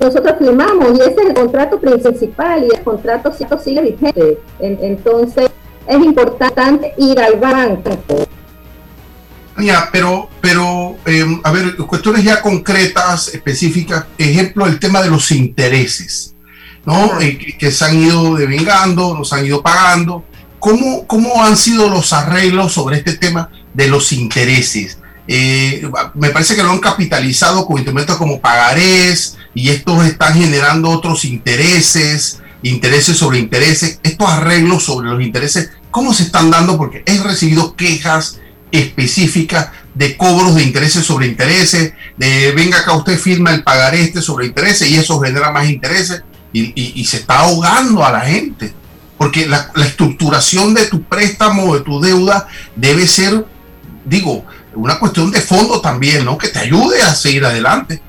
nosotros 0.00 0.34
firmamos 0.38 0.98
y 0.98 1.02
ese 1.02 1.10
es 1.12 1.28
el 1.28 1.34
contrato 1.34 1.78
principal 1.78 2.64
y 2.64 2.74
el 2.74 2.82
contrato 2.82 3.32
sigue 3.32 3.82
vigente. 3.82 4.38
entonces 4.58 5.50
es 5.86 6.04
importante 6.04 6.94
ir 6.96 7.18
al 7.20 7.38
banco. 7.38 7.98
pero, 9.92 10.28
pero 10.40 10.96
em, 11.04 11.40
a 11.44 11.52
ver, 11.52 11.76
cuestiones 11.76 12.24
ya 12.24 12.40
concretas, 12.40 13.28
específicas, 13.34 14.06
ejemplo, 14.16 14.66
el 14.66 14.78
tema 14.78 15.02
de 15.02 15.10
los 15.10 15.30
intereses, 15.32 16.34
¿no? 16.86 17.20
Eh, 17.20 17.56
que, 17.58 17.70
se 17.70 17.84
han 17.84 17.98
ido 17.98 18.36
devengando, 18.36 19.14
nos 19.14 19.32
han 19.32 19.44
ido 19.44 19.62
pagando. 19.62 20.24
¿Cómo, 20.58 21.06
¿Cómo 21.06 21.42
han 21.42 21.56
sido 21.56 21.88
los 21.88 22.12
arreglos 22.12 22.72
sobre 22.72 22.98
este 22.98 23.14
tema 23.14 23.50
de 23.74 23.88
los 23.88 24.12
intereses? 24.12 24.99
Eh, 25.32 25.88
me 26.14 26.30
parece 26.30 26.56
que 26.56 26.62
lo 26.64 26.72
han 26.72 26.80
capitalizado 26.80 27.64
con 27.64 27.76
instrumentos 27.76 28.16
como 28.16 28.40
pagarés 28.40 29.36
y 29.54 29.68
estos 29.68 30.04
están 30.04 30.34
generando 30.34 30.90
otros 30.90 31.24
intereses, 31.24 32.40
intereses 32.64 33.16
sobre 33.16 33.38
intereses. 33.38 34.00
Estos 34.02 34.28
arreglos 34.28 34.82
sobre 34.82 35.08
los 35.08 35.22
intereses, 35.22 35.70
¿cómo 35.92 36.12
se 36.12 36.24
están 36.24 36.50
dando? 36.50 36.76
Porque 36.76 37.04
he 37.06 37.16
recibido 37.22 37.76
quejas 37.76 38.40
específicas 38.72 39.68
de 39.94 40.16
cobros 40.16 40.56
de 40.56 40.64
intereses 40.64 41.04
sobre 41.04 41.28
intereses, 41.28 41.92
de 42.16 42.50
venga 42.50 42.80
acá 42.80 42.96
usted 42.96 43.16
firma 43.16 43.54
el 43.54 43.62
pagaré 43.62 44.02
este 44.02 44.22
sobre 44.22 44.46
intereses 44.46 44.90
y 44.90 44.96
eso 44.96 45.20
genera 45.20 45.52
más 45.52 45.70
intereses 45.70 46.24
y, 46.52 47.04
se 47.04 47.18
está 47.18 47.38
ahogando 47.38 48.04
a 48.04 48.10
la 48.10 48.22
gente. 48.22 48.74
Porque 49.16 49.46
la, 49.46 49.70
la 49.76 49.86
estructuración 49.86 50.74
de 50.74 50.86
tu 50.86 51.04
préstamo, 51.04 51.76
de 51.76 51.82
tu 51.82 52.00
deuda, 52.00 52.48
debe 52.74 53.06
ser, 53.06 53.46
digo, 54.04 54.44
una 54.74 54.98
cuestión 54.98 55.30
de 55.30 55.40
fondo 55.40 55.80
también, 55.80 56.24
¿no? 56.24 56.38
Que 56.38 56.48
te 56.48 56.58
ayude 56.58 57.00
a 57.02 57.14
seguir 57.14 57.44
adelante. 57.44 58.00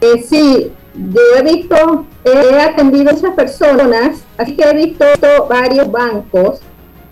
Eh, 0.00 0.24
sí, 0.28 0.72
yo 0.94 1.20
he 1.36 1.42
visto, 1.42 2.06
he 2.24 2.60
atendido 2.60 3.10
a 3.10 3.14
esas 3.14 3.34
personas, 3.34 4.18
así 4.36 4.56
que 4.56 4.62
he 4.62 4.74
visto 4.74 5.04
varios 5.48 5.90
bancos, 5.90 6.60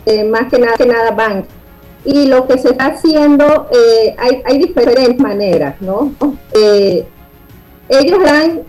eh, 0.05 0.25
más 0.25 0.51
que 0.51 0.59
nada 0.59 0.77
que 0.77 0.87
nada 0.87 1.11
bancos. 1.11 1.51
Y 2.05 2.27
lo 2.27 2.47
que 2.47 2.59
se 2.59 2.71
está 2.71 2.87
haciendo, 2.87 3.69
eh, 3.73 4.15
hay, 4.19 4.43
hay, 4.45 4.59
diferentes 4.59 5.19
maneras, 5.19 5.75
¿no? 5.81 6.13
Ellos 7.89 8.23
dan, 8.23 8.61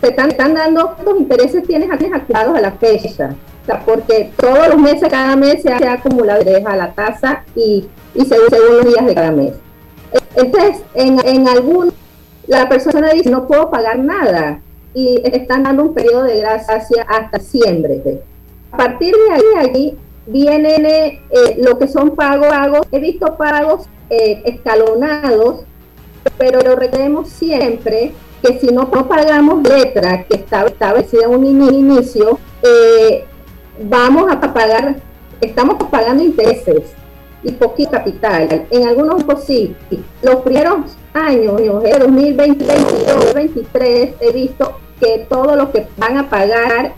se 0.00 0.08
están, 0.08 0.30
están 0.30 0.54
dando 0.54 0.96
los 1.02 1.18
intereses 1.18 1.66
tienes 1.66 1.90
acumulados 1.90 2.58
a 2.58 2.60
la 2.60 2.72
fecha 2.72 3.34
porque 3.84 4.30
todos 4.36 4.68
los 4.68 4.78
meses, 4.78 5.08
cada 5.08 5.36
mes 5.36 5.62
se 5.62 5.72
ha, 5.72 5.92
acumulado 5.92 6.42
a 6.66 6.76
la 6.76 6.92
tasa 6.92 7.44
y, 7.54 7.86
y 8.14 8.24
según, 8.24 8.76
los 8.76 8.86
días 8.86 9.06
de 9.06 9.14
cada 9.14 9.30
mes. 9.30 9.52
Entonces, 10.36 10.82
en, 10.94 11.18
en 11.26 11.48
algún, 11.48 11.92
la 12.46 12.68
persona 12.68 13.10
dice, 13.10 13.30
no 13.30 13.46
puedo 13.46 13.70
pagar 13.70 13.98
nada 13.98 14.60
y 14.94 15.20
están 15.24 15.64
dando 15.64 15.82
un 15.82 15.94
periodo 15.94 16.24
de 16.24 16.38
gracia 16.38 17.06
hasta 17.08 17.38
diciembre. 17.38 18.22
A 18.70 18.76
partir 18.76 19.14
de 19.14 19.34
ahí, 19.34 19.68
allí 19.68 19.98
vienen 20.26 20.86
eh, 20.86 21.20
lo 21.58 21.78
que 21.78 21.88
son 21.88 22.14
pagos, 22.14 22.48
pagos. 22.48 22.86
He 22.92 22.98
visto 23.00 23.36
pagos 23.36 23.86
eh, 24.10 24.42
escalonados, 24.44 25.64
pero 26.38 26.60
lo 26.60 26.76
recordemos 26.76 27.28
siempre 27.28 28.12
que 28.42 28.58
si 28.58 28.68
no, 28.68 28.90
pagamos 28.90 29.62
letra 29.62 30.24
que 30.24 30.36
estaba 30.36 30.68
establecida 30.68 31.24
en 31.24 31.30
un 31.30 31.46
inicio, 31.46 32.38
eh, 32.62 33.24
vamos 33.82 34.30
a 34.30 34.40
pagar, 34.40 34.96
estamos 35.40 35.76
pagando 35.90 36.22
intereses 36.22 36.92
y 37.42 37.52
poquito 37.52 37.92
capital. 37.92 38.66
En 38.70 38.88
algunos 38.88 39.24
pues 39.24 39.44
sí, 39.44 39.74
los 40.22 40.36
primeros 40.36 40.96
años, 41.12 41.56
de 41.58 41.98
2020, 41.98 42.64
2023, 42.64 44.14
he 44.20 44.32
visto 44.32 44.78
que 45.00 45.26
todo 45.28 45.56
lo 45.56 45.70
que 45.70 45.86
van 45.96 46.18
a 46.18 46.28
pagar 46.28 46.94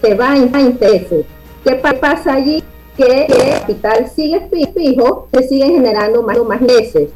se 0.00 0.14
va 0.14 0.36
en 0.36 0.50
intereses. 0.58 1.26
¿Qué 1.64 1.74
pasa 1.76 2.34
allí? 2.34 2.62
Que 2.96 3.26
el 3.26 3.60
capital 3.60 4.10
sigue 4.14 4.48
fijo, 4.74 5.28
se 5.32 5.48
siguen 5.48 5.72
generando 5.72 6.22
más, 6.22 6.38
más 6.38 6.60
meses. 6.60 7.10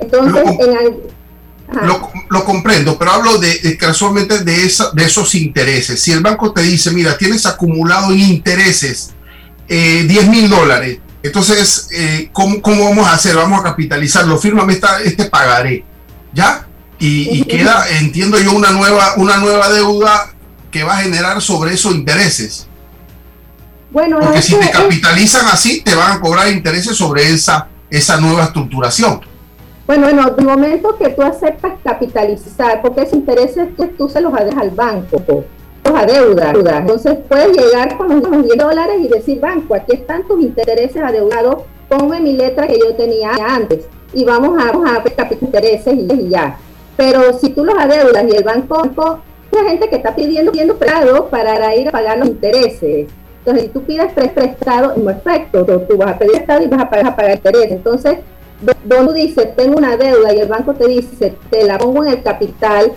Entonces, 0.00 0.44
en 0.58 0.76
lo, 1.72 2.44
comprendo, 2.44 2.98
pero 2.98 3.12
hablo 3.12 3.38
de, 3.38 3.76
casualmente 3.78 4.44
de, 4.44 4.64
esa, 4.64 4.90
de 4.92 5.04
esos 5.04 5.34
intereses. 5.34 6.00
Si 6.00 6.12
el 6.12 6.20
banco 6.20 6.52
te 6.52 6.62
dice, 6.62 6.90
mira, 6.90 7.16
tienes 7.16 7.46
acumulado 7.46 8.12
en 8.12 8.20
intereses 8.20 9.10
eh, 9.68 10.04
10 10.06 10.28
mil 10.28 10.48
dólares, 10.48 10.98
entonces, 11.22 11.88
eh, 11.92 12.30
¿cómo, 12.32 12.60
¿cómo, 12.60 12.84
vamos 12.84 13.06
a 13.06 13.14
hacer? 13.14 13.36
Vamos 13.36 13.60
a 13.60 13.62
capitalizarlo, 13.62 14.38
fírmame 14.38 14.72
esta, 14.72 15.00
este 15.02 15.26
pagaré, 15.26 15.84
¿ya? 16.32 16.66
Y, 16.98 17.42
queda, 17.44 17.84
entiendo 17.98 18.38
yo, 18.38 18.52
una 18.52 18.70
nueva, 18.70 19.14
una 19.16 19.38
nueva 19.38 19.68
deuda 19.70 20.32
que 20.70 20.84
va 20.84 20.98
a 20.98 21.02
generar 21.02 21.42
sobre 21.42 21.74
esos 21.74 21.94
intereses. 21.94 22.68
Bueno, 23.90 24.20
Porque 24.20 24.40
si 24.40 24.54
te 24.54 24.70
capitalizan 24.70 25.46
así, 25.46 25.82
te 25.82 25.94
van 25.94 26.12
a 26.12 26.20
cobrar 26.20 26.48
intereses 26.48 26.96
sobre 26.96 27.28
esa, 27.32 27.68
esa 27.90 28.20
nueva 28.20 28.44
estructuración. 28.44 29.20
Bueno, 29.94 30.08
en 30.08 30.18
el 30.20 30.46
momento 30.46 30.96
que 30.96 31.10
tú 31.10 31.20
aceptas 31.20 31.74
capitalizar, 31.84 32.80
porque 32.80 33.02
esos 33.02 33.12
intereses 33.12 33.76
tú, 33.76 33.88
tú 33.88 34.08
se 34.08 34.22
los 34.22 34.32
dejas 34.32 34.56
al 34.56 34.70
banco 34.70 35.22
a 35.84 36.06
deuda. 36.06 36.78
Entonces 36.78 37.18
puedes 37.28 37.54
llegar 37.54 37.98
con 37.98 38.08
los 38.08 38.42
10 38.42 38.56
dólares 38.56 38.96
y 39.00 39.08
decir, 39.08 39.38
banco, 39.38 39.74
aquí 39.74 39.92
están 39.92 40.26
tus 40.26 40.40
intereses 40.40 40.96
adeudados, 40.96 41.64
ponme 41.90 42.20
mi 42.20 42.32
letra 42.32 42.66
que 42.66 42.78
yo 42.78 42.94
tenía 42.94 43.32
antes 43.46 43.86
y 44.14 44.24
vamos 44.24 44.58
a, 44.58 44.72
vamos 44.72 44.90
a 44.90 45.34
intereses 45.38 45.94
y, 45.94 46.28
ya. 46.30 46.56
Pero 46.96 47.38
si 47.38 47.50
tú 47.50 47.62
los 47.62 47.76
adeudas 47.76 48.24
y 48.26 48.34
el 48.34 48.44
banco, 48.44 48.80
hay 49.52 49.68
gente 49.68 49.90
que 49.90 49.96
está 49.96 50.14
pidiendo, 50.14 50.52
pidiendo 50.52 50.76
prestado 50.78 51.28
para 51.28 51.76
ir 51.76 51.88
a 51.88 51.92
pagar 51.92 52.16
los 52.16 52.28
intereses. 52.28 53.08
Entonces, 53.40 53.64
si 53.64 53.68
tú 53.68 53.82
pides 53.82 54.10
prestado, 54.14 54.94
es 54.96 55.16
efecto, 55.16 55.66
tú 55.66 55.98
vas 55.98 56.12
a 56.12 56.18
pedir 56.18 56.32
prestado 56.32 56.64
y 56.64 56.68
vas 56.68 56.80
a 56.80 56.88
pagar, 56.88 57.06
a 57.08 57.14
pagar 57.16 57.34
interés. 57.36 57.72
Entonces, 57.72 58.20
donde 58.62 59.06
tú 59.06 59.12
dices, 59.12 59.56
tengo 59.56 59.76
una 59.76 59.96
deuda 59.96 60.34
y 60.34 60.40
el 60.40 60.48
banco 60.48 60.74
te 60.74 60.86
dice, 60.86 61.34
te 61.50 61.64
la 61.64 61.78
pongo 61.78 62.04
en 62.04 62.12
el 62.12 62.22
capital, 62.22 62.92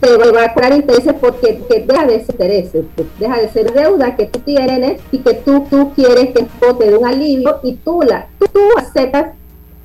te 0.00 0.16
va 0.16 0.44
a 0.44 0.54
cobrar 0.54 0.72
intereses 0.74 1.14
porque, 1.20 1.62
deja 1.86 2.06
de 2.06 2.24
ser 2.24 2.34
intereses, 2.34 2.84
deja 3.18 3.38
de 3.38 3.48
ser 3.50 3.72
deuda 3.72 4.16
que 4.16 4.26
tú 4.26 4.40
tienes 4.40 5.00
y 5.12 5.18
que 5.18 5.34
tú, 5.34 5.66
tú 5.70 5.92
quieres 5.94 6.34
que 6.34 6.46
te 6.78 6.90
dé 6.90 6.96
un 6.96 7.06
alivio 7.06 7.60
y 7.62 7.74
tú, 7.76 8.02
la, 8.02 8.26
tú, 8.38 8.60
aceptas 8.76 9.32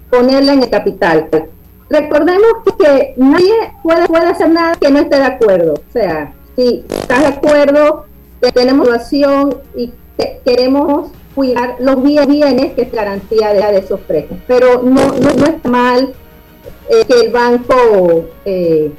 ponerla 0.10 0.54
en 0.54 0.64
el 0.64 0.70
capital. 0.70 1.30
Recordemos 1.90 2.52
que 2.80 3.14
nadie 3.18 3.54
puede, 3.84 4.08
puede 4.08 4.26
hacer 4.26 4.50
nada 4.50 4.76
que 4.76 4.90
no 4.90 5.00
esté 5.00 5.18
de 5.18 5.26
acuerdo. 5.26 5.74
O 5.76 5.92
sea, 5.94 6.34
si 6.56 6.84
estás 6.90 7.22
de 7.22 7.28
acuerdo, 7.28 8.06
que 8.42 8.52
tenemos 8.52 8.88
situación 8.88 9.58
y 9.76 9.94
queremos 10.44 11.12
cuidar 11.38 11.76
los 11.80 12.02
bienes, 12.02 12.74
que 12.74 12.82
es 12.82 12.92
garantía 12.92 13.54
de, 13.54 13.78
esos 13.78 14.00
precios. 14.00 14.40
Pero 14.48 14.82
no, 14.82 15.06
no, 15.20 15.34
no 15.36 15.70
mal 15.70 16.12
eh, 16.90 17.06
que 17.08 17.26
el 17.26 17.32
banco... 17.32 18.26
Eh, 18.44 18.92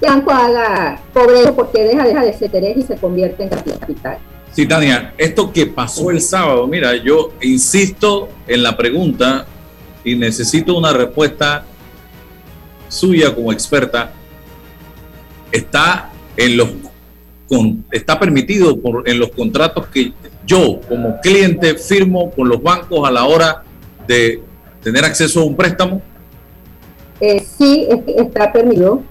banco 0.00 0.32
haga 0.32 1.00
cobre 1.12 1.52
porque 1.52 1.84
deja, 1.84 2.04
deja 2.04 2.24
de 2.24 2.32
ser 2.32 2.76
y 2.76 2.82
se 2.82 2.96
convierte 2.96 3.44
en 3.44 3.50
capital. 3.50 4.18
Sí, 4.50 4.66
Tania, 4.66 5.14
esto 5.16 5.52
que 5.52 5.66
pasó 5.66 6.10
el 6.10 6.20
sábado, 6.20 6.66
mira, 6.66 6.96
yo 6.96 7.34
insisto 7.40 8.30
en 8.48 8.64
la 8.64 8.76
pregunta 8.76 9.46
y 10.02 10.16
necesito 10.16 10.76
una 10.76 10.92
respuesta 10.92 11.64
suya 12.88 13.32
como 13.32 13.52
experta. 13.52 14.10
Está 15.52 16.10
en 16.36 16.56
los 16.56 16.68
está 17.90 18.18
permitido 18.18 18.80
por, 18.80 19.08
en 19.08 19.18
los 19.18 19.30
contratos 19.30 19.88
que 19.88 20.12
yo 20.50 20.80
como 20.88 21.20
cliente 21.20 21.76
firmo 21.76 22.32
con 22.32 22.48
los 22.48 22.60
bancos 22.60 23.08
a 23.08 23.12
la 23.12 23.24
hora 23.24 23.62
de 24.08 24.42
tener 24.82 25.04
acceso 25.04 25.42
a 25.42 25.44
un 25.44 25.54
préstamo? 25.54 26.02
Eh, 27.20 27.40
sí, 27.40 27.86
está 28.16 28.52
permitido. 28.52 29.02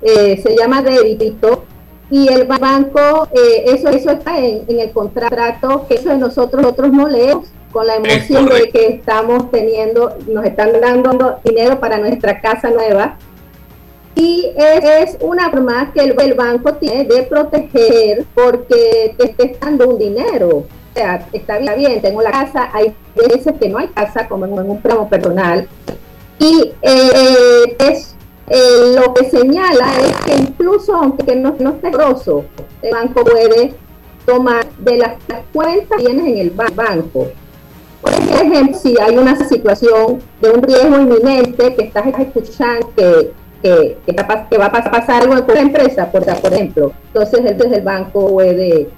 Eh, 0.00 0.40
se 0.42 0.56
llama 0.56 0.80
débito 0.80 1.64
y 2.10 2.28
el 2.28 2.44
banco, 2.44 3.28
eh, 3.34 3.64
eso, 3.66 3.90
eso 3.90 4.12
está 4.12 4.38
en, 4.38 4.64
el 4.68 4.90
contrato, 4.92 5.84
que 5.86 5.96
eso 5.96 6.16
nosotros, 6.16 6.62
nosotros 6.62 6.92
no 6.92 7.06
leemos 7.06 7.48
con 7.70 7.86
la 7.86 7.96
emoción 7.96 8.46
de 8.46 8.70
que 8.70 8.86
estamos 8.86 9.50
teniendo, 9.50 10.16
nos 10.26 10.46
están 10.46 10.80
dando 10.80 11.38
dinero 11.44 11.78
para 11.78 11.98
nuestra 11.98 12.40
casa 12.40 12.70
nueva. 12.70 13.18
Y 14.14 14.52
es, 14.56 15.18
una 15.20 15.50
forma 15.50 15.92
que 15.92 16.00
el, 16.00 16.34
banco 16.34 16.74
tiene 16.74 17.04
de 17.04 17.24
proteger 17.24 18.24
porque 18.34 19.14
te 19.16 19.44
está 19.44 19.66
dando 19.66 19.90
un 19.90 19.98
dinero. 19.98 20.64
Sea, 20.94 21.26
está 21.32 21.58
bien, 21.58 22.00
tengo 22.00 22.22
la 22.22 22.30
casa, 22.30 22.70
hay 22.72 22.94
veces 23.14 23.54
que 23.60 23.68
no 23.68 23.78
hay 23.78 23.88
casa, 23.88 24.26
como 24.26 24.46
en, 24.46 24.52
un 24.52 24.80
plano 24.80 25.08
personal. 25.08 25.68
Y 26.38 26.72
eh, 26.82 27.76
es 27.78 28.16
eh, 28.48 28.94
lo 28.94 29.12
que 29.14 29.28
señala 29.28 29.86
es 30.00 30.16
que 30.24 30.36
incluso 30.36 30.94
aunque 30.94 31.36
no, 31.36 31.54
no 31.58 31.70
esté 31.70 31.90
grosso, 31.90 32.44
el 32.82 32.92
banco 32.92 33.24
puede 33.24 33.74
tomar 34.24 34.66
de 34.78 34.96
las, 34.98 35.12
cuentas 35.52 35.98
que 35.98 36.04
tienes 36.04 36.26
en 36.26 36.38
el 36.38 36.50
banco. 36.50 37.28
Por 38.00 38.12
ejemplo, 38.12 38.78
si 38.78 38.94
hay 39.00 39.16
una 39.16 39.36
situación 39.48 40.22
de 40.40 40.50
un 40.50 40.62
riesgo 40.62 40.98
inminente 40.98 41.74
que 41.74 41.84
estás 41.84 42.06
escuchando 42.06 42.92
que, 42.94 43.32
que, 44.06 44.56
va 44.58 44.66
a 44.66 44.90
pasar 44.90 45.22
algo 45.22 45.44
con 45.44 45.54
la 45.54 45.62
empresa, 45.62 46.10
por, 46.10 46.24
por 46.24 46.52
ejemplo, 46.52 46.92
entonces 47.08 47.40
el, 47.44 47.74
el 47.74 47.82
banco 47.82 48.28
puede 48.28 48.88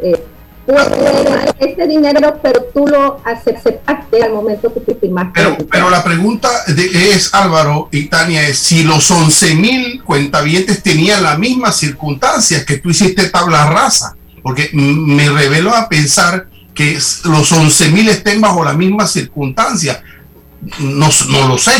eh, 0.00 0.24
puede 0.66 1.54
este 1.58 1.86
dinero, 1.86 2.38
pero 2.42 2.64
tú 2.74 2.86
lo 2.86 3.20
aceptaste 3.24 4.22
al 4.22 4.32
momento 4.32 4.72
que 4.74 4.80
tú 4.80 4.96
firmaste. 5.00 5.32
Pero, 5.34 5.56
pero 5.70 5.90
la 5.90 6.02
pregunta 6.02 6.48
es, 6.66 7.32
Álvaro 7.32 7.88
y 7.92 8.06
Tania, 8.06 8.46
es 8.48 8.58
si 8.58 8.82
los 8.82 9.10
11 9.10 9.54
mil 9.54 10.02
cuentavientes 10.02 10.82
tenían 10.82 11.22
las 11.22 11.38
mismas 11.38 11.76
circunstancias 11.76 12.64
que 12.64 12.78
tú 12.78 12.90
hiciste 12.90 13.28
tabla 13.28 13.70
rasa, 13.70 14.16
porque 14.42 14.70
me 14.72 15.28
revelo 15.28 15.74
a 15.74 15.88
pensar 15.88 16.48
que 16.74 16.98
los 17.24 17.52
11 17.52 17.88
mil 17.90 18.08
estén 18.08 18.40
bajo 18.40 18.64
las 18.64 18.76
mismas 18.76 19.12
circunstancias. 19.12 20.00
No, 20.80 21.08
no 21.28 21.48
lo 21.48 21.58
sé, 21.58 21.72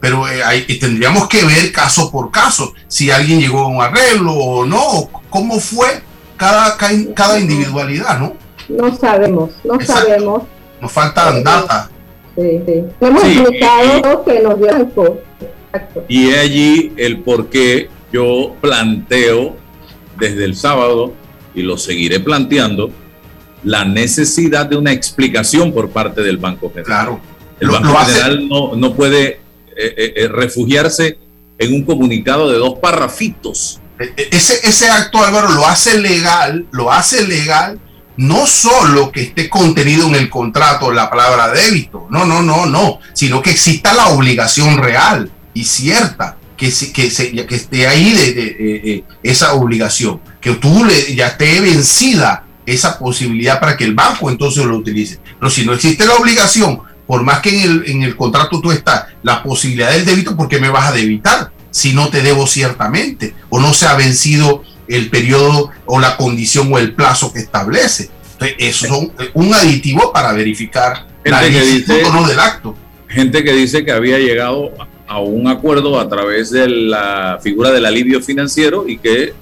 pero 0.00 0.28
eh, 0.28 0.78
tendríamos 0.80 1.28
que 1.28 1.44
ver 1.44 1.72
caso 1.72 2.10
por 2.10 2.30
caso, 2.30 2.72
si 2.86 3.10
alguien 3.10 3.40
llegó 3.40 3.64
a 3.64 3.68
un 3.68 3.82
arreglo 3.82 4.32
o 4.32 4.64
no, 4.64 5.10
cómo 5.28 5.58
fue 5.60 6.02
cada, 6.38 6.78
cada 7.14 7.38
individualidad, 7.38 8.18
¿no? 8.18 8.34
No 8.68 8.96
sabemos, 8.96 9.50
no 9.64 9.80
sabemos. 9.80 10.44
Nos 10.80 10.92
faltan 10.92 11.42
data. 11.42 11.90
Sí, 12.36 12.62
sí. 12.64 12.84
Hemos 13.00 13.24
explicado 13.24 14.24
que 14.24 14.40
nos 14.40 14.58
dio 14.58 15.22
Y 16.06 16.28
es 16.28 16.38
allí 16.38 16.92
el 16.96 17.20
por 17.20 17.48
qué 17.48 17.90
yo 18.12 18.54
planteo 18.60 19.56
desde 20.18 20.44
el 20.44 20.54
sábado, 20.54 21.12
y 21.54 21.62
lo 21.62 21.76
seguiré 21.76 22.20
planteando, 22.20 22.90
la 23.64 23.84
necesidad 23.84 24.66
de 24.66 24.76
una 24.76 24.92
explicación 24.92 25.72
por 25.72 25.90
parte 25.90 26.22
del 26.22 26.38
Banco 26.38 26.70
General. 26.70 26.84
Claro. 26.86 27.20
El 27.58 27.70
Banco 27.70 27.94
General 27.96 28.48
no, 28.48 28.76
no, 28.76 28.94
puede 28.94 29.28
eh, 29.28 29.40
eh, 29.76 30.12
eh, 30.16 30.28
refugiarse 30.28 31.18
en 31.58 31.74
un 31.74 31.82
comunicado 31.82 32.50
de 32.50 32.58
dos 32.58 32.78
parrafitos 32.78 33.80
ese, 33.98 34.66
ese 34.66 34.90
acto, 34.90 35.22
Álvaro, 35.22 35.50
lo 35.50 35.66
hace 35.66 35.98
legal, 35.98 36.66
lo 36.70 36.92
hace 36.92 37.26
legal 37.26 37.80
no 38.18 38.48
solo 38.48 39.12
que 39.12 39.22
esté 39.22 39.48
contenido 39.48 40.08
en 40.08 40.16
el 40.16 40.28
contrato 40.28 40.90
la 40.90 41.08
palabra 41.08 41.48
débito, 41.48 42.08
no, 42.10 42.26
no, 42.26 42.42
no, 42.42 42.66
no, 42.66 42.98
sino 43.12 43.40
que 43.40 43.50
exista 43.50 43.94
la 43.94 44.08
obligación 44.08 44.76
real 44.76 45.30
y 45.54 45.64
cierta, 45.64 46.36
que, 46.56 46.72
que, 46.92 47.46
que 47.46 47.54
esté 47.54 47.86
ahí 47.86 48.12
de, 48.12 49.04
esa 49.22 49.52
obligación, 49.54 50.20
que 50.40 50.54
tú 50.54 50.84
ya 51.14 51.28
esté 51.28 51.60
vencida 51.60 52.44
esa 52.66 52.98
posibilidad 52.98 53.60
para 53.60 53.76
que 53.76 53.84
el 53.84 53.94
banco 53.94 54.28
entonces 54.28 54.64
lo 54.64 54.76
utilice. 54.76 55.20
Pero 55.38 55.48
si 55.48 55.64
no 55.64 55.72
existe 55.72 56.04
la 56.04 56.14
obligación, 56.14 56.80
por 57.06 57.22
más 57.22 57.38
que 57.38 57.50
en 57.50 57.70
el, 57.70 57.84
en 57.86 58.02
el 58.02 58.16
contrato 58.16 58.60
tú 58.60 58.72
estás 58.72 59.04
la 59.22 59.44
posibilidad 59.44 59.92
del 59.92 60.04
débito, 60.04 60.36
¿por 60.36 60.48
qué 60.48 60.58
me 60.58 60.70
vas 60.70 60.88
a 60.88 60.92
debitar? 60.92 61.52
Si 61.78 61.92
no 61.92 62.08
te 62.08 62.22
debo 62.22 62.48
ciertamente 62.48 63.34
o 63.50 63.60
no 63.60 63.72
se 63.72 63.86
ha 63.86 63.94
vencido 63.94 64.64
el 64.88 65.10
periodo 65.10 65.70
o 65.86 66.00
la 66.00 66.16
condición 66.16 66.72
o 66.72 66.78
el 66.78 66.92
plazo 66.92 67.32
que 67.32 67.38
establece. 67.38 68.10
Entonces, 68.32 68.56
eso 68.58 68.86
es 69.18 69.30
un, 69.32 69.54
aditivo 69.54 70.12
para 70.12 70.32
verificar 70.32 71.06
la 71.24 71.40
o 71.40 72.12
no 72.12 72.26
del 72.26 72.40
acto. 72.40 72.74
Gente 73.06 73.44
que 73.44 73.52
dice 73.52 73.84
que 73.84 73.92
había 73.92 74.18
llegado 74.18 74.72
a 75.06 75.20
un 75.20 75.46
acuerdo 75.46 76.00
a 76.00 76.08
través 76.08 76.50
de 76.50 76.68
la 76.68 77.38
figura 77.40 77.70
del 77.70 77.86
alivio 77.86 78.20
financiero 78.20 78.88
y 78.88 78.98
que 78.98 79.34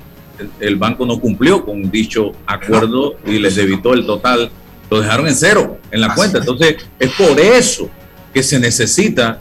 el 0.61 0.77
banco 0.77 1.07
no 1.07 1.19
cumplió 1.19 1.65
con 1.65 1.91
dicho 1.91 2.33
acuerdo 2.47 3.17
y 3.25 3.39
les 3.39 3.57
debitó 3.57 3.95
el 3.95 4.05
total, 4.05 4.51
lo 4.91 5.01
dejaron 5.01 5.27
en 5.27 5.35
cero 5.35 5.79
en 5.91 6.03
la 6.03 6.15
cuenta. 6.15 6.39
Entonces, 6.39 6.77
es 6.99 7.11
por 7.13 7.41
eso 7.41 7.89
que 8.35 8.43
se 8.43 8.59
necesita 8.61 9.41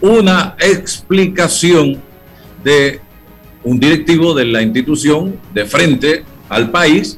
una 0.00 0.54
explicación 0.60 2.06
de 2.66 2.98
un 3.62 3.78
directivo 3.78 4.34
de 4.34 4.44
la 4.44 4.60
institución 4.60 5.36
de 5.54 5.66
frente 5.66 6.24
al 6.48 6.68
país 6.72 7.16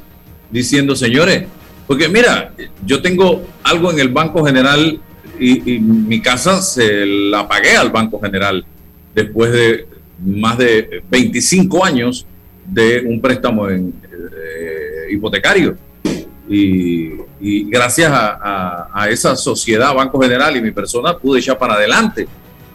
diciendo, 0.51 0.95
señores, 0.95 1.45
porque 1.87 2.07
mira, 2.07 2.53
yo 2.85 3.01
tengo 3.01 3.43
algo 3.63 3.91
en 3.91 3.99
el 3.99 4.09
Banco 4.09 4.45
General 4.45 4.99
y, 5.39 5.79
mi 5.79 6.21
casa 6.21 6.61
se 6.61 7.03
la 7.05 7.47
pagué 7.47 7.75
al 7.75 7.89
Banco 7.89 8.19
General 8.21 8.63
después 9.15 9.51
de 9.51 9.87
más 10.23 10.59
de 10.59 11.01
25 11.09 11.83
años 11.83 12.27
de 12.65 13.01
un 13.07 13.19
préstamo 13.19 13.67
en, 13.69 13.91
eh, 14.03 15.11
hipotecario. 15.13 15.77
Y, 16.47 17.09
gracias 17.71 18.11
a, 18.11 19.07
esa 19.09 19.35
sociedad, 19.35 19.95
Banco 19.95 20.21
General 20.21 20.55
y 20.55 20.61
mi 20.61 20.71
persona, 20.71 21.17
pude 21.17 21.39
echar 21.39 21.57
para 21.57 21.73
adelante. 21.73 22.27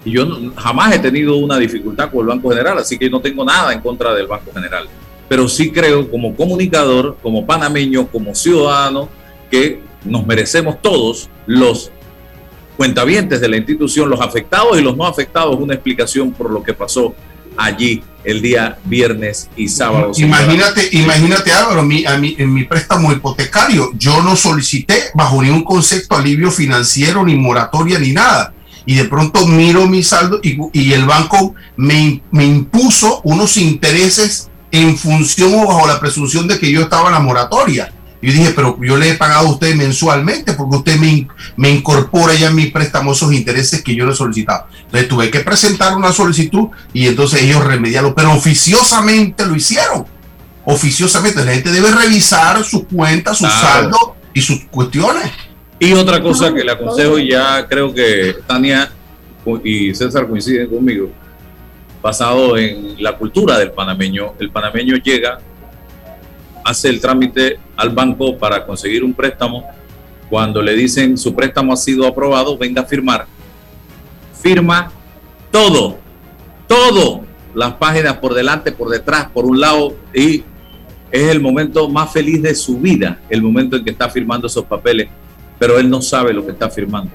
Y 0.05 0.12
yo 0.12 0.26
jamás 0.57 0.94
he 0.94 0.98
tenido 0.98 1.36
una 1.36 1.59
dificultad 1.59 2.11
con 2.11 2.20
el 2.20 2.26
Banco 2.26 2.50
General, 2.50 2.78
así 2.78 2.98
que 2.98 3.09
no 3.09 3.20
tengo 3.20 3.44
nada 3.44 3.72
en 3.72 3.80
contra 3.80 4.14
del 4.14 4.26
Banco 4.26 4.52
General. 4.52 4.86
Pero 5.28 5.48
sí 5.48 5.70
creo 5.70 6.11
como 6.11 6.34
comunicador, 6.34 7.16
como 7.22 7.46
panameño, 7.46 8.07
como 8.09 8.34
ciudadano, 8.34 9.09
que 9.50 9.80
nos 10.05 10.26
merecemos 10.26 10.80
todos 10.82 11.30
los 11.46 11.90
cuentavientes 12.76 13.40
de 13.40 13.48
la 13.48 13.57
institución, 13.57 14.11
los 14.11 14.20
afectados 14.20 14.78
y 14.78 14.82
los 14.82 14.96
no 14.96 15.07
afectados, 15.07 15.57
una 15.59 15.74
explicación 15.74 16.32
por 16.32 16.50
lo 16.50 16.62
que 16.62 16.74
pasó 16.74 17.14
allí 17.57 18.02
el 18.24 18.40
día 18.40 18.78
viernes 18.84 19.48
y 19.57 19.68
sábado. 19.68 20.12
Imagínate, 20.16 20.88
imagínate 20.92 21.52
Álvaro, 21.52 21.82
mi, 21.82 22.05
a 22.07 22.16
mí, 22.18 22.34
en 22.38 22.52
mi 22.52 22.64
préstamo 22.64 23.12
hipotecario, 23.12 23.90
yo 23.96 24.22
no 24.22 24.34
solicité 24.34 24.94
bajo 25.14 25.42
ningún 25.42 25.62
concepto 25.62 26.16
alivio 26.16 26.50
financiero, 26.50 27.24
ni 27.24 27.36
moratoria, 27.36 27.98
ni 27.98 28.12
nada. 28.12 28.55
Y 28.87 28.97
de 28.97 29.05
pronto 29.05 29.47
miro 29.47 29.87
mi 29.87 30.03
saldo 30.03 30.41
y, 30.43 30.59
y 30.72 30.93
el 30.93 31.07
banco 31.07 31.55
me, 31.76 32.22
me, 32.30 32.45
impuso 32.45 33.20
unos 33.24 33.57
intereses 33.57 34.51
en 34.70 34.97
función 34.97 35.55
o 35.55 35.66
bajo 35.66 35.87
la 35.87 36.01
presunción 36.01 36.47
de 36.47 36.59
que 36.59 36.70
yo 36.70 36.82
estaba 36.82 37.09
en 37.09 37.14
la 37.14 37.20
moratoria. 37.20 37.93
Yo 38.20 38.32
dije, 38.32 38.53
pero 38.57 38.78
yo 38.82 38.97
le 38.97 39.11
he 39.11 39.14
pagado 39.14 39.49
a 39.49 39.51
usted 39.51 39.74
mensualmente 39.74 40.55
porque 40.55 40.76
usted 40.76 40.97
me, 40.99 41.28
me 41.57 41.70
incorpora 41.70 42.35
ya 42.35 42.49
en 42.49 42.55
mi 42.55 42.66
préstamo 42.66 43.12
esos 43.12 43.32
intereses 43.32 43.82
que 43.82 43.95
yo 43.95 44.07
le 44.07 44.12
he 44.12 44.16
solicitado. 44.16 44.66
Entonces 44.85 45.09
tuve 45.09 45.30
que 45.30 45.41
presentar 45.41 45.95
una 45.95 46.11
solicitud 46.11 46.68
y 46.95 47.07
entonces 47.07 47.43
ellos 47.43 47.62
remediaron, 47.62 48.14
pero 48.14 48.32
oficiosamente 48.32 49.45
lo 49.45 49.55
hicieron. 49.55 50.07
Oficiosamente, 50.64 51.45
la 51.45 51.53
gente 51.53 51.70
debe 51.70 51.91
revisar 51.91 52.64
sus 52.64 52.85
cuentas, 52.85 53.37
sus 53.37 53.53
saldos 53.53 54.01
y 54.32 54.41
sus 54.41 54.64
cuestiones. 54.70 55.30
Y 55.79 55.93
otra 55.93 56.22
cosa 56.22 56.55
que 56.55 56.62
le 56.62 56.72
aconsejo, 56.72 57.18
y 57.18 57.31
ya 57.31 57.66
creo 57.68 57.93
que 57.93 58.37
Tania 58.47 58.91
y 59.62 59.95
César 59.95 60.29
coinciden 60.29 60.68
conmigo, 60.68 61.11
basado 62.01 62.57
en 62.57 63.03
la 63.03 63.16
cultura 63.16 63.59
del 63.59 63.72
panameño, 63.72 64.35
el 64.39 64.51
panameño 64.51 64.97
llega 64.97 65.39
hace 66.64 66.89
el 66.89 67.01
trámite 67.01 67.59
al 67.77 67.91
banco 67.91 68.39
para 68.39 68.64
conseguir 68.64 69.05
un 69.05 69.12
préstamo, 69.12 69.64
cuando 70.31 70.62
le 70.62 70.75
dicen 70.75 71.18
su 71.18 71.35
préstamo 71.35 71.72
ha 71.72 71.77
sido 71.77 72.07
aprobado, 72.07 72.57
venga 72.57 72.83
a 72.83 72.85
firmar. 72.85 73.27
Firma 74.41 74.91
todo, 75.51 75.99
todo, 76.66 77.22
las 77.55 77.75
páginas 77.75 78.16
por 78.18 78.35
delante, 78.35 78.72
por 78.72 78.89
detrás, 78.89 79.29
por 79.33 79.45
un 79.45 79.61
lado, 79.61 79.95
y 80.12 80.43
es 81.11 81.29
el 81.29 81.41
momento 81.41 81.89
más 81.89 82.12
feliz 82.12 82.43
de 82.43 82.55
su 82.55 82.79
vida, 82.79 83.20
el 83.29 83.43
momento 83.43 83.77
en 83.77 83.85
que 83.85 83.91
está 83.91 84.09
firmando 84.09 84.47
esos 84.47 84.64
papeles, 84.64 85.09
pero 85.59 85.78
él 85.78 85.88
no 85.88 86.02
sabe 86.02 86.32
lo 86.32 86.44
que 86.44 86.52
está 86.52 86.70
firmando. 86.70 87.12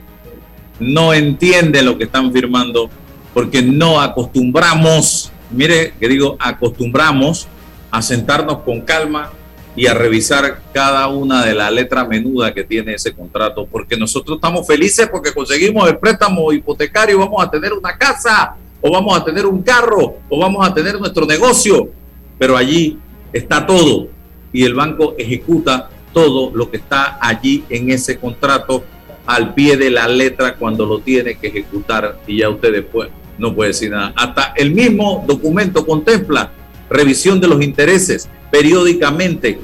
No 0.80 1.14
entiende 1.14 1.82
lo 1.82 1.98
que 1.98 2.06
están 2.06 2.32
firmando 2.32 2.90
porque 3.34 3.62
no 3.62 4.00
acostumbramos, 4.00 5.32
mire 5.52 5.94
que 6.00 6.08
digo, 6.08 6.38
acostumbramos 6.40 7.48
a 7.92 8.02
sentarnos 8.02 8.60
con 8.60 8.82
calma, 8.82 9.32
y 9.80 9.88
a 9.88 9.94
revisar 9.94 10.62
cada 10.74 11.08
una 11.08 11.46
de 11.46 11.54
la 11.54 11.72
letra 11.72 12.04
menuda 12.04 12.54
que 12.54 12.66
tiene 12.66 12.96
ese 12.96 13.14
contrato, 13.14 13.66
porque 13.66 13.96
nosotros 13.96 14.36
estamos 14.36 14.68
felices 14.68 15.08
porque 15.10 15.34
conseguimos 15.34 15.88
el 15.88 15.98
préstamo 15.98 16.52
hipotecario, 16.52 17.18
vamos 17.18 17.42
a 17.42 17.50
tener 17.50 17.72
una 17.72 17.98
casa, 17.98 18.56
o 18.82 18.92
vamos 18.92 19.18
a 19.18 19.24
tener 19.24 19.46
un 19.46 19.62
carro, 19.62 20.18
o 20.28 20.38
vamos 20.38 20.68
a 20.68 20.74
tener 20.74 21.00
nuestro 21.00 21.26
negocio, 21.26 21.90
pero 22.38 22.58
allí 22.58 22.98
está 23.32 23.66
todo 23.66 24.10
y 24.52 24.66
el 24.66 24.74
banco 24.74 25.16
ejecuta 25.18 25.90
todo 26.14 26.52
lo 26.54 26.70
que 26.70 26.78
está 26.78 27.18
allí 27.22 27.64
en 27.70 27.92
ese 27.92 28.18
contrato 28.18 28.84
al 29.26 29.54
pie 29.54 29.78
de 29.78 29.92
la 29.92 30.08
letra 30.08 30.56
cuando 30.56 30.86
lo 30.86 31.00
tiene 31.00 31.38
que 31.38 31.48
ejecutar 31.48 32.20
y 32.26 32.40
ya 32.40 32.50
usted 32.50 32.72
después 32.72 33.10
no 33.38 33.56
puede 33.56 33.70
decir 33.70 33.92
nada. 33.92 34.14
Hasta 34.16 34.54
el 34.56 34.72
mismo 34.72 35.24
documento 35.28 35.86
contempla 35.86 36.52
revisión 36.90 37.40
de 37.40 37.48
los 37.48 37.62
intereses 37.62 38.28
periódicamente 38.52 39.60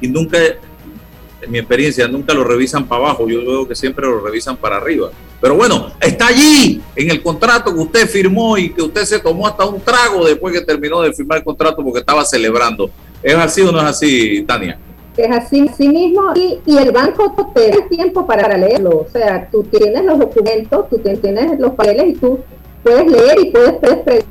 y 0.00 0.08
nunca, 0.08 0.38
en 0.38 1.50
mi 1.50 1.58
experiencia, 1.58 2.06
nunca 2.08 2.34
lo 2.34 2.44
revisan 2.44 2.86
para 2.86 3.04
abajo, 3.04 3.28
yo 3.28 3.40
veo 3.40 3.68
que 3.68 3.74
siempre 3.74 4.06
lo 4.06 4.20
revisan 4.20 4.56
para 4.56 4.76
arriba. 4.76 5.10
Pero 5.40 5.56
bueno, 5.56 5.92
está 6.00 6.28
allí 6.28 6.80
en 6.96 7.10
el 7.10 7.22
contrato 7.22 7.74
que 7.74 7.80
usted 7.80 8.08
firmó 8.08 8.56
y 8.56 8.70
que 8.70 8.82
usted 8.82 9.04
se 9.04 9.18
tomó 9.18 9.46
hasta 9.46 9.64
un 9.64 9.80
trago 9.80 10.24
después 10.26 10.54
que 10.54 10.60
terminó 10.64 11.02
de 11.02 11.12
firmar 11.12 11.38
el 11.38 11.44
contrato 11.44 11.82
porque 11.82 12.00
estaba 12.00 12.24
celebrando. 12.24 12.90
¿Es 13.22 13.34
así 13.34 13.62
o 13.62 13.72
no 13.72 13.78
es 13.78 13.84
así, 13.84 14.42
Tania? 14.46 14.78
Es 15.16 15.30
así, 15.30 15.68
sí 15.76 15.88
mismo 15.88 16.32
y, 16.34 16.60
y, 16.66 16.76
el 16.76 16.90
banco 16.90 17.32
te 17.54 17.70
da 17.70 17.86
tiempo 17.88 18.26
para 18.26 18.56
leerlo. 18.58 19.04
O 19.06 19.06
sea, 19.08 19.48
tú 19.48 19.62
tienes 19.62 20.04
los 20.04 20.18
documentos, 20.18 20.88
tú 20.88 20.98
tienes 20.98 21.58
los 21.60 21.72
papeles 21.74 22.08
y 22.08 22.12
tú 22.14 22.40
puedes 22.82 23.06
leer 23.06 23.38
y 23.40 23.50
puedes, 23.50 23.74
puedes 23.74 24.24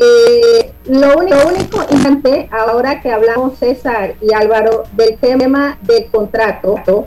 eh, 0.00 0.72
lo, 0.86 1.18
único, 1.18 1.54
importante, 1.56 2.48
ahora 2.50 3.00
que 3.00 3.10
hablamos 3.10 3.58
César 3.58 4.14
y 4.20 4.34
Álvaro 4.34 4.84
del 4.92 5.16
tema 5.18 5.78
del 5.82 6.06
contrato, 6.06 7.06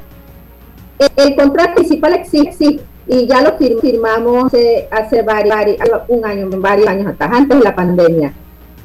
el, 1.17 1.35
contrato 1.35 1.75
principal 1.75 2.13
existe 2.13 2.79
y 3.07 3.27
ya 3.27 3.41
lo 3.41 3.57
firmamos 3.57 4.53
hace 4.89 5.21
varios, 5.21 5.57
un 6.07 6.25
año, 6.25 6.49
varios 6.51 6.87
años 6.87 7.07
atrás, 7.07 7.31
antes 7.33 7.57
de 7.57 7.63
la 7.63 7.75
pandemia, 7.75 8.33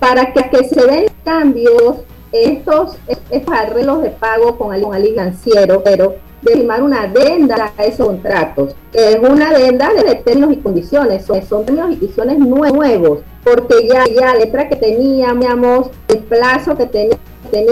para 0.00 0.32
que, 0.32 0.50
que 0.50 0.64
se 0.64 0.84
den 0.84 1.06
cambios 1.24 1.98
estos, 2.32 2.96
estos 3.30 3.54
arreglos 3.54 4.02
de 4.02 4.10
pago 4.10 4.56
con 4.56 4.74
el, 4.74 4.84
financiero, 5.04 5.82
pero 5.84 6.14
de 6.42 6.52
firmar 6.54 6.82
una 6.82 7.02
adenda 7.02 7.72
a 7.76 7.84
esos 7.84 8.06
contratos. 8.06 8.74
Es 8.92 9.16
una 9.18 9.50
adenda 9.50 9.92
de 9.92 10.14
términos 10.16 10.52
y 10.52 10.56
condiciones, 10.56 11.24
son, 11.24 11.42
son 11.42 11.64
términos 11.64 11.92
y 11.92 11.96
condiciones 11.96 12.38
nuevos, 12.38 13.20
porque 13.44 13.86
ya, 13.88 14.04
ya 14.06 14.32
la 14.32 14.36
letra 14.36 14.68
que 14.68 14.76
teníamos, 14.76 15.90
el 16.08 16.18
plazo 16.18 16.76
que 16.76 16.86
teníamos, 16.86 17.18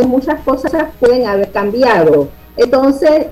muchas 0.07 0.41
cosas 0.43 0.73
pueden 1.01 1.27
haber 1.27 1.51
cambiado. 1.51 2.29
Entonces, 2.57 3.27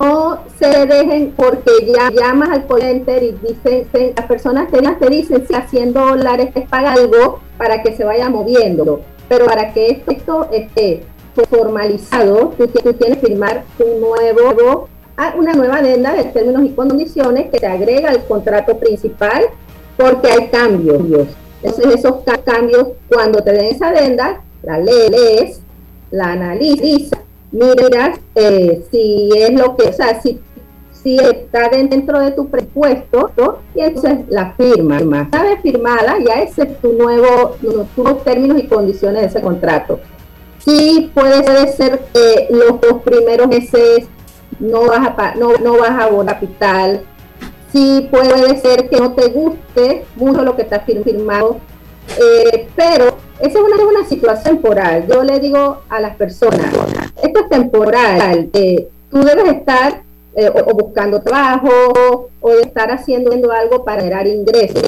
no 0.00 0.38
se 0.58 0.86
dejen 0.86 1.32
porque 1.36 1.70
ya 1.86 2.10
llamas 2.10 2.50
al 2.50 2.80
center 2.80 3.22
y 3.22 3.32
dicen, 3.32 4.12
las 4.16 4.26
personas 4.26 4.70
te, 4.70 4.80
te 4.80 5.10
dicen 5.10 5.46
si 5.46 5.54
haciendo 5.54 6.00
dólares 6.00 6.50
es 6.54 6.68
paga 6.68 6.92
algo 6.92 7.40
para 7.56 7.82
que 7.82 7.96
se 7.96 8.04
vaya 8.04 8.28
moviendo, 8.28 9.00
pero 9.28 9.46
para 9.46 9.72
que 9.72 10.02
esto 10.08 10.48
esté 10.50 11.04
formalizado, 11.50 12.54
tú, 12.56 12.66
tienes 12.66 13.18
que 13.18 13.26
firmar 13.26 13.64
un 13.78 14.00
nuevo, 14.00 14.88
ah, 15.16 15.34
una 15.36 15.52
nueva 15.52 15.76
adenda 15.76 16.14
de 16.14 16.24
términos 16.24 16.64
y 16.64 16.70
condiciones 16.70 17.50
que 17.50 17.58
te 17.58 17.66
agrega 17.66 18.10
al 18.10 18.24
contrato 18.24 18.78
principal 18.78 19.44
porque 19.96 20.30
hay 20.30 20.48
cambios. 20.48 21.28
Entonces 21.62 21.94
esos 21.94 22.16
cambios, 22.44 22.88
cuando 23.08 23.42
te 23.42 23.52
den 23.52 23.66
esa 23.66 23.88
adenda, 23.88 24.42
la 24.62 24.78
lees, 24.78 25.60
la 26.10 26.32
analizas, 26.32 27.20
miras 27.50 28.18
eh, 28.34 28.84
si 28.90 29.30
es 29.36 29.52
lo 29.52 29.76
que, 29.76 29.88
o 29.88 29.92
sea, 29.92 30.20
si, 30.20 30.40
si 31.08 31.16
está 31.16 31.70
dentro 31.70 32.20
de 32.20 32.32
tu 32.32 32.48
presupuesto, 32.48 33.30
y 33.74 33.80
entonces 33.80 34.18
la 34.28 34.52
firma. 34.52 35.00
Una 35.00 35.42
vez 35.42 35.60
firmada, 35.62 36.16
ya 36.18 36.42
es 36.42 36.54
tu 36.80 36.92
nuevo, 36.92 37.56
términos 38.24 38.58
y 38.58 38.66
condiciones 38.66 39.22
de 39.22 39.28
ese 39.28 39.40
contrato. 39.40 40.00
Sí, 40.58 41.10
puede, 41.14 41.72
ser 41.72 42.00
que 42.12 42.48
los 42.50 42.80
dos 42.80 43.02
primeros 43.02 43.48
meses 43.48 44.06
no 44.60 44.82
vas 44.82 45.14
a, 45.16 45.34
no, 45.36 45.52
no 45.62 45.78
vas 45.78 45.90
a 45.90 46.04
abonar 46.04 46.34
capital. 46.34 47.02
Sí, 47.72 48.06
puede 48.10 48.58
ser 48.58 48.90
que 48.90 48.98
no 48.98 49.12
te 49.12 49.28
guste 49.28 50.04
mucho 50.16 50.42
lo 50.42 50.56
que 50.56 50.62
está 50.62 50.80
firmado, 50.80 51.58
eh, 52.18 52.68
pero 52.76 53.16
esa 53.40 53.58
es 53.58 53.64
una, 53.64 53.82
una 53.82 54.06
situación 54.06 54.56
temporal. 54.56 55.06
Yo 55.08 55.22
le 55.22 55.38
digo 55.40 55.82
a 55.88 56.00
las 56.00 56.16
personas, 56.16 56.66
esto 57.22 57.40
es 57.40 57.48
temporal. 57.48 58.50
Eh, 58.52 58.88
tú 59.10 59.22
debes 59.22 59.52
estar 59.52 60.07
eh, 60.40 60.52
o, 60.54 60.72
buscando 60.72 61.20
trabajo 61.20 62.28
o 62.40 62.50
de 62.50 62.60
estar 62.60 62.92
haciendo 62.92 63.32
algo 63.50 63.84
para 63.84 64.02
generar 64.02 64.24
ingresos. 64.28 64.80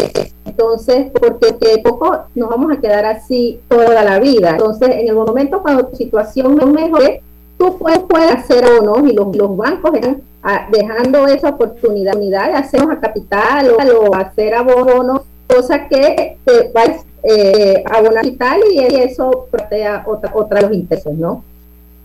Entonces, 0.44 1.10
porque 1.10 1.78
poco 1.82 2.20
nos 2.36 2.48
vamos 2.48 2.70
a 2.70 2.80
quedar 2.80 3.04
así 3.04 3.58
toda 3.66 4.04
la 4.04 4.20
vida. 4.20 4.50
Entonces, 4.50 4.90
en 4.90 5.08
el 5.08 5.14
momento 5.16 5.60
cuando 5.60 5.86
tu 5.86 5.96
situación 5.96 6.54
no 6.54 6.66
mejore, 6.66 7.24
tú 7.58 7.76
puedes, 7.78 7.98
puedes 7.98 8.30
hacer 8.30 8.64
bonos 8.64 9.10
y 9.10 9.12
los, 9.12 9.34
los 9.34 9.56
bancos 9.56 9.92
están 9.94 10.22
ah, 10.44 10.68
dejando 10.70 11.26
esa 11.26 11.48
oportunidad, 11.48 12.14
de 12.14 12.36
hacer 12.36 12.82
a 12.82 13.00
capital 13.00 13.72
o, 13.72 14.14
hacer 14.14 14.54
abonos, 14.54 15.22
cosa 15.48 15.88
que 15.88 16.38
te 16.44 16.70
va 16.70 16.82
eh, 17.24 17.82
a 17.90 17.96
abonar 17.96 18.22
capital 18.22 18.60
y 18.70 18.78
eso 18.78 19.48
plantea 19.50 20.04
otra, 20.06 20.30
otra 20.32 20.60
de 20.60 20.66
los 20.68 20.76
intereses, 20.76 21.12
¿no? 21.12 21.42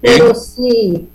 Pero 0.01 0.33
sí. 0.33 1.09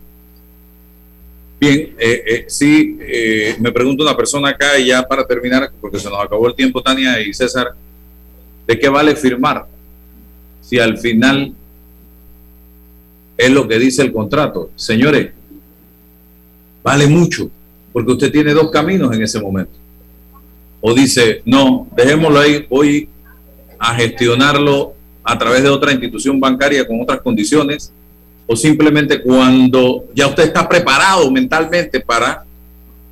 Bien, 1.61 1.95
eh, 1.99 2.25
eh, 2.27 2.45
sí, 2.49 2.97
eh, 3.03 3.55
me 3.61 3.71
pregunta 3.71 4.03
una 4.03 4.17
persona 4.17 4.49
acá 4.49 4.79
y 4.79 4.87
ya 4.87 5.07
para 5.07 5.27
terminar, 5.27 5.71
porque 5.79 5.99
se 5.99 6.09
nos 6.09 6.19
acabó 6.25 6.49
el 6.49 6.55
tiempo, 6.55 6.81
Tania 6.81 7.21
y 7.21 7.35
César, 7.35 7.75
¿de 8.67 8.79
qué 8.79 8.89
vale 8.89 9.15
firmar 9.15 9.67
si 10.63 10.79
al 10.79 10.97
final 10.97 11.53
es 13.37 13.51
lo 13.51 13.69
que 13.69 13.79
dice 13.79 14.01
el 14.01 14.11
contrato? 14.11 14.71
Señores, 14.75 15.33
vale 16.83 17.07
mucho, 17.07 17.51
porque 17.93 18.13
usted 18.13 18.33
tiene 18.33 18.55
dos 18.55 18.71
caminos 18.71 19.15
en 19.15 19.23
ese 19.23 19.39
momento. 19.39 19.75
O 20.81 20.95
dice, 20.95 21.43
no, 21.45 21.87
dejémoslo 21.95 22.41
ahí, 22.41 22.67
voy 22.71 23.07
a 23.79 23.95
gestionarlo 23.97 24.95
a 25.23 25.37
través 25.37 25.63
de 25.63 25.69
otra 25.69 25.93
institución 25.93 26.41
bancaria 26.41 26.87
con 26.87 27.03
otras 27.03 27.21
condiciones 27.21 27.93
o 28.53 28.57
simplemente 28.57 29.23
cuando 29.23 30.07
ya 30.13 30.27
usted 30.27 30.43
está 30.43 30.69
preparado 30.69 31.31
mentalmente 31.31 32.01
para 32.01 32.45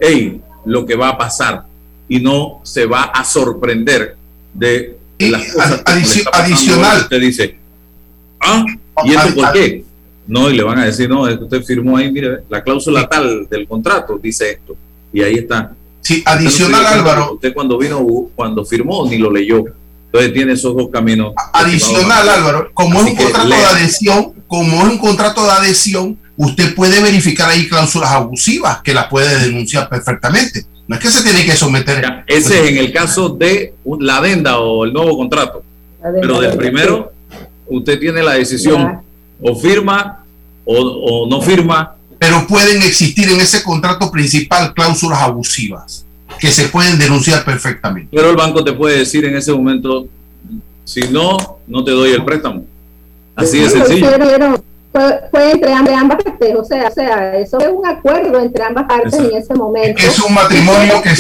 hey, 0.01 0.41
lo 0.65 0.85
que 0.85 0.97
va 0.97 1.11
a 1.11 1.17
pasar 1.17 1.63
y 2.09 2.19
no 2.19 2.61
se 2.65 2.87
va 2.87 3.05
a 3.05 3.25
sorprender 3.25 4.17
de 4.53 4.97
las 5.21 5.53
cosas 5.53 5.83
adicional. 6.33 7.03
Usted 7.03 7.21
dice, 7.21 7.57
ah, 8.41 8.65
¿y 9.05 9.15
esto 9.15 9.35
por 9.37 9.53
qué? 9.53 9.85
No, 10.27 10.51
y 10.51 10.57
le 10.57 10.65
van 10.65 10.81
a 10.81 10.87
decir, 10.87 11.09
no, 11.09 11.25
que 11.25 11.45
usted 11.45 11.63
firmó 11.63 11.97
ahí, 11.97 12.11
mire, 12.11 12.39
la 12.49 12.65
cláusula 12.65 13.09
tal 13.09 13.47
del 13.49 13.69
contrato 13.69 14.19
dice 14.21 14.51
esto, 14.51 14.77
y 15.13 15.23
ahí 15.23 15.35
está. 15.35 15.73
Sí, 16.01 16.21
adicional, 16.27 16.85
Álvaro. 16.85 17.35
Usted 17.35 17.55
cuando 17.55 17.79
vino, 17.79 18.05
cuando 18.35 18.65
firmó, 18.65 19.07
ni 19.09 19.19
lo 19.19 19.31
leyó. 19.31 19.63
Entonces 20.11 20.33
tiene 20.33 20.53
esos 20.55 20.75
dos 20.75 20.89
caminos. 20.91 21.35
Adicional, 21.53 22.29
Álvaro, 22.29 22.71
como 22.73 23.01
es 23.01 23.11
un 23.11 23.17
contrato 23.17 23.49
de 23.49 23.55
adhesión, 23.55 24.33
como 24.47 24.83
es 24.83 24.93
un 24.93 24.99
contrato 24.99 25.45
de 25.45 25.51
adhesión, 25.51 26.19
usted 26.37 26.75
puede 26.75 27.03
verificar 27.03 27.51
ahí 27.51 27.69
cláusulas 27.69 28.11
abusivas 28.11 28.81
que 28.83 28.95
las 28.95 29.07
puede 29.09 29.39
denunciar 29.39 29.89
perfectamente. 29.89 30.65
No 30.87 30.97
es 30.97 31.03
que 31.03 31.11
se 31.11 31.23
tiene 31.23 31.45
que 31.45 31.53
someter. 31.53 32.25
ese 32.27 32.65
es 32.65 32.71
en 32.71 32.79
el 32.79 32.91
caso 32.91 33.29
de 33.29 33.75
la 34.01 34.17
adenda 34.17 34.59
o 34.59 34.87
el 34.87 34.95
nuevo 34.95 35.19
contrato. 35.19 35.63
Pero 36.21 36.41
del 36.41 36.57
primero, 36.57 37.13
usted 37.67 38.01
tiene 38.01 38.23
la 38.23 38.33
decisión 38.35 39.03
o 39.43 39.57
firma 39.57 40.25
o 40.65 41.27
no 41.29 41.43
firma. 41.43 41.97
Pero 42.19 42.47
pueden 42.47 42.83
existir 42.83 43.29
en 43.29 43.41
ese 43.41 43.63
contrato 43.63 44.11
principal 44.11 44.73
cláusulas 44.73 45.21
abusivas 45.21 46.08
que 46.39 46.49
se 46.49 46.69
pueden 46.69 46.99
denunciar 46.99 47.45
perfectamente. 47.45 48.11
Pero 48.15 48.31
el 48.31 48.37
banco 48.37 48.63
te 48.63 48.73
puede 48.73 48.99
decir 48.99 49.25
en 49.25 49.37
ese 49.37 49.53
momento, 49.53 50.07
si 50.85 51.01
no, 51.09 51.59
no 51.67 51.85
te 51.85 51.91
doy 51.91 52.11
el 52.11 52.25
préstamo. 52.25 52.65
Así 53.35 53.59
de 53.59 53.71
sencillo. 53.71 54.09
Fue, 55.31 55.53
entre 55.53 55.75
ambas 55.75 56.25
partes, 56.25 56.57
o 56.57 56.65
sea, 56.65 56.89
o 56.89 56.91
sea, 56.91 57.37
eso 57.37 57.61
es 57.61 57.69
un 57.71 57.87
acuerdo 57.87 58.41
entre 58.41 58.65
ambas 58.65 58.85
partes 58.85 59.13
en 59.13 59.37
ese 59.37 59.55
momento. 59.55 60.03
Es 60.03 60.19
un 60.19 60.33
matrimonio 60.33 61.03
que 61.03 61.11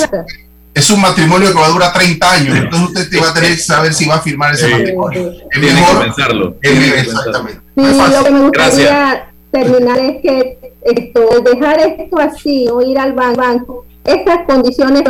es, 0.74 0.90
un 0.90 1.00
matrimonio 1.00 1.52
que 1.52 1.59
va 1.59 1.66
a 1.66 1.70
durar 1.70 1.92
30 1.92 2.32
años, 2.32 2.56
entonces 2.56 2.88
usted 2.88 3.11
te 3.11 3.20
va 3.20 3.28
a 3.28 3.34
tener 3.34 3.50
que 3.50 3.59
saber 3.59 3.92
si 3.92 4.06
va 4.06 4.16
a 4.16 4.20
firmar 4.20 4.54
ese 4.54 4.68
matrimonio. 4.68 5.32
Tiene 5.52 5.68
que 5.68 6.04
pensarlo. 6.04 6.56
exactamente. 6.62 7.61
Sí, 7.76 7.82
lo 8.16 8.24
que 8.24 8.30
me 8.30 8.40
gustaría 8.40 9.28
terminar 9.52 9.98
es 9.98 10.22
que 10.22 10.59
esto, 10.82 11.40
dejar 11.42 11.80
esto 11.80 12.18
así, 12.18 12.68
o 12.68 12.80
ir 12.82 12.98
al 12.98 13.12
banco, 13.12 13.84
estas 14.09 14.46
condiciones 14.46 15.02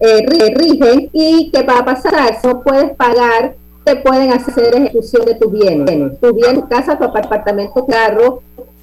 eh, 0.00 0.54
rigen 0.54 1.10
y 1.12 1.50
¿qué 1.50 1.62
va 1.62 1.78
a 1.78 1.84
pasar? 1.84 2.40
Si 2.40 2.46
no 2.46 2.62
puedes 2.62 2.90
pagar, 2.96 3.54
te 3.84 3.96
pueden 3.96 4.32
hacer 4.32 4.74
ejecución 4.74 5.24
de 5.26 5.34
tus 5.34 5.52
bienes, 5.52 6.20
tu 6.20 6.34
bien, 6.34 6.56
tu 6.56 6.68
casa, 6.68 6.98
tu 6.98 7.04
apartamento, 7.04 7.86
carro, 7.86 8.42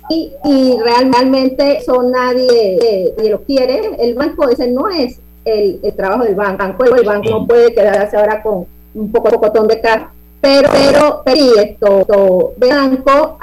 y, 0.10 0.34
y 0.46 0.78
realmente 0.80 1.78
eso 1.78 2.02
nadie, 2.04 3.14
lo 3.30 3.42
quiere. 3.42 3.92
El 4.00 4.16
banco 4.16 4.48
ese 4.50 4.70
no 4.72 4.88
es 4.90 5.20
el, 5.46 5.80
trabajo 5.96 6.24
del 6.24 6.36
banco. 6.36 6.84
El 6.84 7.06
banco 7.06 7.30
no 7.30 7.48
puede 7.48 7.74
quedarse 7.74 8.18
ahora 8.18 8.42
con 8.42 8.66
un 8.94 9.12
poco 9.12 9.30
pocotón 9.30 9.68
de 9.68 9.82
carro. 9.82 10.10
Pero, 10.40 10.70
pero, 10.72 11.22
pero 11.26 11.60
esto, 11.60 12.54
el 12.62 12.70
banco 12.70 13.38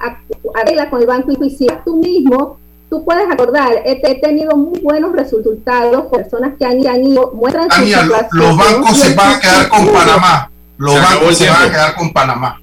arregla 0.54 0.88
con 0.88 1.00
el 1.00 1.06
banco 1.06 1.32
y 1.32 1.66
tú 1.84 1.96
mismo 1.96 2.58
tú 2.94 3.04
puedes 3.04 3.28
acordar, 3.28 3.82
he, 3.84 4.20
tenido 4.20 4.56
muy 4.56 4.78
buenos 4.78 5.12
resultados 5.14 6.04
con 6.04 6.22
personas 6.22 6.54
que 6.56 6.64
han, 6.64 7.04
ido, 7.04 7.32
muestran 7.34 7.66
los 8.30 8.56
bancos 8.56 8.96
se 8.96 9.14
van 9.16 9.32
a 9.32 9.40
quedar 9.40 9.68
con 9.68 9.88
Panamá. 9.88 10.50
Los 10.76 10.94
bancos 10.94 11.38
se 11.38 11.50
van 11.50 11.62
a 11.62 11.70
quedar 11.72 11.94
con 11.96 12.12
Panamá. 12.12 12.62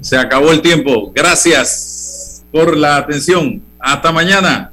Se 0.00 0.18
acabó 0.18 0.50
el 0.50 0.60
tiempo. 0.60 1.12
Gracias 1.14 2.42
por 2.50 2.76
la 2.76 2.96
atención. 2.96 3.62
Hasta 3.78 4.10
mañana. 4.10 4.72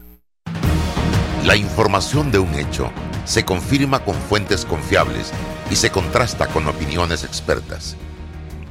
La 1.45 1.55
información 1.55 2.31
de 2.31 2.39
un 2.39 2.55
hecho 2.55 2.89
se 3.25 3.45
confirma 3.45 4.03
con 4.03 4.15
fuentes 4.15 4.65
confiables 4.65 5.31
y 5.69 5.75
se 5.75 5.91
contrasta 5.91 6.47
con 6.47 6.67
opiniones 6.67 7.23
expertas. 7.23 7.95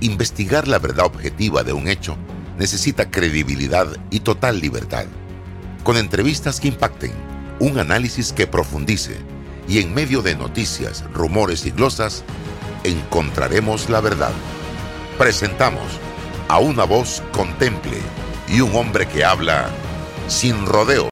Investigar 0.01 0.67
la 0.67 0.81
verdad 0.81 1.07
objetiva 1.07 1.63
de 1.63 1.73
un 1.73 1.87
hecho 1.87 2.17
necesita 2.59 3.13
credibilidad 3.13 3.87
y 4.11 4.21
total 4.21 4.59
libertad 4.59 5.07
con 5.89 5.97
entrevistas 5.97 6.61
que 6.61 6.69
impacten, 6.69 7.13
un 7.61 7.79
análisis 7.79 8.35
que 8.35 8.47
profundice 8.47 9.17
y 9.67 9.79
en 9.79 9.95
medio 9.95 10.21
de 10.21 10.37
noticias, 10.37 11.03
rumores 11.15 11.65
y 11.65 11.71
glosas, 11.71 12.25
encontraremos 12.85 13.89
la 13.89 14.03
verdad. 14.03 14.33
Presentamos 15.17 15.85
a 16.49 16.59
una 16.59 16.85
voz 16.85 17.23
contemple 17.33 17.97
y 18.49 18.61
un 18.61 18.77
hombre 18.77 19.09
que 19.09 19.25
habla 19.25 19.71
sin 20.27 20.67
rodeo. 20.67 21.07